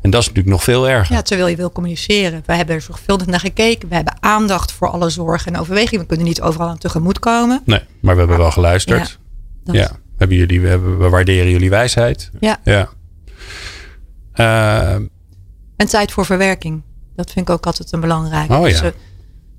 En 0.00 0.10
dat 0.10 0.20
is 0.20 0.26
natuurlijk 0.28 0.54
nog 0.54 0.62
veel 0.64 0.88
erger. 0.88 1.14
ja, 1.16 1.22
terwijl 1.22 1.48
je 1.48 1.56
wil 1.56 1.72
communiceren. 1.72 2.42
Wij 2.46 2.56
hebben 2.56 2.74
er 2.74 2.80
zorgvuldig 2.80 3.26
naar 3.26 3.40
gekeken. 3.40 3.88
We 3.88 3.94
hebben 3.94 4.16
aandacht 4.20 4.72
voor 4.72 4.88
alle 4.90 5.10
zorgen 5.10 5.54
en 5.54 5.60
overwegingen. 5.60 6.00
We 6.00 6.06
kunnen 6.06 6.26
niet 6.26 6.40
overal 6.40 6.68
aan 6.68 6.78
tegemoet 6.78 7.18
komen. 7.18 7.62
Nee, 7.64 7.80
maar 8.00 8.12
we 8.14 8.20
hebben 8.20 8.38
wel 8.38 8.50
geluisterd. 8.50 9.18
Dat- 9.64 9.74
Ja, 9.74 9.88
we, 9.92 9.98
hebben 10.16 10.36
jullie, 10.36 10.60
we, 10.60 10.68
hebben, 10.68 10.98
we 10.98 11.08
waarderen 11.08 11.50
jullie 11.50 11.70
wijsheid. 11.70 12.30
Ja. 12.40 12.60
Ja. 12.64 12.88
Eh, 14.32 14.94
En 15.76 15.86
tijd 15.88 16.12
voor 16.12 16.24
verwerking. 16.24 16.82
Dat 17.16 17.30
vind 17.30 17.48
ik 17.48 17.54
ook 17.54 17.66
altijd 17.66 17.92
een 17.92 18.00
belangrijke. 18.00 18.54
Oh, 18.54 18.68
ja. 18.68 18.80
dus, 18.80 18.92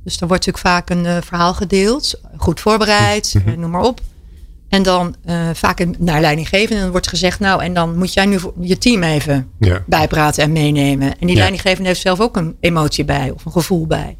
dus 0.03 0.21
er 0.21 0.27
wordt 0.27 0.45
natuurlijk 0.45 0.57
vaak 0.57 0.89
een 0.89 1.05
eh, 1.05 1.17
verhaal 1.21 1.53
gedeeld. 1.53 2.21
Goed 2.37 2.59
voorbereid, 2.59 3.33
Mhm. 3.33 3.49
eh, 3.49 3.57
noem 3.57 3.71
maar 3.71 3.81
op. 3.81 4.01
En 4.69 4.83
dan 4.83 5.15
uh, 5.25 5.49
vaak 5.53 5.85
naar 5.97 6.21
leidinggevende 6.21 6.91
wordt 6.91 7.07
gezegd, 7.07 7.39
nou, 7.39 7.63
en 7.63 7.73
dan 7.73 7.97
moet 7.97 8.13
jij 8.13 8.25
nu 8.25 8.39
je 8.59 8.77
team 8.77 9.03
even 9.03 9.49
Ja. 9.59 9.83
bijpraten 9.85 10.43
en 10.43 10.51
meenemen. 10.51 11.07
En 11.19 11.27
die 11.27 11.29
Ja. 11.35 11.35
leidinggevende 11.41 11.87
heeft 11.87 12.01
zelf 12.01 12.19
ook 12.19 12.37
een 12.37 12.55
emotie 12.59 13.05
bij 13.05 13.31
of 13.35 13.45
een 13.45 13.51
gevoel 13.51 13.87
bij. 13.87 14.17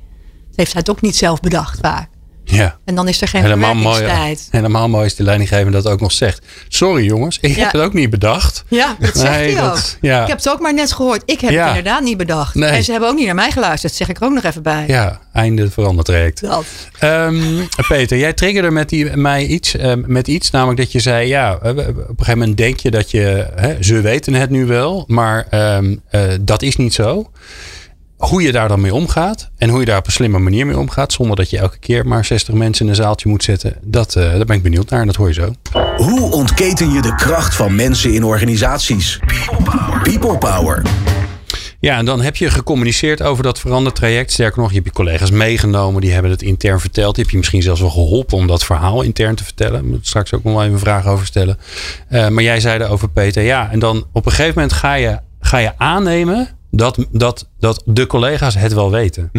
Dat 0.48 0.56
heeft 0.56 0.72
hij 0.72 0.82
het 0.82 0.90
ook 0.90 1.02
niet 1.02 1.16
zelf 1.16 1.40
bedacht 1.40 1.80
vaak. 1.80 2.10
Ja. 2.50 2.78
En 2.86 2.96
dan 2.96 3.08
is 3.08 3.22
er 3.22 3.28
geen 3.28 3.42
Helemaal 3.42 3.74
mooi, 3.76 3.96
verwerkingstijd. 3.98 4.48
helemaal 4.52 4.90
mooi 4.90 5.06
is 5.06 5.16
de 5.16 5.24
leidinggevende 5.24 5.82
dat 5.82 5.92
ook 5.94 6.00
nog 6.00 6.12
zegt. 6.12 6.46
Sorry 6.68 7.06
jongens, 7.06 7.38
ik 7.42 7.56
Ja. 7.56 7.64
heb 7.64 7.72
het 7.72 7.82
ook 7.82 7.94
niet 7.94 8.10
bedacht. 8.10 8.64
Ja, 8.68 8.96
dat 9.00 9.18
zegt 9.18 9.30
Nee, 9.38 9.56
hij 9.56 9.66
ook. 9.70 9.80
ja. 10.02 10.22
Ik 10.22 10.28
heb 10.28 10.38
het 10.38 10.50
ook 10.50 10.60
maar 10.60 10.74
net 10.74 10.92
gehoord. 10.94 11.22
Ik 11.26 11.40
heb 11.42 11.50
Ja. 11.52 11.60
het 11.68 11.78
inderdaad 11.78 12.02
niet 12.04 12.18
bedacht. 12.18 12.56
Nee. 12.56 12.70
En 12.70 12.84
ze 12.84 12.92
hebben 12.92 13.10
ook 13.10 13.16
niet 13.16 13.26
naar 13.26 13.36
mij 13.36 13.52
geluisterd. 13.52 13.82
Dat 13.98 14.08
zeg 14.08 14.10
ik 14.10 14.18
er 14.22 14.28
ook 14.28 14.34
nog 14.34 14.44
even 14.44 14.64
bij. 14.64 14.84
Ja, 14.88 15.20
einde 15.34 15.72
verandertraject. 15.72 16.42
Dat. 16.42 16.66
Ehm, 17.00 17.44
Peter, 17.88 18.18
jij 18.18 18.34
triggerde 18.34 18.72
met 18.72 18.90
die, 18.90 19.16
mij 19.18 19.46
iets, 19.46 19.76
ehm, 19.76 20.02
met 20.06 20.28
iets, 20.28 20.50
namelijk 20.52 20.78
dat 20.80 20.92
je 20.92 21.00
zei, 21.00 21.28
ja, 21.28 21.58
eh, 21.62 21.70
op 21.70 21.78
een 21.78 21.86
gegeven 22.18 22.38
moment 22.40 22.58
denk 22.58 22.80
je 22.80 22.92
dat 22.92 23.12
je, 23.12 23.48
hè, 23.56 23.84
ze 23.84 24.02
weten 24.02 24.34
het 24.34 24.50
nu 24.50 24.66
wel, 24.66 25.04
maar 25.08 25.48
ehm, 25.50 25.96
eh, 26.10 26.22
dat 26.42 26.62
is 26.62 26.76
niet 26.76 26.94
zo. 26.94 27.32
Hoe 28.18 28.42
je 28.42 28.52
daar 28.52 28.68
dan 28.68 28.82
mee 28.82 28.94
omgaat 28.94 29.50
en 29.58 29.70
hoe 29.70 29.80
je 29.80 29.86
daar 29.86 29.98
op 29.98 30.06
een 30.06 30.12
slimme 30.12 30.40
manier 30.40 30.66
mee 30.66 30.78
omgaat, 30.78 31.14
zonder 31.14 31.36
dat 31.36 31.50
je 31.50 31.58
elke 31.58 31.78
keer 31.78 32.08
maar 32.08 32.26
60 32.26 32.54
mensen 32.54 32.86
in 32.86 32.92
een 32.92 32.98
zaaltje 32.98 33.30
moet 33.30 33.44
zetten, 33.44 33.78
dat, 33.82 34.16
eh, 34.16 34.24
daar 34.24 34.46
ben 34.46 34.56
ik 34.56 34.64
benieuwd 34.64 34.90
naar 34.90 35.00
en 35.02 35.08
dat 35.08 35.16
hoor 35.16 35.28
je 35.28 35.34
zo. 35.34 35.54
Hoe 35.98 36.32
ontketen 36.32 36.92
je 36.92 37.02
de 37.02 37.16
kracht 37.16 37.56
van 37.56 37.76
mensen 37.76 38.14
in 38.14 38.24
organisaties? 38.24 39.20
People 40.04 40.38
Power. 40.38 40.82
Ja, 41.80 41.98
en 41.98 42.06
dan 42.06 42.22
heb 42.22 42.36
je 42.36 42.50
gecommuniceerd 42.50 43.22
over 43.22 43.44
dat 43.44 43.60
verandertraject. 43.60 44.32
Sterker 44.32 44.62
nog, 44.62 44.70
je 44.70 44.76
hebt 44.76 44.88
je 44.88 44.94
collega's 44.94 45.32
meegenomen. 45.32 46.02
Die 46.02 46.12
hebben 46.12 46.32
het 46.32 46.42
intern 46.42 46.80
verteld. 46.80 47.16
Die 47.16 47.24
heb 47.24 47.32
je 47.32 47.38
misschien 47.38 47.62
zelfs 47.62 47.82
wel 47.82 47.90
geholpen 47.90 48.38
om 48.38 48.48
dat 48.48 48.66
verhaal 48.66 49.02
intern 49.02 49.36
te 49.36 49.44
vertellen. 49.44 49.74
Daar 49.74 49.90
moet 49.90 50.00
ik 50.00 50.06
straks 50.06 50.34
ook 50.34 50.44
nog 50.44 50.54
wel 50.54 50.62
even 50.62 50.74
een 50.74 50.80
vraag 50.80 51.06
over 51.06 51.26
stellen. 51.26 51.58
Eh, 52.08 52.28
maar 52.28 52.44
jij 52.44 52.60
zei 52.60 52.84
over 52.84 53.10
Peter. 53.10 53.44
Ja, 53.44 53.72
en 53.72 53.80
dan 53.80 54.06
op 54.14 54.26
een 54.26 54.32
gegeven 54.32 54.54
moment 54.56 54.74
ga 54.74 54.94
je, 54.94 55.20
ga 55.40 55.58
je 55.58 55.72
aannemen 55.78 56.57
dat, 56.78 57.08
dat, 57.12 57.50
dat 57.60 57.82
de 57.86 58.08
collega's 58.08 58.56
het 58.56 58.74
wel 58.74 58.92
weten. 58.92 59.32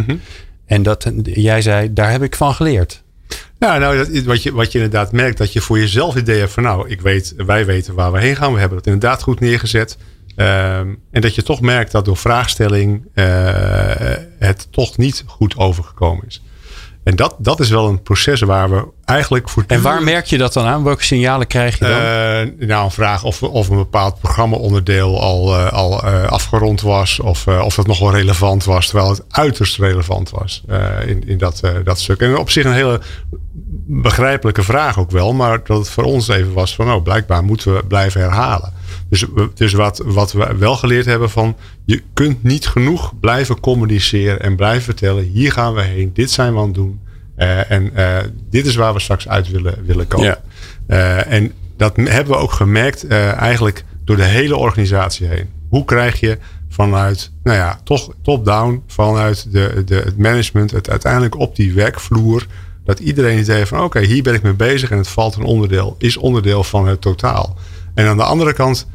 En 0.66 0.82
dat 0.82 1.10
jij 1.22 1.62
zei, 1.62 1.92
daar 1.92 2.10
heb 2.10 2.22
ik 2.22 2.36
van 2.36 2.54
geleerd. 2.54 3.02
Ja, 3.58 3.78
nou, 3.78 3.96
dat, 3.96 4.24
wat, 4.24 4.42
je, 4.42 4.52
wat 4.52 4.72
je 4.72 4.78
inderdaad 4.78 5.12
merkt, 5.12 5.38
dat 5.38 5.52
je 5.52 5.60
voor 5.60 5.78
jezelf 5.78 6.16
idee 6.16 6.38
hebt 6.38 6.52
van, 6.52 6.62
nou, 6.62 6.88
ik 6.88 7.00
weet, 7.00 7.34
wij 7.36 7.66
weten 7.66 7.94
waar 7.94 8.12
we 8.12 8.20
heen 8.20 8.36
gaan. 8.36 8.52
We 8.52 8.58
hebben 8.58 8.78
het 8.78 8.86
inderdaad 8.86 9.22
goed 9.22 9.40
neergezet. 9.40 9.96
Ehm, 10.36 10.94
en 11.10 11.20
dat 11.20 11.34
je 11.34 11.42
toch 11.42 11.60
merkt 11.60 11.92
dat 11.92 12.04
door 12.04 12.16
vraagstelling 12.16 13.02
eh, 13.14 13.24
het 14.38 14.68
toch 14.70 14.96
niet 14.96 15.24
goed 15.26 15.56
overgekomen 15.56 16.24
is. 16.26 16.42
En 17.08 17.16
dat, 17.16 17.34
dat 17.38 17.60
is 17.60 17.70
wel 17.70 17.88
een 17.88 18.02
proces 18.02 18.40
waar 18.40 18.70
we 18.70 18.84
eigenlijk 19.04 19.48
voor. 19.48 19.64
En 19.66 19.82
waar 19.82 20.02
merk 20.02 20.26
je 20.26 20.38
dat 20.38 20.52
dan 20.52 20.66
aan? 20.66 20.84
Welke 20.84 21.04
signalen 21.04 21.46
krijg 21.46 21.78
je 21.78 21.84
dan? 21.84 22.00
Eh, 22.00 22.68
nou, 22.68 22.84
een 22.84 22.90
vraag 22.90 23.24
of, 23.24 23.42
of 23.42 23.68
een 23.68 23.76
bepaald 23.76 24.18
programma-onderdeel 24.18 25.20
al, 25.20 25.54
eh, 25.54 25.72
al 25.72 26.02
eh, 26.02 26.24
afgerond 26.24 26.80
was. 26.80 27.20
Of, 27.20 27.46
of 27.46 27.74
dat 27.74 27.86
nog 27.86 27.98
wel 27.98 28.14
relevant 28.14 28.64
was. 28.64 28.86
Terwijl 28.86 29.10
het 29.10 29.24
uiterst 29.28 29.78
relevant 29.78 30.30
was 30.30 30.62
in, 31.06 31.28
in 31.28 31.38
dat, 31.38 31.60
dat 31.84 32.00
stuk. 32.00 32.20
En 32.20 32.38
op 32.38 32.50
zich 32.50 32.64
een 32.64 32.72
hele 32.72 33.00
begrijpelijke 33.86 34.62
vraag 34.62 34.98
ook 34.98 35.10
wel. 35.10 35.32
Maar 35.32 35.60
dat 35.64 35.78
het 35.78 35.90
voor 35.90 36.04
ons 36.04 36.28
even 36.28 36.52
was 36.52 36.74
van, 36.74 36.86
nou, 36.86 37.02
blijkbaar 37.02 37.44
moeten 37.44 37.74
we 37.74 37.84
blijven 37.86 38.20
herhalen. 38.20 38.72
Dus, 39.10 39.20
we- 39.34 39.50
dus 39.54 39.72
wat, 39.72 40.02
wat 40.04 40.32
we 40.32 40.54
wel 40.58 40.76
geleerd 40.76 41.06
hebben 41.06 41.30
van, 41.30 41.56
je 41.84 42.02
kunt 42.12 42.42
niet 42.42 42.66
genoeg 42.66 43.12
blijven 43.20 43.60
communiceren 43.60 44.40
en 44.40 44.56
blijven 44.56 44.82
vertellen, 44.82 45.24
hier 45.24 45.52
gaan 45.52 45.74
we 45.74 45.82
heen, 45.82 46.10
dit 46.14 46.30
zijn 46.30 46.52
we 46.52 46.58
aan 46.58 46.64
het 46.64 46.74
doen. 46.74 47.00
Eh, 47.36 47.70
en 47.70 47.94
eh, 47.94 48.16
dit 48.50 48.66
is 48.66 48.74
waar 48.74 48.92
we 48.92 49.00
straks 49.00 49.28
uit 49.28 49.50
willen, 49.50 49.74
willen 49.86 50.06
komen. 50.06 50.26
Ja. 50.26 50.40
Eh, 50.86 51.32
en 51.32 51.52
dat 51.76 51.96
hebben 51.96 52.32
we 52.34 52.40
ook 52.40 52.52
gemerkt 52.52 53.06
eh, 53.06 53.32
eigenlijk 53.32 53.84
door 54.04 54.16
de 54.16 54.24
hele 54.24 54.56
organisatie 54.56 55.26
heen. 55.26 55.48
Hoe 55.68 55.84
krijg 55.84 56.20
je 56.20 56.38
vanuit, 56.68 57.30
nou 57.42 57.56
ja, 57.56 57.80
toch 57.84 58.12
top-down, 58.22 58.82
vanuit 58.86 59.52
de, 59.52 59.82
de, 59.86 59.94
het 59.94 60.18
management, 60.18 60.70
het 60.70 60.90
uiteindelijk 60.90 61.38
op 61.38 61.56
die 61.56 61.72
werkvloer, 61.72 62.46
dat 62.84 62.98
iedereen 62.98 63.36
het 63.36 63.42
idee 63.44 63.56
heeft 63.56 63.68
van 63.68 63.82
oké, 63.84 64.00
hier 64.00 64.22
ben 64.22 64.34
ik 64.34 64.42
mee 64.42 64.52
bezig 64.52 64.90
en 64.90 64.96
het 64.98 65.08
valt 65.08 65.34
een 65.36 65.42
onderdeel, 65.44 65.94
is 65.98 66.16
onderdeel 66.16 66.64
van 66.64 66.86
het 66.86 67.00
totaal. 67.00 67.56
En 67.94 68.06
aan 68.06 68.16
de 68.16 68.22
andere 68.22 68.52
kant, 68.52 68.86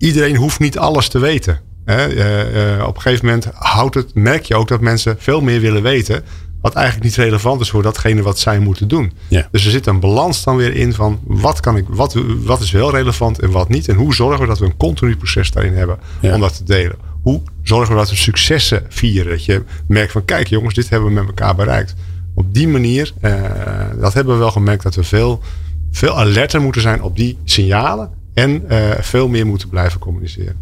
iedereen 0.00 0.36
hoeft 0.36 0.58
niet 0.60 0.78
alles 0.78 1.08
te 1.08 1.18
weten. 1.18 1.60
Hè? 1.84 2.06
Eh, 2.06 2.74
eh, 2.78 2.86
op 2.86 2.96
een 2.96 3.02
gegeven 3.02 3.26
moment 3.26 3.48
houdt 3.54 3.94
het, 3.94 4.14
merk 4.14 4.44
je 4.44 4.54
ook 4.54 4.68
dat 4.68 4.80
mensen 4.80 5.16
veel 5.18 5.40
meer 5.40 5.60
willen 5.60 5.82
weten. 5.82 6.22
Wat 6.60 6.74
eigenlijk 6.74 7.04
niet 7.04 7.16
relevant 7.16 7.60
is 7.60 7.70
voor 7.70 7.82
datgene 7.82 8.22
wat 8.22 8.38
zij 8.38 8.58
moeten 8.58 8.88
doen. 8.88 9.12
Ja. 9.28 9.48
Dus 9.50 9.64
er 9.64 9.70
zit 9.70 9.86
een 9.86 10.00
balans 10.00 10.44
dan 10.44 10.56
weer 10.56 10.74
in 10.74 10.92
van 10.94 11.20
wat, 11.24 11.60
kan 11.60 11.76
ik, 11.76 11.84
wat, 11.88 12.16
wat 12.44 12.60
is 12.60 12.70
wel 12.70 12.90
relevant 12.90 13.38
en 13.38 13.50
wat 13.50 13.68
niet. 13.68 13.88
En 13.88 13.94
hoe 13.96 14.14
zorgen 14.14 14.40
we 14.40 14.46
dat 14.46 14.58
we 14.58 14.64
een 14.64 14.76
continu 14.76 15.16
proces 15.16 15.50
daarin 15.50 15.74
hebben 15.74 15.98
Ja. 16.20 16.34
om 16.34 16.40
dat 16.40 16.56
te 16.56 16.64
delen. 16.64 16.96
Hoe 17.22 17.42
zorgen 17.62 17.94
we 17.94 18.00
dat 18.00 18.10
we 18.10 18.16
successen 18.16 18.82
vieren. 18.88 19.30
Dat 19.30 19.44
je 19.44 19.62
merkt 19.88 20.12
van 20.12 20.24
kijk 20.24 20.46
jongens, 20.46 20.74
dit 20.74 20.88
hebben 20.88 21.08
we 21.08 21.14
met 21.14 21.26
elkaar 21.26 21.54
bereikt. 21.54 21.94
Op 22.34 22.54
die 22.54 22.68
manier, 22.68 23.12
eh, 23.20 23.34
dat 24.00 24.14
hebben 24.14 24.32
we 24.34 24.40
wel 24.40 24.50
gemerkt 24.50 24.82
dat 24.82 24.94
we 24.94 25.04
veel, 25.04 25.40
veel 25.90 26.18
alerter 26.18 26.60
moeten 26.60 26.82
zijn 26.82 27.02
op 27.02 27.16
die 27.16 27.38
signalen. 27.44 28.10
En 28.40 28.68
eh, 28.68 28.90
veel 29.00 29.28
meer 29.28 29.46
moeten 29.46 29.68
blijven 29.68 30.00
communiceren. 30.00 30.56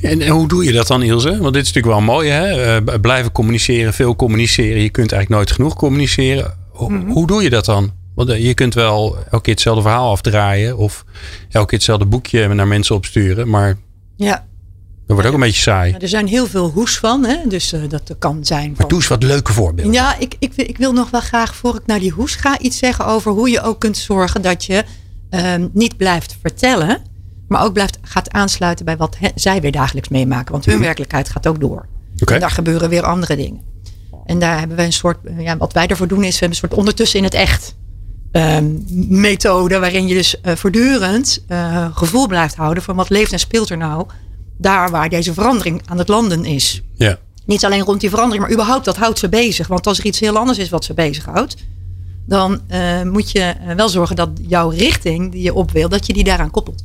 En, 0.00 0.20
en 0.20 0.28
hoe 0.28 0.48
doe 0.48 0.64
je 0.64 0.72
dat 0.72 0.86
dan, 0.86 1.02
Ilse? 1.02 1.38
Want 1.38 1.54
dit 1.54 1.62
is 1.66 1.72
natuurlijk 1.72 1.94
wel 1.94 2.14
mooi, 2.14 2.28
hè? 2.30 2.76
Eh, 2.76 3.00
blijven 3.00 3.32
communiceren, 3.32 3.92
veel 3.94 4.16
communiceren. 4.16 4.82
Je 4.82 4.90
kunt 4.90 5.12
eigenlijk 5.12 5.42
nooit 5.42 5.50
genoeg 5.56 5.74
communiceren. 5.74 6.54
Ho- 6.72 6.88
Mhm. 6.88 7.10
Hoe 7.10 7.26
doe 7.26 7.42
je 7.42 7.50
dat 7.50 7.64
dan? 7.64 7.92
Want 8.14 8.28
eh, 8.28 8.44
je 8.46 8.54
kunt 8.54 8.74
wel 8.74 9.16
elke 9.30 9.40
keer 9.40 9.52
hetzelfde 9.52 9.82
verhaal 9.82 10.10
afdraaien. 10.10 10.76
Of 10.76 11.04
elke 11.50 11.66
keer 11.66 11.78
hetzelfde 11.78 12.06
boekje 12.06 12.48
naar 12.48 12.68
mensen 12.68 12.94
opsturen. 12.94 13.48
Maar 13.48 13.76
Ja, 14.16 14.34
dat 14.34 14.44
wordt 15.06 15.26
ook 15.26 15.34
een 15.34 15.40
beetje 15.40 15.60
saai. 15.62 15.94
Er 15.98 16.08
zijn 16.08 16.26
heel 16.26 16.46
veel 16.46 16.70
hoes 16.70 16.98
van. 16.98 17.24
Hè? 17.24 17.36
Dus 17.48 17.72
eh, 17.72 17.80
dat 17.88 18.14
kan 18.18 18.44
zijn 18.44 18.66
Maar 18.68 18.76
van... 18.76 18.88
doe 18.88 18.98
eens 18.98 19.08
wat 19.08 19.22
leuke 19.22 19.52
voorbeelden. 19.52 19.92
Ja, 19.94 20.18
ik, 20.18 20.34
ik, 20.38 20.52
wil- 20.52 20.68
ik 20.68 20.78
wil 20.78 20.92
nog 20.92 21.10
wel 21.10 21.20
graag, 21.20 21.54
voor 21.56 21.74
ik 21.74 21.86
naar 21.86 21.98
die 22.00 22.10
hoes 22.10 22.34
ga, 22.34 22.58
iets 22.58 22.78
zeggen 22.78 23.06
over 23.06 23.32
hoe 23.32 23.50
je 23.50 23.60
ook 23.62 23.80
kunt 23.80 23.96
zorgen 23.96 24.42
dat 24.42 24.64
je 24.64 24.84
ehm, 25.30 25.68
niet 25.72 25.96
blijft 25.96 26.36
vertellen, 26.40 27.02
maar 27.52 27.64
ook 27.64 27.72
blijft, 27.72 27.98
gaat 28.02 28.30
aansluiten 28.32 28.84
bij 28.84 28.96
wat 28.96 29.16
he- 29.18 29.30
zij 29.34 29.60
weer 29.60 29.72
dagelijks 29.72 30.08
meemaken. 30.08 30.52
Want 30.52 30.64
hun 30.64 30.80
werkelijkheid 30.80 31.28
gaat 31.28 31.46
ook 31.46 31.60
door. 31.60 31.86
Oké. 32.20 32.34
En 32.34 32.40
daar 32.40 32.50
gebeuren 32.50 32.88
weer 32.88 33.02
andere 33.02 33.36
dingen. 33.36 33.60
En 34.24 34.38
daar 34.38 34.58
hebben 34.58 34.76
we 34.76 34.82
een 34.82 34.92
soort, 34.92 35.18
eh, 35.24 35.40
ja, 35.40 35.56
wat 35.56 35.72
wij 35.72 35.86
ervoor 35.86 36.08
doen 36.08 36.24
is, 36.24 36.32
we 36.32 36.38
hebben 36.38 36.48
een 36.48 36.68
soort 36.68 36.74
ondertussen 36.74 37.18
in 37.18 37.24
het 37.24 37.34
echt 37.34 37.74
ehm, 38.32 38.66
methode, 39.08 39.78
waarin 39.78 40.06
je 40.06 40.14
dus 40.14 40.40
eh, 40.40 40.54
voortdurend 40.56 41.44
eh, 41.48 41.96
gevoel 41.96 42.26
blijft 42.26 42.54
houden 42.54 42.82
van 42.82 42.96
wat 42.96 43.08
leeft 43.10 43.32
en 43.32 43.38
speelt 43.38 43.70
er 43.70 43.76
nou 43.76 44.06
daar 44.58 44.90
waar 44.90 45.08
deze 45.08 45.32
verandering 45.34 45.82
aan 45.86 45.98
het 45.98 46.08
landen 46.08 46.44
is. 46.44 46.82
Ja. 46.94 47.18
Niet 47.44 47.64
alleen 47.64 47.82
rond 47.82 48.00
die 48.00 48.10
verandering, 48.10 48.42
maar 48.42 48.52
überhaupt 48.52 48.84
dat 48.84 48.96
houdt 48.96 49.18
ze 49.18 49.28
bezig. 49.28 49.66
Want 49.66 49.86
als 49.86 49.98
er 49.98 50.04
iets 50.04 50.20
heel 50.20 50.36
anders 50.36 50.58
is 50.58 50.68
wat 50.68 50.84
ze 50.84 50.94
bezighoudt, 50.94 51.56
dan 52.26 52.60
moet 53.04 53.30
je 53.30 53.54
wel 53.76 53.88
zorgen 53.88 54.16
dat 54.16 54.30
jouw 54.48 54.68
richting 54.68 55.32
die 55.32 55.42
je 55.42 55.54
op 55.54 55.70
wil, 55.70 55.88
dat 55.88 56.06
je 56.06 56.12
die 56.12 56.24
daaraan 56.24 56.50
koppelt. 56.50 56.84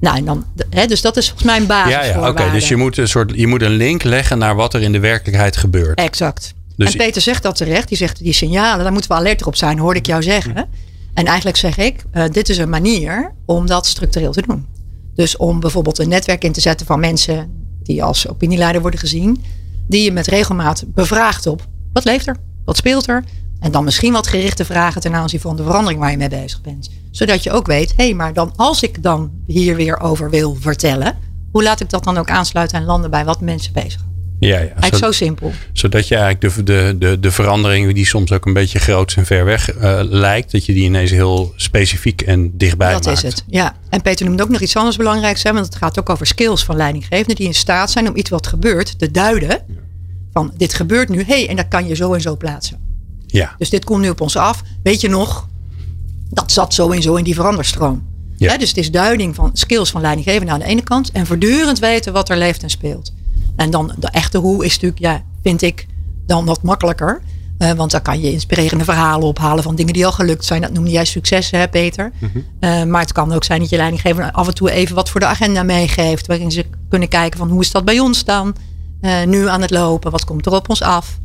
Nou, 0.00 0.16
en 0.16 0.24
dan, 0.24 0.44
hè, 0.70 0.86
dus 0.86 1.00
dat 1.00 1.16
is 1.16 1.26
volgens 1.26 1.46
mij 1.46 1.56
een 1.56 1.62
Ja, 1.62 1.68
basis. 1.68 2.12
ja 2.12 2.28
oké. 2.28 2.50
Dus 2.50 2.68
je 2.68 2.76
moet, 2.76 2.96
een 2.96 3.08
soort, 3.08 3.32
je 3.34 3.46
moet 3.46 3.62
een 3.62 3.70
link 3.70 4.02
leggen 4.02 4.38
naar 4.38 4.54
wat 4.54 4.74
er 4.74 4.82
in 4.82 4.92
de 4.92 5.00
werkelijkheid 5.00 5.56
gebeurt. 5.56 5.98
Exact. 5.98 6.54
Dus- 6.76 6.90
en 6.92 6.96
Peter 6.96 7.22
zegt 7.22 7.42
dat 7.42 7.56
terecht. 7.56 7.88
Die 7.88 7.96
zegt 7.96 8.18
die 8.18 8.32
signalen, 8.32 8.82
daar 8.82 8.92
moeten 8.92 9.10
we 9.10 9.16
alerter 9.16 9.46
op 9.46 9.56
zijn, 9.56 9.78
hoorde 9.78 9.98
ik 9.98 10.06
jou 10.06 10.22
zeggen. 10.22 10.68
En 11.14 11.24
eigenlijk 11.26 11.56
zeg 11.56 11.76
ik, 11.78 12.04
eh, 12.10 12.24
dit 12.32 12.48
is 12.48 12.58
een 12.58 12.68
manier 12.68 13.32
om 13.46 13.66
dat 13.66 13.86
structureel 13.86 14.32
te 14.32 14.42
doen. 14.46 14.66
Dus 15.14 15.36
om 15.36 15.60
bijvoorbeeld 15.60 15.98
een 15.98 16.08
netwerk 16.08 16.44
in 16.44 16.52
te 16.52 16.60
zetten 16.60 16.86
van 16.86 17.00
mensen 17.00 17.50
die 17.82 18.02
als 18.02 18.28
opinieleider 18.28 18.80
worden 18.80 19.00
gezien. 19.00 19.44
Die 19.88 20.02
je 20.02 20.12
met 20.12 20.26
regelmaat 20.26 20.84
bevraagt 20.86 21.46
op 21.46 21.66
wat 21.92 22.04
leeft 22.04 22.26
er, 22.26 22.36
wat 22.64 22.76
speelt 22.76 23.08
er. 23.08 23.24
En 23.60 23.70
dan 23.72 23.84
misschien 23.84 24.12
wat 24.12 24.26
gerichte 24.26 24.64
vragen 24.64 25.00
ten 25.00 25.14
aanzien 25.14 25.40
van 25.40 25.56
de 25.56 25.62
verandering 25.62 26.00
waar 26.00 26.10
je 26.10 26.16
mee 26.16 26.28
bezig 26.28 26.60
bent. 26.60 26.90
Zodat 27.10 27.42
je 27.42 27.50
ook 27.52 27.66
weet, 27.66 27.92
hé, 27.96 28.04
hey, 28.04 28.14
maar 28.14 28.32
dan 28.32 28.52
als 28.56 28.82
ik 28.82 29.02
dan 29.02 29.30
hier 29.46 29.76
weer 29.76 30.00
over 30.00 30.30
wil 30.30 30.56
vertellen. 30.60 31.18
Hoe 31.52 31.62
laat 31.62 31.80
ik 31.80 31.90
dat 31.90 32.04
dan 32.04 32.18
ook 32.18 32.30
aansluiten 32.30 32.78
en 32.78 32.84
landen 32.84 33.10
bij 33.10 33.24
wat 33.24 33.40
mensen 33.40 33.72
bezig 33.72 34.00
Ja, 34.38 34.48
ja. 34.48 34.56
Eigenlijk 34.58 34.94
Zo- 34.94 35.04
zo 35.04 35.12
simpel. 35.12 35.52
zodat 35.72 36.08
je 36.08 36.16
eigenlijk 36.16 36.54
de, 36.54 36.62
de, 36.62 36.96
de, 36.98 37.20
de 37.20 37.30
verandering, 37.30 37.94
die 37.94 38.06
soms 38.06 38.32
ook 38.32 38.46
een 38.46 38.52
beetje 38.52 38.78
groot 38.78 39.14
en 39.16 39.26
ver 39.26 39.44
weg 39.44 39.70
eh, 39.70 40.00
lijkt, 40.04 40.52
dat 40.52 40.66
je 40.66 40.72
die 40.72 40.84
ineens 40.84 41.10
heel 41.10 41.52
specifiek 41.56 42.22
en 42.22 42.56
dichtbij 42.56 42.92
Dat 42.92 43.04
maakt. 43.04 43.16
is 43.16 43.22
het. 43.22 43.44
Ja. 43.46 43.74
En 43.88 44.02
Peter 44.02 44.26
noemde 44.26 44.42
ook 44.42 44.48
nog 44.48 44.60
iets 44.60 44.76
anders 44.76 44.96
belangrijks. 44.96 45.42
Hè, 45.42 45.52
want 45.52 45.64
het 45.66 45.74
gaat 45.76 45.98
ook 45.98 46.08
over 46.10 46.26
skills 46.26 46.64
van 46.64 46.76
leidinggevenden. 46.76 47.36
Die 47.36 47.46
in 47.46 47.54
staat 47.54 47.90
zijn 47.90 48.08
om 48.08 48.16
iets 48.16 48.30
wat 48.30 48.46
gebeurt 48.46 48.98
te 48.98 49.10
duiden. 49.10 49.62
Van 50.32 50.52
dit 50.56 50.74
gebeurt 50.74 51.08
nu. 51.08 51.22
hey, 51.26 51.48
en 51.48 51.56
dat 51.56 51.68
kan 51.68 51.86
je 51.88 51.94
zo 51.94 52.14
en 52.14 52.20
zo 52.20 52.36
plaatsen. 52.36 52.88
Ja, 53.32 53.54
Dus 53.58 53.70
dit 53.70 53.84
komt 53.84 54.00
nu 54.00 54.10
op 54.10 54.20
ons 54.20 54.36
af. 54.36 54.62
Weet 54.82 55.00
je 55.00 55.08
nog? 55.08 55.48
Dat 56.28 56.52
zat 56.52 56.74
zo 56.74 56.90
en 56.90 57.02
zo 57.02 57.14
in 57.14 57.24
die 57.24 57.34
veranderstroom. 57.34 58.08
Ja. 58.36 58.56
Dus 58.56 58.68
het 58.68 58.78
is 58.78 58.90
duiding 58.90 59.34
van 59.34 59.50
skills 59.52 59.90
van 59.90 60.00
leidinggevenden 60.00 60.54
aan 60.54 60.60
de 60.60 60.66
ene 60.66 60.82
kant. 60.82 61.10
En 61.10 61.26
voortdurend 61.26 61.78
weten 61.78 62.12
wat 62.12 62.28
er 62.28 62.36
leeft 62.36 62.62
en 62.62 62.70
speelt. 62.70 63.12
En 63.56 63.70
dan 63.70 63.92
de 63.98 64.08
echte 64.08 64.38
hoe 64.38 64.64
is 64.64 64.72
natuurlijk, 64.72 65.00
ja, 65.00 65.22
vind 65.42 65.62
ik 65.62 65.86
dan 66.26 66.44
wat 66.44 66.62
makkelijker. 66.62 67.22
Eh, 67.58 67.72
want 67.72 67.90
dan 67.90 68.02
kan 68.02 68.20
je 68.20 68.32
inspirerende 68.32 68.84
verhalen 68.84 69.28
ophalen 69.28 69.62
van 69.62 69.74
dingen 69.74 69.92
die 69.92 70.06
al 70.06 70.12
gelukt 70.12 70.44
zijn. 70.44 70.60
Dat 70.60 70.72
noemde 70.72 70.90
jij 70.90 71.04
successen, 71.04 71.58
hè, 71.58 71.68
Peter. 71.68 72.12
Eh, 72.60 72.82
maar 72.84 73.00
het 73.00 73.12
kan 73.12 73.32
ook 73.32 73.44
zijn 73.44 73.60
dat 73.60 73.68
je 73.70 73.76
leidinggever 73.76 74.30
af 74.32 74.46
en 74.46 74.54
toe 74.54 74.70
even 74.70 74.94
wat 74.94 75.10
voor 75.10 75.20
de 75.20 75.26
agenda 75.26 75.62
meegeeft. 75.62 76.26
Waarin 76.26 76.50
ze 76.50 76.64
kunnen 76.88 77.08
kijken 77.08 77.38
van 77.38 77.48
hoe 77.50 77.60
is 77.60 77.70
dat 77.70 77.84
bij 77.84 77.98
ons 77.98 78.24
dan? 78.24 78.56
Eh, 79.00 79.24
nu 79.24 79.48
aan 79.48 79.60
het 79.60 79.70
lopen, 79.70 80.10
wat 80.10 80.24
komt 80.24 80.46
er 80.46 80.52
op 80.52 80.68
ons 80.68 80.82
af? 80.82 81.18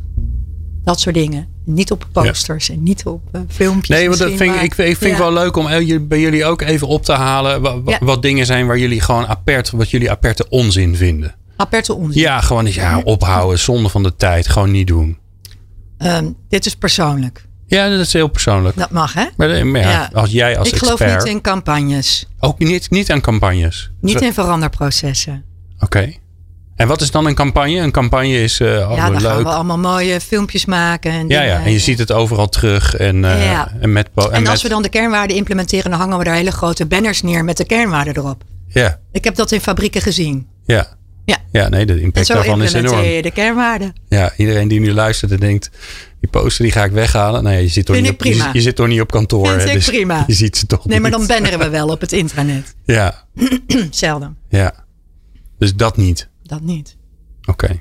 Dat 0.86 1.00
soort 1.00 1.14
dingen. 1.14 1.48
Niet 1.64 1.90
op 1.90 2.06
posters 2.12 2.70
en 2.70 2.82
niet 2.82 3.04
op 3.06 3.22
eh, 3.32 3.40
filmpjes. 3.48 3.96
Nee, 3.98 4.08
want 4.08 4.20
dat 4.20 4.32
vind 4.32 4.54
ik, 4.54 4.74
ik, 4.76 4.96
vind 4.96 5.00
ja. 5.12 5.18
wel 5.18 5.32
leuk 5.32 5.56
om 5.56 5.66
bij 6.08 6.20
jullie 6.20 6.44
ook 6.44 6.62
even 6.62 6.86
op 6.86 7.04
te 7.04 7.12
halen. 7.12 7.60
wa- 7.62 7.80
wa- 7.82 7.92
Ja. 7.92 7.98
Wat 8.00 8.22
dingen 8.22 8.46
zijn 8.46 8.66
waar 8.66 8.78
jullie 8.78 9.00
gewoon 9.00 9.26
apert, 9.26 9.70
wat 9.70 9.90
jullie 9.90 10.10
aperte 10.10 10.48
onzin 10.48 10.96
vinden. 10.96 11.34
Aperte 11.56 11.94
onzin. 11.94 12.20
Ja, 12.22 12.40
gewoon 12.40 12.66
ja, 12.66 13.00
ophouden, 13.04 13.58
zonde 13.58 13.88
van 13.88 14.02
de 14.02 14.16
tijd, 14.16 14.48
gewoon 14.48 14.70
niet 14.70 14.86
doen. 14.86 15.18
Ehm, 15.98 16.30
dit 16.48 16.66
is 16.66 16.74
persoonlijk. 16.76 17.46
Ja, 17.66 17.88
dat 17.88 18.00
is 18.00 18.12
heel 18.12 18.28
persoonlijk. 18.28 18.76
Dat 18.76 18.90
mag, 18.90 19.12
hè? 19.12 19.24
Maar, 19.36 19.50
eh, 19.50 19.64
maar 19.64 19.80
ja, 19.80 20.10
als 20.12 20.30
jij 20.30 20.58
als 20.58 20.70
ik 20.70 20.76
geloof 20.78 21.00
niet 21.00 21.24
in 21.24 21.40
campagnes. 21.40 22.26
ook 22.38 22.58
niet, 22.58 22.90
niet 22.90 23.10
aan 23.10 23.20
campagnes. 23.20 23.90
Niet 24.00 24.20
in 24.20 24.32
veranderprocessen. 24.32 25.44
Oké. 25.80 26.12
En 26.76 26.88
wat 26.88 27.00
is 27.00 27.10
dan 27.10 27.26
een 27.26 27.34
campagne? 27.34 27.78
Een 27.78 27.90
campagne 27.90 28.42
is 28.42 28.60
eh 28.60 28.66
oh, 28.68 28.96
ja, 28.96 29.10
dan 29.10 29.20
gaan 29.20 29.42
we 29.42 29.48
allemaal 29.48 29.78
mooie 29.78 30.20
filmpjes 30.20 30.64
maken. 30.64 31.10
En 31.10 31.28
Ja, 31.28 31.42
ja, 31.42 31.64
en 31.64 31.72
je 31.72 31.78
ziet 31.78 31.98
het 31.98 32.12
overal 32.12 32.48
terug. 32.48 32.94
En, 32.94 33.24
eh, 33.24 33.44
Ja. 33.44 33.72
en 33.80 33.92
met. 33.92 34.08
En, 34.14 34.42
met, 34.42 34.48
als 34.48 34.62
we 34.62 34.68
dan 34.68 34.82
de 34.82 34.88
kernwaarden 34.88 35.36
implementeren, 35.36 35.90
dan 35.90 36.00
hangen 36.00 36.18
we 36.18 36.24
daar 36.24 36.34
hele 36.34 36.50
grote 36.50 36.86
banners 36.86 37.22
neer 37.22 37.44
met 37.44 37.56
de 37.56 37.64
kernwaarden 37.64 38.16
erop. 38.16 38.42
Ja, 38.68 38.98
Ik 39.12 39.24
heb 39.24 39.34
dat 39.34 39.52
in 39.52 39.60
fabrieken 39.60 40.02
gezien. 40.02 40.46
ja. 40.66 40.94
Ja. 41.24 41.36
Ja, 41.52 41.68
nee, 41.68 41.86
de 41.86 42.00
impact 42.00 42.26
daarvan 42.26 42.62
is 42.62 42.72
enorm. 42.72 43.02
je 43.02 43.22
de 43.22 43.30
kernwaarden. 43.30 43.94
Ja, 44.08 44.32
iedereen 44.36 44.68
die 44.68 44.80
nu 44.80 44.92
luistert 44.92 45.30
en 45.30 45.40
denkt, 45.40 45.70
die 46.20 46.30
poster 46.30 46.64
die 46.64 46.72
ga 46.72 46.84
ik 46.84 46.92
weghalen. 46.92 47.42
Nee, 47.42 47.62
je 47.62 47.68
zit 47.68 47.86
toch, 47.86 47.94
Vind 47.96 48.08
niet 48.08 48.18
op, 48.18 48.26
je, 48.26 48.50
je 48.52 48.60
zit 48.60 48.76
toch 48.76 48.86
niet 48.86 49.00
op 49.00 49.10
kantoor. 49.10 49.46
Vind 49.48 49.62
hè, 49.62 49.68
ik 49.68 49.74
dus 49.74 49.86
prima. 49.86 50.24
Je 50.26 50.32
ziet 50.34 50.56
ze 50.56 50.66
toch 50.66 50.86
Nee, 50.86 51.00
maar 51.00 51.10
dan 51.10 51.26
banneren 51.26 51.58
we 51.58 51.68
wel 51.68 51.88
op 51.88 52.00
het 52.00 52.12
intranet. 52.12 52.74
Ja, 52.84 53.24
Zelden. 53.90 54.36
ja. 54.48 54.74
Dus 55.58 55.74
dat 55.74 55.96
niet. 55.96 56.28
Dat 56.46 56.60
niet. 56.60 56.96
Oké. 57.44 57.80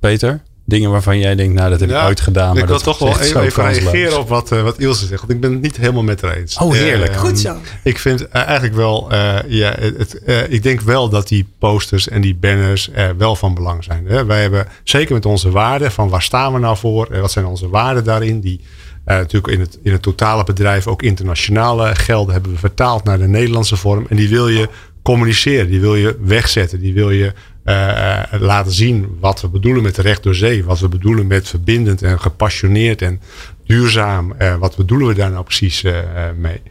Peter, 0.00 0.42
dingen 0.64 0.90
waarvan 0.90 1.18
jij 1.18 1.34
denkt, 1.34 1.54
nou 1.54 1.70
dat 1.70 1.80
heb 1.80 1.88
ik 1.88 1.94
Ja, 1.94 2.06
ooit 2.06 2.20
gedaan. 2.20 2.48
Maar 2.54 2.62
ik 2.62 2.68
wil 2.68 2.74
dat 2.74 2.84
toch 2.84 2.98
wel 2.98 3.20
even, 3.20 3.42
even 3.42 3.64
reageren 3.64 4.18
op 4.18 4.28
wat, 4.28 4.52
eh, 4.52 4.62
wat 4.62 4.78
Ilse 4.78 5.06
zegt. 5.06 5.20
Want 5.20 5.32
ik 5.32 5.40
ben 5.40 5.52
het 5.52 5.60
niet 5.60 5.76
helemaal 5.76 6.02
met 6.02 6.20
haar 6.20 6.36
eens. 6.36 6.58
Oh, 6.58 6.72
heerlijk. 6.72 7.12
Eh, 7.12 7.18
Goed 7.18 7.38
zo. 7.38 7.56
Ik 7.82 7.98
vind 7.98 8.28
eh, 8.28 8.42
eigenlijk 8.42 8.74
wel, 8.74 9.10
eh, 9.10 9.34
ja, 9.46 9.74
het, 9.80 10.22
eh, 10.22 10.50
ik 10.50 10.62
denk 10.62 10.80
wel 10.80 11.08
dat 11.08 11.28
die 11.28 11.46
posters 11.58 12.08
en 12.08 12.20
die 12.20 12.34
banners 12.34 12.90
eh, 12.90 13.08
wel 13.18 13.36
van 13.36 13.54
belang 13.54 13.84
zijn. 13.84 14.06
Hè. 14.06 14.24
Wij 14.24 14.40
hebben 14.40 14.66
zeker 14.84 15.14
met 15.14 15.26
onze 15.26 15.50
waarden, 15.50 15.92
van 15.92 16.08
waar 16.08 16.22
staan 16.22 16.52
we 16.52 16.58
nou 16.58 16.76
voor? 16.76 17.06
En 17.10 17.20
wat 17.20 17.32
zijn 17.32 17.44
onze 17.46 17.68
waarden 17.68 18.04
daarin? 18.04 18.40
Die 18.40 18.60
eh, 19.04 19.16
natuurlijk 19.16 19.52
in 19.52 19.60
het, 19.60 19.78
in 19.82 19.92
het 19.92 20.02
totale 20.02 20.44
bedrijf 20.44 20.86
ook 20.86 21.02
internationale 21.02 21.94
gelden 21.94 22.32
hebben 22.32 22.52
we 22.52 22.58
vertaald 22.58 23.04
naar 23.04 23.18
de 23.18 23.28
Nederlandse 23.28 23.76
vorm. 23.76 24.06
En 24.08 24.16
die 24.16 24.28
wil 24.28 24.48
je 24.48 24.68
communiceren, 25.02 25.66
die 25.68 25.80
wil 25.80 25.94
je 25.96 26.16
wegzetten, 26.20 26.80
die 26.80 26.94
wil 26.94 27.10
je 27.10 27.32
eh, 27.66 28.22
laten 28.40 28.72
zien 28.72 29.16
wat 29.20 29.40
we 29.40 29.48
bedoelen 29.48 29.82
met 29.82 29.96
recht 29.96 30.22
door 30.22 30.34
zee. 30.34 30.64
Wat 30.64 30.78
we 30.78 30.88
bedoelen 30.88 31.26
met 31.26 31.48
verbindend 31.48 32.02
en 32.02 32.20
gepassioneerd 32.20 33.02
en 33.02 33.20
duurzaam. 33.64 34.32
Eh, 34.32 34.56
wat 34.56 34.76
bedoelen 34.76 35.06
we 35.06 35.14
daar 35.14 35.30
nou 35.30 35.44
precies 35.44 35.84
eh, 35.84 35.94
mee? 36.36 36.62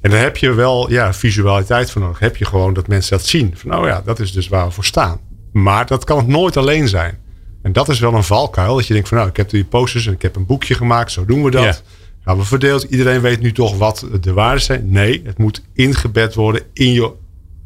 En 0.00 0.10
dan 0.10 0.20
heb 0.20 0.36
je 0.36 0.52
wel 0.52 0.90
ja, 0.90 1.14
visualiteit 1.14 1.90
voor 1.90 2.02
nodig. 2.02 2.18
Heb 2.18 2.36
je 2.36 2.44
gewoon 2.44 2.74
dat 2.74 2.88
mensen 2.88 3.16
dat 3.16 3.26
zien. 3.26 3.54
Van 3.56 3.74
oh 3.74 3.86
ja, 3.86 4.02
dat 4.04 4.20
is 4.20 4.32
dus 4.32 4.48
waar 4.48 4.66
we 4.66 4.72
voor 4.72 4.84
staan. 4.84 5.20
Maar 5.52 5.86
dat 5.86 6.04
kan 6.04 6.18
het 6.18 6.26
nooit 6.26 6.56
alleen 6.56 6.88
zijn. 6.88 7.18
En 7.62 7.72
dat 7.72 7.88
is 7.88 7.98
wel 7.98 8.14
een 8.14 8.24
valkuil. 8.24 8.76
Dat 8.76 8.86
je 8.86 8.92
denkt 8.92 9.08
van 9.08 9.16
nou, 9.16 9.30
ik 9.30 9.36
heb 9.36 9.50
die 9.50 9.64
posters 9.64 10.06
en 10.06 10.12
ik 10.12 10.22
heb 10.22 10.36
een 10.36 10.46
boekje 10.46 10.74
gemaakt. 10.74 11.12
Zo 11.12 11.24
doen 11.24 11.42
we 11.42 11.50
dat. 11.50 11.82
Gaan 12.24 12.36
we 12.36 12.44
verdeeld. 12.44 12.82
Iedereen 12.82 13.20
weet 13.20 13.40
nu 13.40 13.52
toch 13.52 13.76
wat 13.76 14.06
de 14.20 14.32
waarden 14.32 14.62
zijn. 14.62 14.90
Nee, 14.90 15.22
het 15.24 15.38
moet 15.38 15.62
ingebed 15.72 16.34
worden 16.34 16.62
in 16.72 16.92
je, 16.92 17.12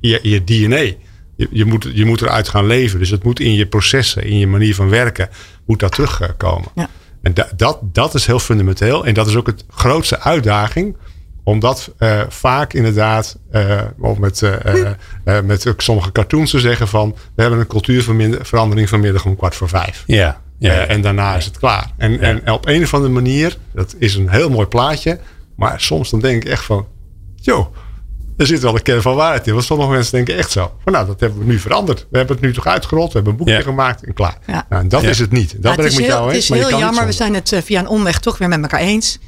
je, 0.00 0.18
je 0.22 0.44
DNA. 0.44 1.10
Je, 1.50 1.58
je, 1.58 1.64
moet, 1.64 1.88
je 1.92 2.04
moet 2.04 2.22
eruit 2.22 2.48
gaan 2.48 2.66
leven. 2.66 2.98
Dus 2.98 3.10
het 3.10 3.24
moet 3.24 3.40
in 3.40 3.54
je 3.54 3.66
processen, 3.66 4.24
in 4.24 4.38
je 4.38 4.46
manier 4.46 4.74
van 4.74 4.88
werken, 4.88 5.28
moet 5.66 5.80
dat 5.80 5.92
terugkomen. 5.92 6.68
Ja. 6.74 6.88
En 7.22 7.34
da- 7.34 7.48
dat, 7.56 7.78
dat 7.82 8.14
is 8.14 8.26
heel 8.26 8.38
fundamenteel. 8.38 9.06
En 9.06 9.14
dat 9.14 9.26
is 9.26 9.36
ook 9.36 9.46
het 9.46 9.64
grootste 9.70 10.20
uitdaging. 10.20 10.96
Omdat 11.44 11.92
eh, 11.98 12.20
vaak 12.28 12.72
inderdaad, 12.72 13.38
eh, 13.50 13.80
of 13.98 14.18
met, 14.18 14.42
eh, 14.42 14.66
eh, 14.84 14.90
eh, 15.24 15.44
met 15.44 15.66
ook 15.68 15.80
sommige 15.80 16.12
cartoons 16.12 16.50
te 16.50 16.60
zeggen 16.60 16.88
van... 16.88 17.16
we 17.34 17.42
hebben 17.42 17.60
een 17.60 17.66
cultuurverandering 17.66 18.88
vanmiddag 18.88 19.24
om 19.24 19.36
kwart 19.36 19.54
voor 19.54 19.68
vijf. 19.68 20.04
Ja, 20.06 20.40
ja. 20.58 20.86
En 20.86 21.00
daarna 21.00 21.36
is 21.36 21.44
het 21.44 21.58
klaar. 21.58 21.92
En, 21.96 22.20
en 22.20 22.50
op 22.52 22.66
een 22.66 22.82
of 22.82 22.94
andere 22.94 23.12
manier, 23.12 23.56
dat 23.74 23.94
is 23.98 24.14
een 24.14 24.28
heel 24.30 24.50
mooi 24.50 24.66
plaatje. 24.66 25.18
Maar 25.56 25.80
soms 25.80 26.10
dan 26.10 26.20
denk 26.20 26.44
ik 26.44 26.50
echt 26.50 26.64
van, 26.64 26.86
joh, 27.34 27.66
er 28.36 28.46
zit 28.46 28.60
wel 28.62 28.74
een 28.74 28.82
kern 28.82 29.02
van 29.02 29.14
waarheid 29.14 29.46
in. 29.46 29.52
Want 29.52 29.64
sommige 29.64 29.90
mensen 29.90 30.12
denken 30.12 30.36
echt 30.36 30.50
zo. 30.50 30.72
Van 30.84 30.92
nou, 30.92 31.06
dat 31.06 31.20
hebben 31.20 31.38
we 31.38 31.44
nu 31.44 31.58
veranderd. 31.58 32.06
We 32.10 32.16
hebben 32.18 32.36
het 32.36 32.44
nu 32.44 32.52
toch 32.52 32.66
uitgerold. 32.66 33.06
We 33.08 33.12
hebben 33.14 33.32
een 33.32 33.38
boekje 33.38 33.54
Ja. 33.54 33.62
gemaakt 33.62 34.04
en 34.04 34.14
klaar. 34.14 34.38
Ja. 34.46 34.66
Nou, 34.68 34.82
en 34.82 34.88
dat 34.88 35.02
Ja. 35.02 35.08
is 35.08 35.18
het 35.18 35.32
niet. 35.32 35.52
Dat 35.62 35.70
Ja, 35.70 35.76
ben 35.76 35.84
ik 35.84 35.90
het 35.90 35.92
met 35.92 36.00
is 36.00 36.06
jou 36.06 36.22
heel, 36.24 36.32
eens. 36.34 36.48
het 36.48 36.56
is 36.58 36.64
heel 36.66 36.78
jammer. 36.78 37.06
We 37.06 37.12
zijn 37.12 37.34
het 37.34 37.52
eh, 37.52 37.62
via 37.62 37.80
een 37.80 37.88
omweg 37.88 38.18
toch 38.20 38.38
weer 38.38 38.48
met 38.48 38.60
elkaar 38.62 38.80
eens. 38.80 39.18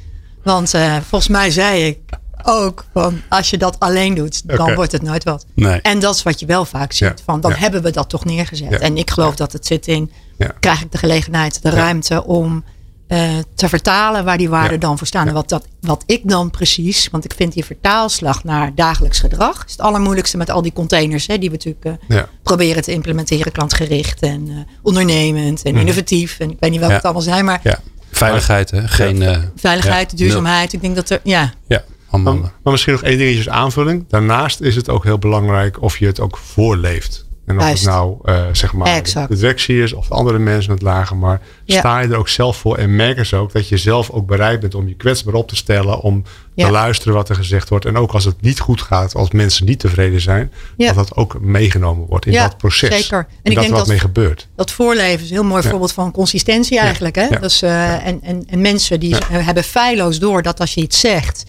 Want 0.43 0.73
eh, 0.73 0.95
volgens 1.09 1.27
mij 1.31 1.51
zei 1.51 1.85
ik 1.85 1.97
ook 2.43 2.85
van 2.93 3.21
als 3.29 3.49
je 3.49 3.57
dat 3.57 3.79
alleen 3.79 4.13
doet, 4.13 4.47
dan 4.57 4.73
wordt 4.75 4.91
het 4.91 5.01
nooit 5.01 5.23
wat. 5.23 5.45
Nee. 5.55 5.81
En 5.81 5.99
dat 5.99 6.15
is 6.15 6.23
wat 6.23 6.39
je 6.39 6.45
wel 6.45 6.65
vaak 6.65 6.91
ziet. 6.91 7.07
Ja. 7.17 7.23
Van, 7.25 7.41
dan 7.41 7.51
Ja. 7.51 7.57
hebben 7.57 7.81
we 7.81 7.91
dat 7.91 8.09
toch 8.09 8.25
neergezet. 8.25 8.69
Ja. 8.69 8.79
En 8.79 8.97
ik 8.97 9.09
geloof 9.11 9.35
dat 9.35 9.51
het 9.51 9.65
zit 9.65 9.87
in, 9.87 10.11
Ja. 10.37 10.51
krijg 10.59 10.81
ik 10.81 10.91
de 10.91 10.97
gelegenheid, 10.97 11.61
de 11.61 11.69
ruimte 11.69 12.23
om 12.23 12.63
eh, 13.07 13.29
te 13.55 13.69
vertalen 13.69 14.25
waar 14.25 14.37
die 14.37 14.49
waarden 14.49 14.71
Ja. 14.73 14.77
dan 14.87 14.97
voor 14.97 15.07
staan. 15.07 15.27
En 15.27 15.33
wat, 15.33 15.49
dat, 15.49 15.67
wat 15.81 16.03
ik 16.05 16.21
dan 16.29 16.51
precies, 16.51 17.07
want 17.11 17.25
ik 17.25 17.33
vind 17.35 17.53
die 17.53 17.65
vertaalslag 17.65 18.43
naar 18.43 18.75
dagelijks 18.75 19.19
gedrag 19.19 19.65
is 19.65 19.71
het 19.71 19.81
allermoeilijkste 19.81 20.37
met 20.37 20.49
al 20.49 20.61
die 20.61 20.73
containers 20.73 21.27
hè, 21.27 21.37
die 21.37 21.49
we 21.49 21.55
natuurlijk 21.63 21.85
eh, 22.09 22.17
Ja. 22.17 22.29
proberen 22.43 22.81
te 22.83 22.91
implementeren. 22.91 23.51
Klantgericht 23.51 24.21
en 24.21 24.47
eh, 24.49 24.55
ondernemend 24.81 25.63
en 25.63 25.75
innovatief. 25.75 26.39
En 26.39 26.51
ik 26.51 26.57
weet 26.59 26.69
niet 26.69 26.79
welke 26.79 26.93
Ja. 26.93 26.97
het 26.99 27.05
allemaal 27.05 27.23
zijn, 27.23 27.45
maar 27.45 27.59
ja. 27.63 27.79
Veiligheid, 28.11 28.71
hè? 28.71 28.87
Geen. 28.87 29.21
eh, 29.21 29.37
veiligheid, 29.55 30.11
ja, 30.11 30.17
duurzaamheid. 30.17 30.73
Ik 30.73 30.81
denk 30.81 30.95
dat 30.95 31.09
er, 31.09 31.19
ja, 31.23 31.53
Ja, 31.67 31.83
allemaal. 32.09 32.33
Maar, 32.35 32.51
maar 32.63 32.71
misschien 32.71 32.93
nog 32.93 33.03
één 33.03 33.17
dingetje 33.17 33.37
als 33.37 33.49
aanvulling. 33.49 34.05
Daarnaast 34.09 34.61
is 34.61 34.75
het 34.75 34.89
ook 34.89 35.03
heel 35.03 35.19
belangrijk 35.19 35.81
of 35.81 35.97
je 35.97 36.05
het 36.05 36.19
ook 36.19 36.37
voorleeft. 36.37 37.25
En 37.45 37.55
of 37.57 37.61
Juist. 37.63 37.85
het 37.85 37.93
nou 37.93 38.17
eh, 38.23 38.43
zeg 38.51 38.73
maar 38.73 38.87
Exact. 38.87 39.29
de 39.29 39.35
directie 39.35 39.81
is 39.83 39.93
of 39.93 40.07
de 40.07 40.13
andere 40.13 40.39
mensen 40.39 40.71
het 40.71 40.81
lagen. 40.81 41.19
Maar 41.19 41.41
Ja. 41.65 41.79
sta 41.79 41.99
je 41.99 42.07
er 42.07 42.17
ook 42.17 42.27
zelf 42.29 42.57
voor 42.57 42.77
en 42.77 42.95
merken 42.95 43.25
ze 43.25 43.35
ook 43.35 43.51
dat 43.53 43.69
je 43.69 43.77
zelf 43.77 44.09
ook 44.09 44.25
bereid 44.27 44.59
bent 44.59 44.75
om 44.75 44.87
je 44.87 44.95
kwetsbaar 44.95 45.33
op 45.33 45.47
te 45.47 45.55
stellen. 45.55 45.99
Om 46.01 46.23
Ja. 46.53 46.65
te 46.65 46.71
luisteren 46.71 47.13
wat 47.13 47.29
er 47.29 47.35
gezegd 47.35 47.69
wordt. 47.69 47.85
En 47.85 47.97
ook 47.97 48.11
als 48.11 48.25
het 48.25 48.41
niet 48.41 48.59
goed 48.59 48.81
gaat, 48.81 49.15
als 49.15 49.31
mensen 49.31 49.65
niet 49.65 49.79
tevreden 49.79 50.21
zijn. 50.21 50.51
Ja. 50.77 50.87
Dat 50.93 50.95
dat 51.07 51.15
ook 51.17 51.39
meegenomen 51.41 52.05
wordt 52.07 52.25
in 52.25 52.31
dat 52.33 52.57
proces. 52.57 52.95
zeker. 52.95 53.17
En 53.17 53.25
En, 53.43 53.51
ik 53.51 53.53
dat 53.53 53.55
denk 53.55 53.69
wat 53.69 53.77
dat- 53.79 53.87
mee 53.87 53.99
gebeurt. 53.99 54.47
dat 54.55 54.71
voorleven 54.71 55.23
is 55.23 55.29
een 55.29 55.35
heel 55.35 55.43
mooi 55.43 55.63
voorbeeld 55.63 55.91
van 55.93 56.11
consistentie 56.11 56.79
eigenlijk. 56.79 57.15
Hè? 57.15 57.27
Dus, 57.39 57.61
eh, 57.61 58.07
en, 58.07 58.19
en, 58.23 58.43
en 58.49 58.61
mensen 58.61 58.99
die 58.99 59.15
hebben 59.27 59.63
feilloos 59.63 60.19
door 60.19 60.41
dat 60.41 60.59
als 60.59 60.73
je 60.73 60.81
iets 60.81 60.99
zegt 60.99 61.43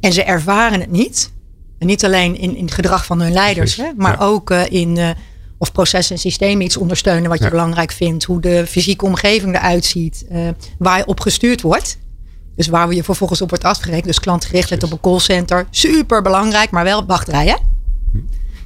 en 0.00 0.12
ze 0.12 0.22
ervaren 0.22 0.80
het 0.80 0.90
niet. 0.90 1.30
En 1.80 1.86
niet 1.86 2.04
alleen 2.04 2.36
in, 2.38 2.56
in 2.56 2.64
het 2.64 2.74
gedrag 2.74 3.04
van 3.06 3.20
hun 3.20 3.32
leiders, 3.32 3.74
Precies. 3.74 3.92
hè, 3.92 4.02
maar 4.02 4.18
Ja. 4.18 4.24
ook 4.24 4.50
eh, 4.50 4.70
in 4.70 4.96
eh, 4.96 5.10
of 5.58 5.72
processen 5.72 6.14
en 6.14 6.20
systemen 6.20 6.64
iets 6.64 6.76
ondersteunen 6.76 7.28
wat 7.30 7.38
je 7.38 7.44
Ja. 7.44 7.50
belangrijk 7.50 7.92
vindt. 7.92 8.24
Hoe 8.24 8.40
de 8.40 8.66
fysieke 8.66 9.04
omgeving 9.04 9.54
eruit 9.56 9.84
ziet. 9.84 10.24
eh, 10.28 10.48
waar 10.78 10.98
je 10.98 11.06
op 11.06 11.20
gestuurd 11.20 11.60
wordt. 11.60 11.98
Dus 12.56 12.66
waar 12.68 12.92
je 12.94 13.04
vervolgens 13.04 13.40
op 13.42 13.48
wordt 13.48 13.64
afgerekend. 13.64 14.04
Dus 14.06 14.20
klantgerichtheid 14.20 14.82
op 14.82 14.92
een 14.92 15.00
callcenter. 15.00 15.66
Super 15.70 16.22
belangrijk, 16.22 16.70
maar 16.70 16.84
wel 16.84 17.06
wachtrij 17.06 17.46
hè? 17.46 17.54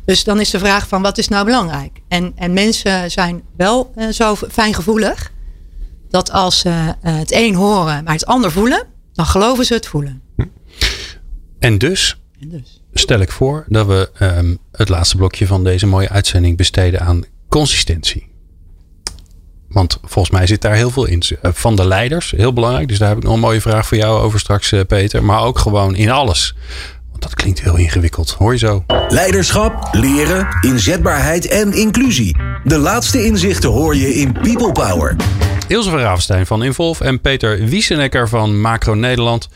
Dus 0.05 0.25
dan 0.25 0.41
is 0.41 0.51
de 0.51 0.59
vraag 0.59 0.89
van 0.89 1.03
wat 1.03 1.19
is 1.19 1.29
nou 1.29 1.45
belangrijk? 1.45 2.01
En, 2.09 2.33
en 2.37 2.53
mensen 2.53 3.11
zijn 3.11 3.43
wel 3.57 3.93
zo 4.11 4.35
fijngevoelig. 4.51 5.33
Dat 6.09 6.31
als 6.31 6.59
ze 6.59 6.95
het 7.01 7.33
een 7.33 7.55
horen, 7.55 8.05
maar 8.05 8.13
het 8.13 8.27
ander 8.27 8.53
voelen. 8.53 8.87
Dan 9.13 9.27
geloven 9.27 9.65
ze 9.65 9.75
het 9.75 9.87
voelen. 9.87 10.23
En 11.59 11.79
dus 11.79 12.21
En 12.41 12.49
dus. 12.49 12.83
Stel 12.95 13.21
ik 13.21 13.31
voor 13.31 13.65
dat 13.69 13.87
we 13.87 14.11
ehm, 14.19 14.55
het 14.73 14.89
laatste 14.89 15.17
blokje 15.17 15.47
van 15.47 15.65
deze 15.65 15.87
mooie 15.87 16.09
uitzending 16.09 16.57
besteden 16.57 17.01
aan 17.01 17.25
consistentie. 17.49 18.33
Want 19.69 19.99
volgens 20.03 20.35
mij 20.35 20.47
zit 20.47 20.61
daar 20.61 20.75
heel 20.75 20.91
veel 20.91 21.05
in. 21.07 21.23
Eh, 21.43 21.51
Van 21.55 21.77
de 21.77 21.87
leiders, 21.87 22.31
heel 22.31 22.53
belangrijk. 22.53 22.89
Dus 22.89 22.99
daar 22.99 23.09
heb 23.09 23.17
ik 23.17 23.25
nog 23.25 23.35
een 23.35 23.41
mooie 23.41 23.61
vraag 23.61 23.87
voor 23.87 23.97
jou 23.97 24.21
over 24.21 24.41
straks, 24.41 24.73
eh, 24.73 24.81
Peter. 24.87 25.25
Maar 25.25 25.43
ook 25.43 25.59
gewoon 25.59 25.95
in 25.95 26.11
alles. 26.11 26.55
Want 27.15 27.27
dat 27.27 27.35
klinkt 27.35 27.61
heel 27.61 27.77
ingewikkeld. 27.77 28.31
Hoor 28.31 28.53
je 28.53 28.59
zo? 28.59 28.85
Leiderschap, 29.09 29.89
leren, 29.93 30.49
inzetbaarheid 30.61 31.49
en 31.49 31.73
inclusie. 31.73 32.37
De 32.65 32.79
laatste 32.79 33.25
inzichten 33.25 33.71
hoor 33.71 33.97
je 33.97 34.15
in 34.15 34.33
People 34.33 34.73
Power. 34.73 35.17
Ilse 35.69 35.91
van 35.91 35.99
Ravenstein 35.99 36.47
van 36.47 36.63
Involve 36.63 37.05
en 37.05 37.21
Peter 37.21 37.65
Wiesenecker 37.65 38.29
van 38.29 38.61
Macro 38.61 38.95
Nederland. 38.95 39.49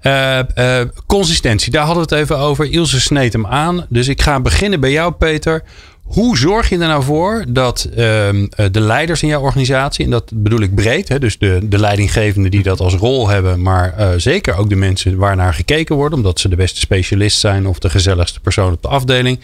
Eh, 0.00 0.38
eh, 0.80 0.88
consistentie, 1.06 1.72
daar 1.72 1.84
hadden 1.84 2.08
we 2.08 2.14
het 2.14 2.22
even 2.22 2.38
over. 2.38 2.70
Ilse 2.70 3.00
sneed 3.00 3.32
hem 3.32 3.46
aan. 3.46 3.86
Dus 3.88 4.08
ik 4.08 4.22
ga 4.22 4.40
beginnen 4.40 4.80
bij 4.80 4.90
jou, 4.90 5.12
Peter. 5.12 5.62
Hoe 6.06 6.38
zorg 6.38 6.68
je 6.68 6.78
er 6.78 6.88
nou 6.88 7.02
voor 7.02 7.44
dat 7.48 7.88
ehm, 7.96 8.46
eh, 8.50 8.66
de 8.70 8.80
leiders 8.80 9.22
in 9.22 9.28
jouw 9.28 9.40
organisatie, 9.40 10.04
en 10.04 10.10
dat 10.10 10.30
bedoel 10.34 10.60
ik 10.60 10.74
breed, 10.74 11.08
hè, 11.08 11.18
dus 11.18 11.38
de, 11.38 11.58
de 11.62 11.78
leidinggevenden 11.78 12.50
die 12.50 12.62
dat 12.62 12.80
als 12.80 12.94
rol 12.94 13.28
hebben, 13.28 13.62
maar 13.62 13.94
uh, 13.98 14.08
zeker 14.16 14.56
ook 14.56 14.68
de 14.68 14.76
mensen 14.76 15.16
waarnaar 15.16 15.54
gekeken 15.54 15.96
wordt, 15.96 16.14
omdat 16.14 16.40
ze 16.40 16.48
de 16.48 16.56
beste 16.56 16.80
specialist 16.80 17.38
zijn 17.38 17.66
of 17.66 17.78
de 17.78 17.90
gezelligste 17.90 18.40
persoon 18.40 18.72
op 18.72 18.82
de 18.82 18.88
afdeling. 18.88 19.40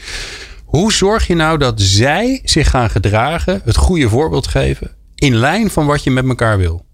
Hoe 0.64 0.92
zorg 0.92 1.26
je 1.26 1.34
nou 1.34 1.58
dat 1.58 1.80
zij 1.80 2.40
zich 2.44 2.70
gaan 2.70 2.90
gedragen, 2.90 3.60
het 3.64 3.76
goede 3.76 4.08
voorbeeld 4.08 4.46
geven, 4.46 4.90
in 5.14 5.34
lijn 5.34 5.70
van 5.70 5.86
wat 5.86 6.04
je 6.04 6.10
met 6.10 6.28
elkaar 6.28 6.58
wil? 6.58 6.84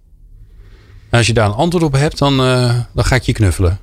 Als 1.11 1.27
je 1.27 1.33
daar 1.33 1.47
een 1.47 1.53
antwoord 1.53 1.85
op 1.85 1.93
hebt, 1.93 2.19
dan, 2.19 2.41
uh, 2.41 2.75
dan 2.95 3.05
ga 3.05 3.15
ik 3.15 3.23
je 3.23 3.33
knuffelen. 3.33 3.81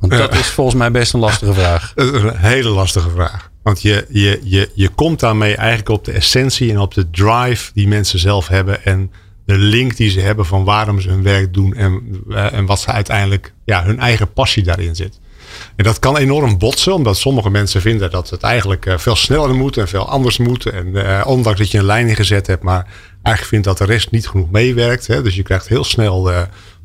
Want 0.00 0.12
dat 0.12 0.34
is 0.34 0.46
volgens 0.46 0.76
mij 0.76 0.90
best 0.90 1.12
een 1.12 1.20
lastige 1.20 1.54
vraag. 1.54 1.92
Een 1.94 2.36
hele 2.36 2.68
lastige 2.68 3.10
vraag. 3.10 3.47
Want 3.68 3.82
je, 3.82 4.06
je, 4.08 4.40
je, 4.42 4.70
je 4.74 4.88
komt 4.88 5.20
daarmee 5.20 5.56
eigenlijk 5.56 5.88
op 5.88 6.04
de 6.04 6.12
essentie 6.12 6.70
en 6.70 6.78
op 6.78 6.94
de 6.94 7.10
drive 7.10 7.70
die 7.74 7.88
mensen 7.88 8.18
zelf 8.18 8.48
hebben. 8.48 8.84
En 8.84 9.10
de 9.44 9.58
link 9.58 9.96
die 9.96 10.10
ze 10.10 10.20
hebben 10.20 10.46
van 10.46 10.64
waarom 10.64 11.00
ze 11.00 11.08
hun 11.08 11.22
werk 11.22 11.54
doen. 11.54 11.74
En, 11.74 12.22
eh, 12.30 12.52
en 12.52 12.66
wat 12.66 12.80
ze 12.80 12.90
uiteindelijk, 12.92 13.52
ja, 13.64 13.84
hun 13.84 14.00
eigen 14.00 14.32
passie 14.32 14.62
daarin 14.62 14.96
zit. 14.96 15.20
En 15.76 15.84
dat 15.84 15.98
kan 15.98 16.16
enorm 16.16 16.58
botsen, 16.58 16.94
omdat 16.94 17.16
sommige 17.16 17.50
mensen 17.50 17.80
vinden 17.80 18.10
dat 18.10 18.30
het 18.30 18.42
eigenlijk 18.42 18.86
eh, 18.86 18.98
veel 18.98 19.16
sneller 19.16 19.54
moet 19.54 19.76
en 19.76 19.88
veel 19.88 20.08
anders 20.08 20.38
moet. 20.38 20.66
En 20.66 20.86
uh, 20.86 21.24
ondanks 21.26 21.58
dat 21.58 21.70
je 21.70 21.78
een 21.78 21.84
lijn 21.84 22.08
ingezet 22.08 22.46
hebt, 22.46 22.62
maar 22.62 22.86
eigenlijk 23.22 23.46
vindt 23.46 23.66
dat 23.66 23.78
de 23.78 23.94
rest 23.94 24.10
niet 24.10 24.28
genoeg 24.28 24.50
meewerkt. 24.50 25.06
Hè? 25.06 25.22
Dus 25.22 25.34
je 25.34 25.42
krijgt 25.42 25.68
heel 25.68 25.84
snel 25.84 26.30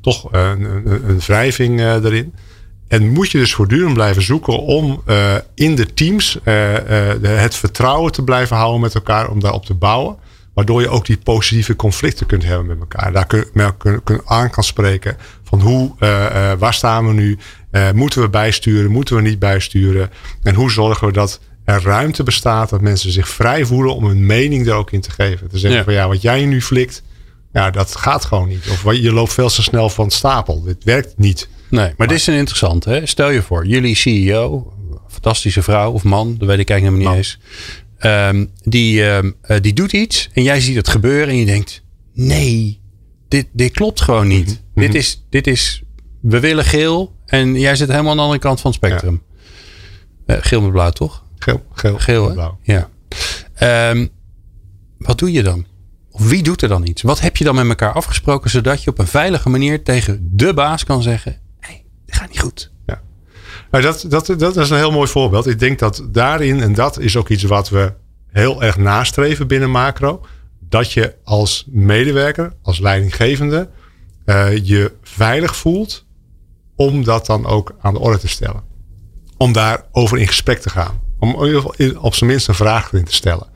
toch 0.01 0.27
een, 0.31 0.63
een, 0.63 1.09
een 1.09 1.19
wrijving 1.19 1.79
erin. 1.79 2.33
En 2.93 3.09
moet 3.09 3.31
je 3.31 3.37
dus 3.37 3.53
voortdurend 3.53 3.93
blijven 3.93 4.21
zoeken 4.21 4.59
om 4.59 5.01
uh, 5.07 5.35
in 5.55 5.75
de 5.75 5.93
teams 5.93 6.37
uh, 6.45 6.73
uh, 6.73 6.79
het 7.21 7.55
vertrouwen 7.55 8.11
te 8.11 8.23
blijven 8.23 8.55
houden 8.55 8.81
met 8.81 8.95
elkaar, 8.95 9.29
om 9.29 9.39
daarop 9.39 9.65
te 9.65 9.73
bouwen. 9.73 10.15
Waardoor 10.53 10.81
je 10.81 10.89
ook 10.89 11.05
die 11.05 11.17
positieve 11.17 11.75
conflicten 11.75 12.25
kunt 12.25 12.43
hebben 12.43 12.67
met 12.67 12.79
elkaar. 12.79 13.11
Daar 13.11 13.25
kun, 13.25 13.45
kun, 13.77 14.03
kun 14.03 14.21
aan 14.25 14.49
kan 14.49 14.63
spreken 14.63 15.17
van 15.43 15.61
hoe, 15.61 15.95
waar 16.57 16.73
staan 16.73 17.07
we 17.07 17.13
nu? 17.13 17.37
moeten 17.93 18.21
we 18.21 18.29
bijsturen? 18.29 18.91
Moeten 18.91 19.15
we 19.15 19.21
niet 19.21 19.39
bijsturen? 19.39 20.11
En 20.43 20.55
hoe 20.55 20.71
zorgen 20.71 21.07
we 21.07 21.13
dat 21.13 21.39
er 21.65 21.83
ruimte 21.83 22.23
bestaat, 22.23 22.69
dat 22.69 22.81
mensen 22.81 23.11
zich 23.11 23.29
vrij 23.29 23.65
voelen 23.65 23.95
om 23.95 24.05
hun 24.05 24.25
mening 24.25 24.67
er 24.67 24.73
ook 24.73 24.91
in 24.91 25.01
te 25.01 25.11
geven. 25.11 25.49
Te 25.49 25.57
zeggen 25.57 25.79
ja. 25.79 25.85
van 25.85 25.93
ja, 25.93 26.07
wat 26.07 26.21
jij 26.21 26.45
nu 26.45 26.61
flikt, 26.61 27.03
ja, 27.53 27.71
dat 27.71 27.95
gaat 27.95 28.25
gewoon 28.25 28.47
niet. 28.47 28.67
Of 28.69 28.93
je 28.93 29.13
loopt 29.13 29.33
veel 29.33 29.49
te 29.49 29.63
snel 29.63 29.89
van 29.89 30.11
stapel. 30.11 30.63
Dit 30.63 30.83
werkt 30.83 31.13
niet. 31.17 31.47
Nee, 31.73 31.93
maar, 31.97 32.07
dit 32.07 32.17
is 32.17 32.27
een 32.27 32.33
interessant. 32.35 32.85
Hè? 32.85 33.05
Stel 33.05 33.29
je 33.29 33.41
voor, 33.41 33.65
jullie 33.65 33.95
CEO, 33.95 34.73
fantastische 35.07 35.61
vrouw 35.63 35.91
of 35.91 36.03
man, 36.03 36.35
dat 36.37 36.47
weet 36.47 36.59
ik 36.59 36.69
eigenlijk 36.69 37.01
helemaal 37.01 37.17
niet 37.17 37.17
eens. 37.17 37.39
Um, 38.05 38.51
die, 38.63 39.03
um, 39.03 39.35
uh, 39.47 39.57
die 39.61 39.73
doet 39.73 39.93
iets 39.93 40.29
en 40.33 40.43
jij 40.43 40.61
ziet 40.61 40.75
het 40.75 40.87
gebeuren 40.87 41.27
en 41.27 41.35
je 41.35 41.45
denkt: 41.45 41.83
nee, 42.13 42.81
dit, 43.27 43.47
dit 43.51 43.71
klopt 43.71 44.01
gewoon 44.01 44.27
niet. 44.27 44.47
Mm 44.47 44.55
-hmm. 44.73 44.83
dit, 44.83 44.95
is, 44.95 45.23
dit 45.29 45.47
is, 45.47 45.83
we 46.21 46.39
willen 46.39 46.65
geel 46.65 47.15
en 47.25 47.59
jij 47.59 47.75
zit 47.75 47.89
helemaal 47.89 48.11
aan 48.11 48.17
de 48.17 48.23
andere 48.23 48.39
kant 48.39 48.61
van 48.61 48.71
het 48.71 48.79
spectrum. 48.83 49.21
Ja. 50.27 50.35
Uh, 50.35 50.41
geel 50.43 50.61
met 50.61 50.71
blauw, 50.71 50.89
toch? 50.89 51.23
Geel, 51.39 51.63
geel, 51.73 51.99
geel 51.99 52.25
met 52.25 52.33
blauw. 52.33 52.57
Ja. 52.61 52.89
Um, 53.89 54.09
wat 54.97 55.19
doe 55.19 55.31
je 55.31 55.43
dan? 55.43 55.65
Of 56.11 56.29
wie 56.29 56.43
doet 56.43 56.61
er 56.61 56.69
dan 56.69 56.87
iets? 56.87 57.01
Wat 57.01 57.19
heb 57.19 57.37
je 57.37 57.43
dan 57.43 57.55
met 57.55 57.67
elkaar 57.67 57.93
afgesproken 57.93 58.49
zodat 58.49 58.83
je 58.83 58.89
op 58.89 58.99
een 58.99 59.07
veilige 59.07 59.49
manier 59.49 59.83
tegen 59.83 60.29
de 60.31 60.53
baas 60.53 60.83
kan 60.83 61.01
zeggen: 61.01 61.41
gaat 62.13 62.29
niet 62.29 62.39
goed. 62.39 62.71
Ja. 62.85 63.01
Dat, 63.69 64.05
dat, 64.07 64.25
dat 64.37 64.57
is 64.57 64.69
een 64.69 64.77
heel 64.77 64.91
mooi 64.91 65.07
voorbeeld. 65.07 65.47
Ik 65.47 65.59
denk 65.59 65.79
dat 65.79 66.07
daarin, 66.11 66.61
en 66.61 66.73
dat 66.73 66.99
is 66.99 67.17
ook 67.17 67.29
iets 67.29 67.43
wat 67.43 67.69
we 67.69 67.93
heel 68.27 68.63
erg 68.63 68.77
nastreven 68.77 69.47
binnen 69.47 69.71
macro, 69.71 70.25
dat 70.59 70.91
je 70.91 71.15
als 71.23 71.65
medewerker, 71.67 72.53
als 72.61 72.79
leidinggevende, 72.79 73.69
uh, 74.25 74.57
je 74.57 74.91
veilig 75.01 75.55
voelt 75.55 76.05
om 76.75 77.03
dat 77.03 77.25
dan 77.25 77.45
ook 77.45 77.75
aan 77.81 77.93
de 77.93 77.99
orde 77.99 78.19
te 78.19 78.27
stellen. 78.27 78.63
Om 79.37 79.53
daarover 79.53 80.17
in 80.17 80.27
gesprek 80.27 80.59
te 80.59 80.69
gaan. 80.69 81.01
Om 81.19 81.35
op 81.99 82.15
zijn 82.15 82.29
minst 82.29 82.47
een 82.47 82.55
vraag 82.55 82.91
erin 82.91 83.05
te 83.05 83.13
stellen. 83.13 83.47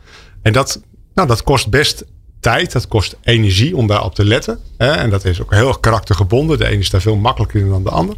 En 0.41 0.53
dat, 0.53 0.81
nou, 1.13 1.27
dat 1.27 1.43
kost 1.43 1.69
best 1.69 2.05
dat 2.47 2.87
kost 2.87 3.17
energie 3.23 3.75
om 3.75 3.87
daarop 3.87 4.15
te 4.15 4.25
letten. 4.25 4.59
Hè? 4.77 4.91
En 4.91 5.09
dat 5.09 5.25
is 5.25 5.41
ook 5.41 5.53
heel 5.53 5.67
erg 5.67 5.79
karaktergebonden. 5.79 6.57
De 6.57 6.67
ene 6.67 6.77
is 6.77 6.89
daar 6.89 7.01
veel 7.01 7.15
makkelijker 7.15 7.59
in 7.59 7.69
dan 7.69 7.83
de 7.83 7.89
ander. 7.89 8.15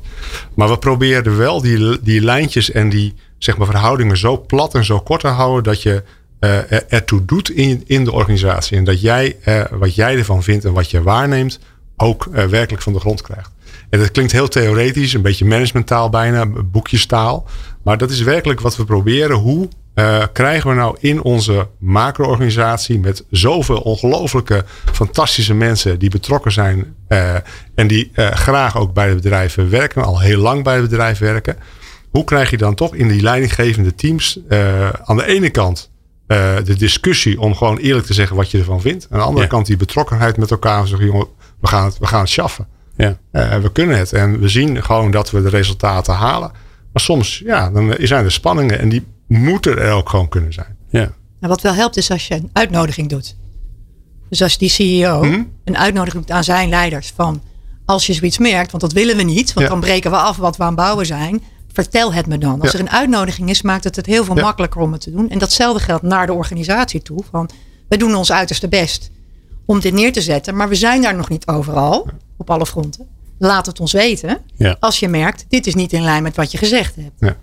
Maar 0.55 0.69
we 0.69 0.77
proberen 0.77 1.37
wel 1.37 1.61
die, 1.61 1.99
die 2.01 2.21
lijntjes 2.21 2.71
en 2.71 2.89
die 2.89 3.13
zeg 3.37 3.57
maar, 3.57 3.67
verhoudingen 3.67 4.17
zo 4.17 4.41
plat 4.41 4.75
en 4.75 4.85
zo 4.85 4.99
kort 4.99 5.21
te 5.21 5.27
houden 5.27 5.63
dat 5.63 5.81
je 5.81 6.03
uh, 6.39 6.93
ertoe 6.93 7.25
doet 7.25 7.49
in, 7.49 7.83
in 7.85 8.03
de 8.03 8.11
organisatie. 8.11 8.77
En 8.77 8.83
dat 8.83 9.01
jij 9.01 9.35
uh, 9.45 9.63
wat 9.71 9.95
jij 9.95 10.17
ervan 10.17 10.43
vindt 10.43 10.65
en 10.65 10.73
wat 10.73 10.91
je 10.91 11.03
waarneemt 11.03 11.59
ook 11.97 12.25
uh, 12.25 12.45
werkelijk 12.45 12.83
van 12.83 12.93
de 12.93 12.99
grond 12.99 13.21
krijgt. 13.21 13.51
En 13.89 13.99
dat 13.99 14.11
klinkt 14.11 14.31
heel 14.31 14.47
theoretisch, 14.47 15.13
een 15.13 15.21
beetje 15.21 15.45
managementtaal 15.45 16.09
bijna, 16.09 16.45
boekjestaal. 16.45 17.45
Maar 17.83 17.97
dat 17.97 18.09
is 18.09 18.21
werkelijk 18.21 18.59
wat 18.59 18.75
we 18.75 18.85
proberen. 18.85 19.35
Hoe 19.35 19.69
uh, 19.99 20.23
krijgen 20.33 20.69
we 20.69 20.75
nou 20.75 20.97
in 20.99 21.23
onze 21.23 21.67
macro-organisatie 21.77 22.99
met 22.99 23.23
zoveel 23.29 23.79
ongelooflijke 23.79 24.65
fantastische 24.91 25.53
mensen 25.53 25.99
die 25.99 26.09
betrokken 26.09 26.51
zijn 26.51 26.95
uh, 27.09 27.35
en 27.75 27.87
die 27.87 28.11
uh, 28.15 28.31
graag 28.31 28.77
ook 28.77 28.93
bij 28.93 29.09
de 29.09 29.15
bedrijven 29.15 29.69
werken, 29.69 30.03
al 30.03 30.19
heel 30.19 30.39
lang 30.39 30.63
bij 30.63 30.73
het 30.73 30.89
bedrijf 30.89 31.19
werken. 31.19 31.57
Hoe 32.09 32.23
krijg 32.23 32.49
je 32.49 32.57
dan 32.57 32.75
toch 32.75 32.95
in 32.95 33.07
die 33.07 33.21
leidinggevende 33.21 33.95
teams 33.95 34.39
aan 35.03 35.17
de 35.17 35.25
ene 35.25 35.49
kant 35.49 35.91
de 36.27 36.75
discussie 36.77 37.39
om 37.39 37.55
gewoon 37.55 37.77
eerlijk 37.77 38.05
te 38.05 38.13
zeggen 38.13 38.35
wat 38.35 38.51
je 38.51 38.57
ervan 38.57 38.81
vindt. 38.81 39.07
Aan 39.09 39.19
de 39.19 39.25
andere 39.25 39.43
ja. 39.43 39.49
kant 39.49 39.65
die 39.65 39.77
betrokkenheid 39.77 40.37
met 40.37 40.51
elkaar. 40.51 40.87
Zeggen, 40.87 41.07
jongen, 41.07 41.27
we 41.61 41.67
gaan 41.67 41.85
het, 41.85 41.97
we 41.97 42.07
gaan 42.07 42.19
het 42.19 42.29
schaffen. 42.29 42.67
Ja. 42.97 43.17
we 43.61 43.71
kunnen 43.73 43.97
het 43.97 44.13
en 44.13 44.39
we 44.39 44.47
zien 44.47 44.83
gewoon 44.83 45.11
dat 45.11 45.31
we 45.31 45.41
de 45.41 45.49
resultaten 45.49 46.13
halen. 46.13 46.51
Maar 46.93 47.01
soms 47.01 47.41
ja, 47.45 47.69
dan 47.71 47.95
zijn 47.99 48.25
er 48.25 48.31
spanningen 48.31 48.79
en 48.79 48.89
die 48.89 49.05
moeten 49.37 49.77
er 49.77 49.91
ook 49.91 50.09
gewoon 50.09 50.29
kunnen 50.29 50.53
zijn. 50.53 50.77
Ja. 50.89 50.99
Nou, 51.39 51.53
wat 51.53 51.61
wel 51.61 51.73
helpt 51.73 51.97
is 51.97 52.11
als 52.11 52.27
je 52.27 52.33
een 52.35 52.49
uitnodiging 52.53 53.09
doet. 53.09 53.35
Dus 54.29 54.41
als 54.41 54.57
die 54.57 54.69
CEO 54.69 55.23
Mhm. 55.23 55.43
een 55.63 55.77
uitnodiging 55.77 56.25
doet 56.25 56.35
aan 56.35 56.43
zijn 56.43 56.69
leiders 56.69 57.13
van 57.15 57.41
als 57.85 58.05
je 58.07 58.13
zoiets 58.13 58.37
merkt, 58.37 58.71
want 58.71 58.83
dat 58.83 58.93
willen 58.93 59.17
we 59.17 59.23
niet, 59.23 59.53
want 59.53 59.65
Ja. 59.67 59.71
dan 59.71 59.79
breken 59.81 60.11
we 60.11 60.17
af 60.17 60.37
wat 60.37 60.57
we 60.57 60.61
aan 60.63 60.67
het 60.69 60.77
bouwen 60.77 61.05
zijn. 61.05 61.43
Vertel 61.73 62.13
het 62.13 62.27
me 62.27 62.37
dan. 62.37 62.61
Als 62.61 62.71
Ja. 62.71 62.77
er 62.77 62.83
een 62.85 62.91
uitnodiging 62.91 63.49
is, 63.49 63.61
maakt 63.61 63.83
het 63.83 63.95
het 63.95 64.05
heel 64.05 64.23
veel 64.23 64.35
Ja. 64.35 64.41
makkelijker 64.41 64.81
om 64.81 64.91
het 64.91 65.01
te 65.01 65.11
doen. 65.11 65.29
En 65.29 65.37
datzelfde 65.39 65.83
geldt 65.83 66.03
naar 66.03 66.25
de 66.25 66.33
organisatie 66.33 67.01
toe. 67.01 67.23
Van, 67.31 67.49
we 67.89 67.97
doen 67.97 68.15
ons 68.15 68.31
uiterste 68.31 68.67
best 68.67 69.09
om 69.65 69.79
dit 69.79 69.93
neer 69.93 70.11
te 70.13 70.21
zetten, 70.21 70.55
maar 70.55 70.69
we 70.69 70.75
zijn 70.75 71.01
daar 71.01 71.15
nog 71.15 71.29
niet 71.29 71.47
overal, 71.47 72.07
op 72.37 72.49
alle 72.49 72.65
fronten. 72.65 73.07
Laat 73.37 73.65
het 73.65 73.79
ons 73.79 73.91
weten 73.91 74.37
Ja. 74.55 74.77
als 74.79 74.99
je 74.99 75.07
merkt, 75.07 75.45
dit 75.49 75.67
is 75.67 75.75
niet 75.75 75.93
in 75.93 76.01
lijn 76.01 76.23
met 76.23 76.35
wat 76.35 76.51
je 76.51 76.57
gezegd 76.57 76.95
hebt. 76.95 77.35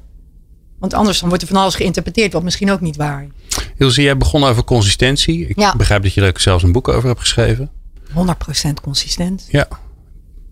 Want 0.79 0.95
anders 0.95 1.19
dan 1.21 1.29
wordt 1.29 1.43
er 1.45 1.51
van 1.51 1.61
alles 1.61 1.75
geïnterpreteerd, 1.75 2.33
wat 2.33 2.43
misschien 2.43 2.71
ook 2.71 2.81
niet 2.81 2.97
waar 2.97 3.23
is. 3.47 3.57
Ilse, 3.77 4.03
jij 4.03 4.17
begon 4.17 4.45
over 4.45 4.65
consistentie. 4.65 5.47
Ik 5.49 5.59
Ja. 5.59 5.77
begrijp 5.77 6.03
dat 6.03 6.15
je 6.15 6.21
er 6.21 6.29
ook 6.29 6.39
zelfs 6.41 6.63
een 6.63 6.73
boek 6.73 6.89
over 6.89 7.09
hebt 7.09 7.21
geschreven. 7.21 7.71
100% 8.13 8.81
consistent. 8.83 9.47
Ja. 9.51 9.69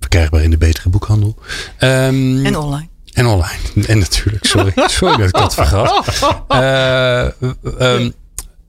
Verkrijgbaar 0.01 0.43
in 0.43 0.51
de 0.51 0.59
betere 0.59 0.89
boekhandel. 0.89 1.37
Ehm, 1.79 2.45
En 2.47 2.57
online. 2.59 2.89
En 3.13 3.27
online. 3.27 3.87
En 3.87 3.99
natuurlijk, 3.99 4.45
sorry. 4.45 4.73
Sorry 4.87 5.17
dat 5.17 5.27
ik 5.29 5.33
dat 5.35 5.55
vergat. 5.55 6.19
Eh, 6.49 7.25
ehm, 7.81 8.11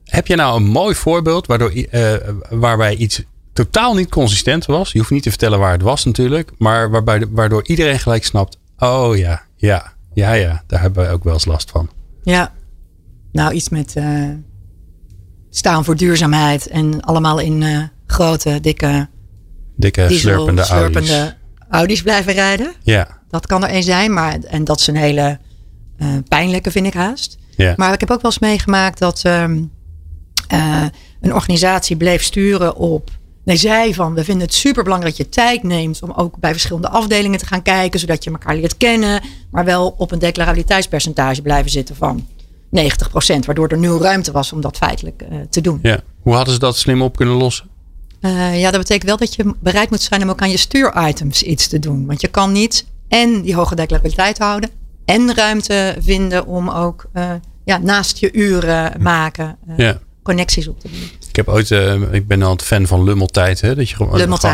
heb 0.04 0.28
je 0.28 0.36
nou 0.36 0.56
een 0.58 0.66
mooi 0.68 0.96
voorbeeld 0.96 1.48
waardoor, 1.48 1.70
eh, 1.70 2.14
waarbij 2.50 2.96
iets 2.96 3.22
totaal 3.54 3.94
niet 3.94 4.10
consistent 4.10 4.66
was? 4.66 4.92
Je 4.92 4.98
hoeft 5.00 5.12
niet 5.12 5.24
te 5.24 5.30
vertellen 5.30 5.60
waar 5.60 5.72
het 5.72 5.82
was 5.82 6.06
natuurlijk. 6.06 6.52
Maar 6.58 6.90
waarbij, 6.90 7.26
waardoor 7.30 7.68
iedereen 7.68 8.00
gelijk 8.00 8.26
snapt. 8.26 8.58
Oh 8.80 9.18
ja, 9.18 9.44
ja, 9.56 9.94
ja, 10.16 10.34
ja. 10.34 10.64
Daar 10.68 10.82
hebben 10.82 11.04
wij 11.04 11.14
ook 11.14 11.24
wel 11.24 11.34
eens 11.34 11.46
last 11.46 11.72
van. 11.72 11.90
Ja. 12.24 12.52
Nou, 13.32 13.54
iets 13.54 13.70
met 13.70 13.96
eh, 13.96 14.30
staan 15.50 15.86
voor 15.86 15.96
duurzaamheid. 15.96 16.68
En 16.68 17.02
allemaal 17.02 17.40
in 17.40 17.64
eh, 17.64 17.80
grote, 18.06 18.60
dikke 18.62 19.08
Dikke 19.76 20.08
diesel, 20.08 20.32
slurpende, 20.32 20.64
slurpende 20.64 21.12
Audi's. 21.18 21.36
Audi's 21.70 22.02
blijven 22.02 22.34
rijden. 22.34 22.74
Ja, 22.84 23.08
Dat 23.30 23.48
kan 23.48 23.64
er 23.64 23.70
één 23.70 23.84
zijn. 23.84 24.14
Maar, 24.14 24.40
en 24.40 24.64
dat 24.64 24.80
is 24.80 24.88
een 24.88 24.96
hele 24.96 25.40
eh, 25.98 26.08
pijnlijke, 26.28 26.72
vind 26.72 26.86
ik 26.86 26.94
haast. 26.94 27.38
ja. 27.56 27.74
Maar 27.78 27.94
ik 27.94 28.00
heb 28.00 28.12
ook 28.12 28.22
wel 28.22 28.32
eens 28.32 28.40
meegemaakt 28.40 29.00
dat 29.00 29.22
ehm, 29.24 29.64
eh, 30.48 30.86
een 31.22 31.34
organisatie 31.34 31.98
bleef 31.98 32.24
sturen 32.24 32.76
op. 32.76 33.10
Nee, 33.46 33.58
zij 33.58 33.94
van 33.94 34.14
we 34.14 34.24
vinden 34.24 34.46
het 34.46 34.56
super 34.56 34.84
belangrijk 34.84 35.18
dat 35.18 35.26
je 35.26 35.32
tijd 35.34 35.64
neemt 35.64 36.02
om 36.04 36.12
ook 36.12 36.38
bij 36.38 36.52
verschillende 36.52 36.90
afdelingen 36.90 37.40
te 37.40 37.46
gaan 37.46 37.62
kijken, 37.62 38.00
zodat 38.00 38.24
je 38.24 38.32
elkaar 38.32 38.56
leert 38.56 38.78
kennen, 38.78 39.22
maar 39.52 39.66
wel 39.66 39.96
op 39.98 40.12
een 40.12 40.20
declarabiliteitspercentage 40.20 41.42
blijven 41.42 41.72
zitten 41.72 41.96
van 41.96 42.28
90%, 42.76 42.80
waardoor 43.46 43.68
er 43.68 43.78
nul 43.78 44.02
ruimte 44.02 44.32
was 44.32 44.54
om 44.54 44.62
dat 44.62 44.78
feitelijk 44.78 45.22
eh, 45.22 45.38
te 45.50 45.62
doen. 45.62 45.80
ja. 45.82 46.00
Hoe 46.22 46.34
hadden 46.34 46.54
ze 46.54 46.60
dat 46.60 46.78
slim 46.78 47.02
op 47.02 47.16
kunnen 47.16 47.36
lossen? 47.36 47.70
Eh, 48.20 48.60
ja, 48.60 48.72
dat 48.72 48.80
betekent 48.80 49.10
wel 49.10 49.18
dat 49.18 49.36
je 49.36 49.54
bereid 49.60 49.90
moet 49.90 50.02
zijn 50.02 50.22
om 50.22 50.30
ook 50.30 50.42
aan 50.42 50.50
je 50.50 50.58
stuuritems 50.58 51.44
iets 51.44 51.68
te 51.68 51.80
doen. 51.80 52.06
Want 52.06 52.22
je 52.22 52.28
kan 52.28 52.52
niet 52.52 52.86
en 53.08 53.42
die 53.42 53.56
hoge 53.56 53.76
declarabiliteit 53.76 54.38
houden 54.38 54.70
en 55.06 55.36
ruimte 55.36 55.96
vinden 56.00 56.46
om 56.46 56.70
ook 56.70 57.06
eh, 57.14 57.32
ja, 57.64 57.78
naast 57.78 58.18
je 58.18 58.34
uren 58.34 59.02
maken. 59.02 59.58
Ja. 59.78 60.00
Connecties 60.24 60.68
op 60.68 60.80
te 60.80 60.90
doen. 60.92 61.10
Ik 61.36 61.46
heb 61.46 61.56
ooit, 61.56 61.72
eh, 61.72 62.02
ik 62.12 62.28
ben 62.28 62.42
altijd 62.42 62.70
fan 62.70 62.88
van 62.88 63.04
lummeltijd. 63.04 63.62
Hè? 63.62 63.76
Dat 63.76 63.90
je 63.90 63.96
gewoon, 63.96 64.12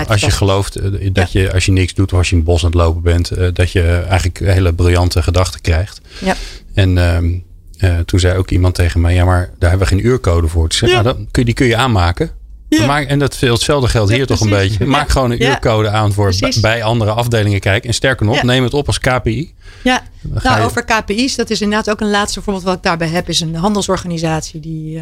als 0.08 0.22
je 0.22 0.32
gelooft 0.32 0.76
eh, 0.76 1.10
dat 1.14 1.32
je 1.32 1.54
als 1.54 1.66
je 1.66 1.72
niks 1.72 1.94
doet 1.94 2.12
of 2.12 2.18
als 2.18 2.28
je 2.30 2.36
in 2.36 2.42
het 2.42 2.50
bos 2.50 2.64
aan 2.64 2.70
het 2.70 2.80
lopen 2.80 3.02
bent, 3.02 3.32
eh, 3.32 3.48
dat 3.54 3.72
je 3.72 3.84
eigenlijk 4.08 4.40
hele 4.40 4.74
briljante 4.74 5.24
gedachten 5.24 5.62
krijgt. 5.62 6.02
Ja. 6.20 6.36
En 6.74 6.98
ehm, 6.98 7.34
eh, 7.78 8.00
toen 8.06 8.20
zei 8.20 8.38
ook 8.38 8.50
iemand 8.52 8.76
tegen 8.76 9.02
mij, 9.02 9.14
ja, 9.14 9.26
maar 9.26 9.50
daar 9.60 9.70
hebben 9.70 9.88
we 9.88 9.96
geen 9.96 10.06
uurcode 10.06 10.48
voor. 10.48 10.66
Ik 10.66 10.74
zei, 10.74 10.92
Ja. 10.92 11.02
nou, 11.02 11.16
dan 11.16 11.28
kun 11.32 11.42
je, 11.42 11.46
die 11.46 11.54
kun 11.54 11.66
je 11.68 11.76
aanmaken. 11.76 12.32
Ja. 12.70 12.86
Maak, 12.86 13.08
en 13.08 13.20
dat 13.20 13.38
veel 13.38 13.54
hetzelfde 13.54 13.88
geldt 13.88 14.10
Ja, 14.10 14.16
hier 14.16 14.26
toch 14.26 14.42
een 14.42 14.50
beetje. 14.50 14.84
Ja. 14.84 14.90
Maak 14.90 15.10
gewoon 15.10 15.32
een 15.32 15.44
uurcode 15.44 15.90
aan 15.90 16.14
voor 16.14 16.34
bij, 16.62 16.84
andere 16.84 17.12
afdelingen 17.12 17.60
kijken. 17.60 17.88
En 17.90 17.96
sterker 17.96 18.26
nog, 18.26 18.44
neem 18.44 18.64
het 18.64 18.74
op 18.74 18.88
als 18.88 19.00
KPI. 19.00 19.54
Ja, 19.84 20.04
nou, 20.22 20.60
je- 20.60 20.66
over 20.66 20.84
KPI's, 20.86 21.36
dat 21.36 21.50
is 21.50 21.62
inderdaad 21.62 21.90
ook 21.90 22.02
een 22.02 22.10
laatste 22.10 22.42
voorbeeld 22.42 22.66
wat 22.66 22.76
ik 22.76 22.84
daarbij 22.84 23.08
heb, 23.08 23.30
is 23.30 23.40
een 23.40 23.56
handelsorganisatie 23.56 24.60
die 24.60 25.02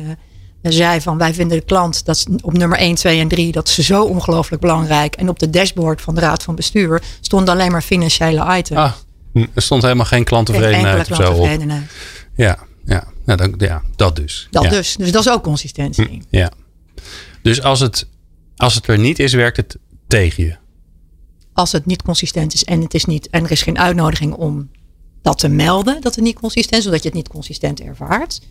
eh, 0.62 0.72
zei 0.72 1.02
van 1.02 1.18
wij 1.18 1.34
vinden 1.34 1.58
de 1.58 1.66
klant 1.66 2.06
dat 2.06 2.26
op 2.42 2.58
nummer 2.58 2.78
1, 2.78 2.96
2 2.96 3.20
en 3.20 3.28
3, 3.28 3.52
dat 3.52 3.68
is 3.68 3.78
zo 3.78 4.04
ongelooflijk 4.04 4.62
belangrijk. 4.62 5.16
En 5.16 5.30
op 5.30 5.40
de 5.40 5.50
dashboard 5.50 6.02
van 6.02 6.16
de 6.16 6.22
Raad 6.22 6.44
van 6.44 6.56
Bestuur 6.56 7.02
stonden 7.22 7.54
alleen 7.54 7.72
maar 7.72 7.82
financiële 7.82 8.58
items. 8.58 8.80
Ah, 8.80 8.94
er 9.54 9.62
stond 9.62 9.82
helemaal 9.82 10.06
geen 10.06 10.24
klanttevredenheid 10.24 11.12
of 11.12 11.18
zo 11.18 11.34
op. 11.34 11.50
Ja, 12.36 12.58
ja. 12.86 13.08
Nou, 13.26 13.38
dan, 13.38 13.54
ja 13.58 13.82
dat 13.96 14.16
dus. 14.16 14.48
Dat 14.52 14.64
ja. 14.64 14.70
dus. 14.70 14.96
Dus 14.96 15.12
dat 15.12 15.26
is 15.26 15.32
ook 15.32 15.44
consistentie. 15.44 16.22
Ja. 16.30 16.52
Dus 17.42 17.62
als 17.64 17.80
het, 17.80 18.08
als 18.56 18.76
het 18.76 18.88
er 18.88 19.00
niet 19.00 19.20
is, 19.20 19.34
werkt 19.34 19.58
het 19.58 19.78
tegen 20.08 20.44
je. 20.44 20.56
Als 21.54 21.72
het 21.72 21.86
niet 21.86 22.02
consistent 22.02 22.54
is 22.54 22.64
en 22.64 22.82
het 22.82 22.94
is 22.94 23.06
niet 23.06 23.30
en 23.30 23.44
er 23.44 23.52
is 23.52 23.62
geen 23.62 23.78
uitnodiging 23.78 24.34
om 24.34 24.70
dat 25.22 25.38
te 25.38 25.48
melden 25.48 26.02
dat 26.02 26.16
het 26.16 26.24
niet 26.24 26.40
consistent 26.40 26.78
is, 26.78 26.84
zodat 26.84 27.02
je 27.02 27.08
het 27.08 27.18
niet 27.18 27.28
consistent 27.28 27.82
ervaart. 27.82 28.42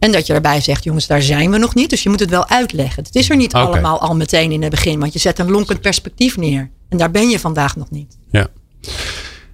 En 0.00 0.12
dat 0.12 0.26
je 0.26 0.32
erbij 0.32 0.60
zegt, 0.60 0.84
jongens, 0.84 1.06
daar 1.06 1.22
zijn 1.22 1.50
we 1.50 1.58
nog 1.58 1.74
niet. 1.74 1.90
Dus 1.90 2.02
je 2.02 2.08
moet 2.08 2.20
het 2.20 2.30
wel 2.30 2.48
uitleggen. 2.48 3.04
Het 3.04 3.14
is 3.14 3.30
er 3.30 3.36
niet 3.36 3.52
allemaal 3.52 4.00
al 4.00 4.16
meteen 4.16 4.52
in 4.52 4.62
het 4.62 4.70
begin. 4.70 5.00
Want 5.00 5.12
je 5.12 5.18
zet 5.18 5.38
een 5.38 5.50
lonkend 5.50 5.80
perspectief 5.80 6.36
neer. 6.36 6.70
En 6.88 6.98
daar 6.98 7.10
ben 7.10 7.28
je 7.28 7.38
vandaag 7.38 7.76
nog 7.76 7.90
niet. 7.90 8.18
Ja. 8.30 8.46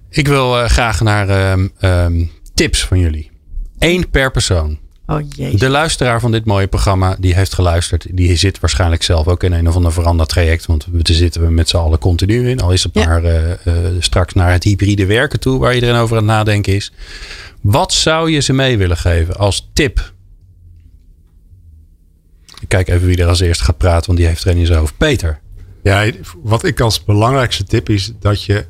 Ik 0.09 0.27
wil 0.27 0.59
eh, 0.59 0.69
graag 0.69 1.01
naar 1.01 1.29
ehm, 1.29 1.67
ehm, 1.79 2.23
tips 2.53 2.85
van 2.85 2.99
jullie. 2.99 3.31
Eén 3.79 4.09
per 4.09 4.31
persoon. 4.31 4.77
Oh 5.05 5.21
jee. 5.29 5.57
De 5.57 5.69
luisteraar 5.69 6.19
van 6.19 6.31
dit 6.31 6.45
mooie 6.45 6.67
programma, 6.67 7.15
die 7.19 7.35
heeft 7.35 7.53
geluisterd. 7.53 8.05
Die 8.11 8.35
zit 8.35 8.59
waarschijnlijk 8.59 9.03
zelf 9.03 9.27
ook 9.27 9.43
in 9.43 9.53
een 9.53 9.67
of 9.67 9.75
ander 9.75 9.93
verandertraject. 9.93 10.65
Want 10.65 10.87
we 10.91 11.13
zitten 11.13 11.41
we 11.41 11.49
met 11.49 11.69
z'n 11.69 11.77
allen 11.77 11.99
continu 11.99 12.49
in. 12.49 12.61
Al 12.61 12.71
is 12.71 12.83
het 12.83 12.93
Ja. 12.93 13.05
maar 13.05 13.23
eh, 13.23 13.51
eh, 13.51 13.93
straks 13.99 14.33
naar 14.33 14.51
het 14.51 14.63
hybride 14.63 15.05
werken 15.05 15.39
toe. 15.39 15.59
Waar 15.59 15.75
iedereen 15.75 15.95
over 15.95 16.17
aan 16.17 16.23
het 16.23 16.31
nadenken 16.31 16.75
is. 16.75 16.91
Wat 17.61 17.93
zou 17.93 18.31
je 18.31 18.39
ze 18.39 18.53
mee 18.53 18.77
willen 18.77 18.97
geven 18.97 19.37
als 19.37 19.69
tip? 19.73 20.15
Ik 22.67 22.73
kijk 22.75 22.87
even 22.87 23.07
wie 23.07 23.17
er 23.17 23.27
als 23.27 23.39
eerste 23.39 23.63
gaat 23.63 23.77
praten. 23.77 24.05
Want 24.05 24.17
die 24.17 24.27
heeft 24.27 24.43
er 24.43 24.51
een 24.51 24.57
in 24.57 24.65
zijn 24.65 24.79
hoofd. 24.79 24.97
Peter. 24.97 25.39
Ja, 25.83 26.11
wat 26.43 26.63
ik 26.63 26.79
als 26.79 27.03
belangrijkste 27.03 27.63
tip 27.63 27.89
is 27.89 28.13
dat 28.19 28.43
je 28.43 28.65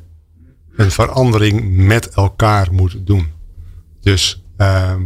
een 0.76 0.90
verandering 0.90 1.76
met 1.76 2.08
elkaar 2.08 2.68
moet 2.72 3.06
doen. 3.06 3.26
Dus 4.00 4.42
ehm, 4.56 5.02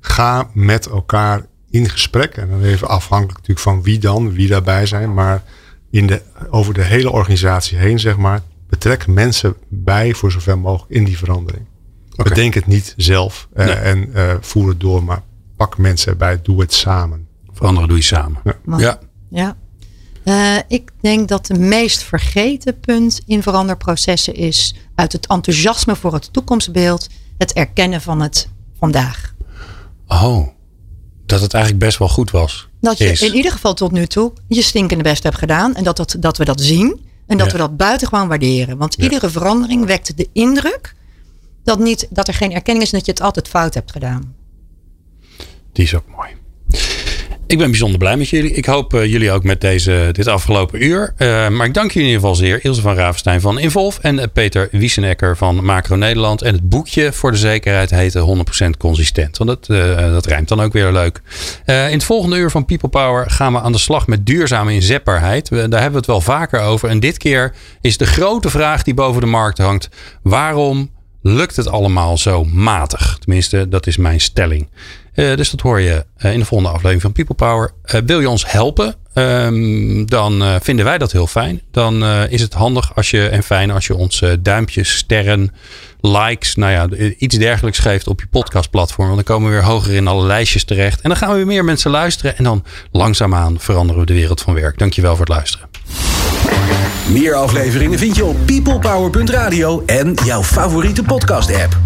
ga 0.00 0.50
met 0.52 0.86
elkaar 0.86 1.46
in 1.70 1.88
gesprek. 1.88 2.36
En 2.36 2.48
dan 2.48 2.62
even 2.62 2.88
afhankelijk 2.88 3.38
natuurlijk 3.38 3.66
van 3.66 3.82
wie 3.82 3.98
dan, 3.98 4.32
wie 4.32 4.48
daarbij 4.48 4.86
zijn. 4.86 5.14
Maar 5.14 5.42
in 5.90 6.06
de, 6.06 6.22
over 6.50 6.74
de 6.74 6.82
hele 6.84 7.10
organisatie 7.10 7.78
heen, 7.78 7.98
zeg 7.98 8.16
maar. 8.16 8.40
Betrek 8.68 9.06
mensen 9.06 9.54
bij 9.68 10.14
voor 10.14 10.32
zover 10.32 10.58
mogelijk 10.58 10.92
in 10.92 11.04
die 11.04 11.18
verandering. 11.18 11.66
Bedenk 12.16 12.54
het 12.54 12.66
niet 12.66 12.94
zelf 12.96 13.48
eh, 13.54 13.66
Nee. 13.66 13.74
en 13.74 14.14
eh, 14.14 14.34
voer 14.40 14.68
het 14.68 14.80
door. 14.80 15.04
Maar 15.04 15.22
pak 15.56 15.78
mensen 15.78 16.12
erbij. 16.12 16.40
Doe 16.42 16.60
het 16.60 16.72
samen. 16.72 17.30
Veranderen 17.52 17.88
doe 17.88 17.98
je 17.98 18.04
samen. 18.04 18.40
Ja. 18.44 18.78
Ja. 18.78 18.98
Ja. 19.30 19.56
Eh, 20.24 20.56
ik 20.68 20.90
denk 21.00 21.28
dat 21.28 21.46
de 21.46 21.58
meest 21.58 22.02
vergeten 22.02 22.80
punt 22.80 23.20
in 23.26 23.42
veranderprocessen 23.42 24.34
is 24.34 24.74
uit 24.94 25.12
het 25.12 25.26
enthousiasme 25.26 25.96
voor 25.96 26.12
het 26.12 26.32
toekomstbeeld 26.32 27.08
het 27.38 27.52
erkennen 27.52 28.00
van 28.00 28.20
het 28.20 28.48
vandaag. 28.78 29.34
Oh. 30.06 30.48
Dat 31.26 31.40
het 31.40 31.54
eigenlijk 31.54 31.84
best 31.84 31.98
wel 31.98 32.08
goed 32.08 32.30
was. 32.30 32.68
Dat 32.80 32.98
je 32.98 33.04
Is. 33.10 33.22
in 33.22 33.34
ieder 33.34 33.52
geval 33.52 33.74
tot 33.74 33.92
nu 33.92 34.06
toe 34.06 34.32
je 34.48 34.62
stinkende 34.62 35.02
best 35.02 35.22
hebt 35.22 35.38
gedaan 35.38 35.74
en 35.74 35.84
dat, 35.84 35.96
dat, 35.96 36.16
dat 36.18 36.36
we 36.36 36.44
dat 36.44 36.60
zien 36.60 37.00
en 37.26 37.36
dat 37.38 37.46
Ja. 37.46 37.52
we 37.52 37.58
dat 37.58 37.76
buitengewoon 37.76 38.28
waarderen. 38.28 38.76
Want 38.78 38.94
iedere 38.94 39.30
verandering 39.30 39.86
wekt 39.86 40.16
de 40.16 40.28
indruk 40.32 40.94
dat, 41.64 41.78
niet, 41.78 42.06
dat 42.10 42.28
er 42.28 42.34
geen 42.34 42.52
erkenning 42.52 42.84
is 42.84 42.92
en 42.92 42.98
dat 42.98 43.06
je 43.06 43.12
het 43.12 43.22
altijd 43.22 43.48
fout 43.48 43.74
hebt 43.74 43.92
gedaan. 43.92 44.34
Die 45.72 45.84
is 45.84 45.94
ook 45.94 46.06
mooi. 46.16 46.28
Ik 47.52 47.58
ben 47.58 47.70
bijzonder 47.70 47.98
blij 47.98 48.16
met 48.16 48.28
jullie. 48.28 48.52
Ik 48.52 48.64
hoop 48.64 48.94
eh, 48.94 49.04
jullie 49.04 49.32
ook 49.32 49.44
met 49.44 49.60
deze, 49.60 50.08
dit 50.12 50.26
afgelopen 50.26 50.84
uur. 50.84 51.14
Eh, 51.16 51.48
maar 51.48 51.66
ik 51.66 51.74
dank 51.74 51.90
jullie 51.90 52.08
in 52.08 52.14
ieder 52.14 52.28
geval 52.28 52.34
zeer. 52.34 52.64
Ilse 52.64 52.80
van 52.80 52.94
Ravenstein 52.94 53.40
van 53.40 53.58
Involve 53.58 54.00
en 54.00 54.18
eh, 54.18 54.26
Peter 54.32 54.68
Wiesenecker 54.70 55.36
van 55.36 55.64
Macro 55.64 55.96
Nederland. 55.96 56.42
En 56.42 56.54
het 56.54 56.68
boekje 56.68 57.12
voor 57.12 57.30
de 57.30 57.36
zekerheid 57.36 57.90
heette 57.90 58.44
100% 58.66 58.76
consistent. 58.78 59.38
Want 59.38 59.50
dat, 59.50 59.66
dat 60.12 60.26
rijmt 60.26 60.48
dan 60.48 60.60
ook 60.60 60.72
weer 60.72 60.92
leuk. 60.92 61.20
In 61.66 61.74
het 61.74 62.04
volgende 62.04 62.36
uur 62.36 62.50
van 62.50 62.64
People 62.64 62.88
Power 62.88 63.30
gaan 63.30 63.52
we 63.52 63.60
aan 63.60 63.72
de 63.72 63.78
slag 63.78 64.06
met 64.06 64.26
duurzame 64.26 64.72
inzetbaarheid. 64.72 65.48
Daar 65.48 65.60
hebben 65.60 65.90
we 65.90 65.96
het 65.96 66.06
wel 66.06 66.20
vaker 66.20 66.60
over. 66.60 66.88
En 66.88 67.00
dit 67.00 67.18
keer 67.18 67.54
is 67.80 67.96
de 67.96 68.06
grote 68.06 68.50
vraag 68.50 68.82
die 68.82 68.94
boven 68.94 69.20
de 69.20 69.26
markt 69.26 69.58
hangt. 69.58 69.88
Waarom 70.22 70.90
lukt 71.22 71.56
het 71.56 71.68
allemaal 71.68 72.18
zo 72.18 72.44
matig? 72.44 73.16
Tenminste, 73.20 73.68
dat 73.68 73.86
is 73.86 73.96
mijn 73.96 74.20
stelling. 74.20 74.68
Eh, 75.12 75.36
dus 75.36 75.50
dat 75.50 75.60
hoor 75.60 75.80
je 75.80 76.06
eh, 76.16 76.32
in 76.32 76.38
de 76.38 76.44
volgende 76.44 76.72
aflevering 76.72 77.02
van 77.02 77.12
People 77.12 77.34
Power. 77.34 77.70
Eh, 77.82 78.00
wil 78.06 78.20
je 78.20 78.28
ons 78.28 78.50
helpen? 78.50 78.94
Ehm, 79.14 80.04
dan 80.04 80.60
vinden 80.62 80.84
wij 80.84 80.98
dat 80.98 81.12
heel 81.12 81.26
fijn. 81.26 81.62
Dan 81.70 82.04
is 82.04 82.40
het 82.40 82.54
handig 82.54 82.96
als 82.96 83.10
je 83.10 83.28
en 83.28 83.42
fijn 83.42 83.70
als 83.70 83.86
je 83.86 83.94
ons 83.94 84.22
duimpjes, 84.40 84.96
sterren, 84.96 85.52
likes, 86.00 86.54
nou 86.54 86.72
ja, 86.72 87.12
iets 87.18 87.36
dergelijks 87.36 87.78
geeft 87.78 88.06
op 88.06 88.20
je 88.20 88.26
podcastplatform. 88.26 89.08
Want 89.08 89.26
dan 89.26 89.36
komen 89.36 89.50
we 89.50 89.56
weer 89.56 89.64
hoger 89.64 89.94
in 89.94 90.06
alle 90.06 90.26
lijstjes 90.26 90.64
terecht. 90.64 91.00
En 91.00 91.08
dan 91.08 91.18
gaan 91.18 91.30
we 91.30 91.36
weer 91.36 91.46
meer 91.46 91.64
mensen 91.64 91.90
luisteren. 91.90 92.36
En 92.36 92.44
dan 92.44 92.64
langzaamaan 92.92 93.60
veranderen 93.60 94.00
we 94.00 94.06
de 94.06 94.14
wereld 94.14 94.40
van 94.40 94.54
werk. 94.54 94.78
Dankjewel 94.78 95.16
voor 95.16 95.26
het 95.26 95.34
luisteren. 95.34 95.68
Meer 97.08 97.34
afleveringen 97.34 97.98
vind 97.98 98.16
je 98.16 98.24
op 98.24 98.36
peoplepower.radio 98.46 99.82
en 99.86 100.14
jouw 100.24 100.42
favoriete 100.42 101.02
podcast 101.02 101.54
app. 101.54 101.76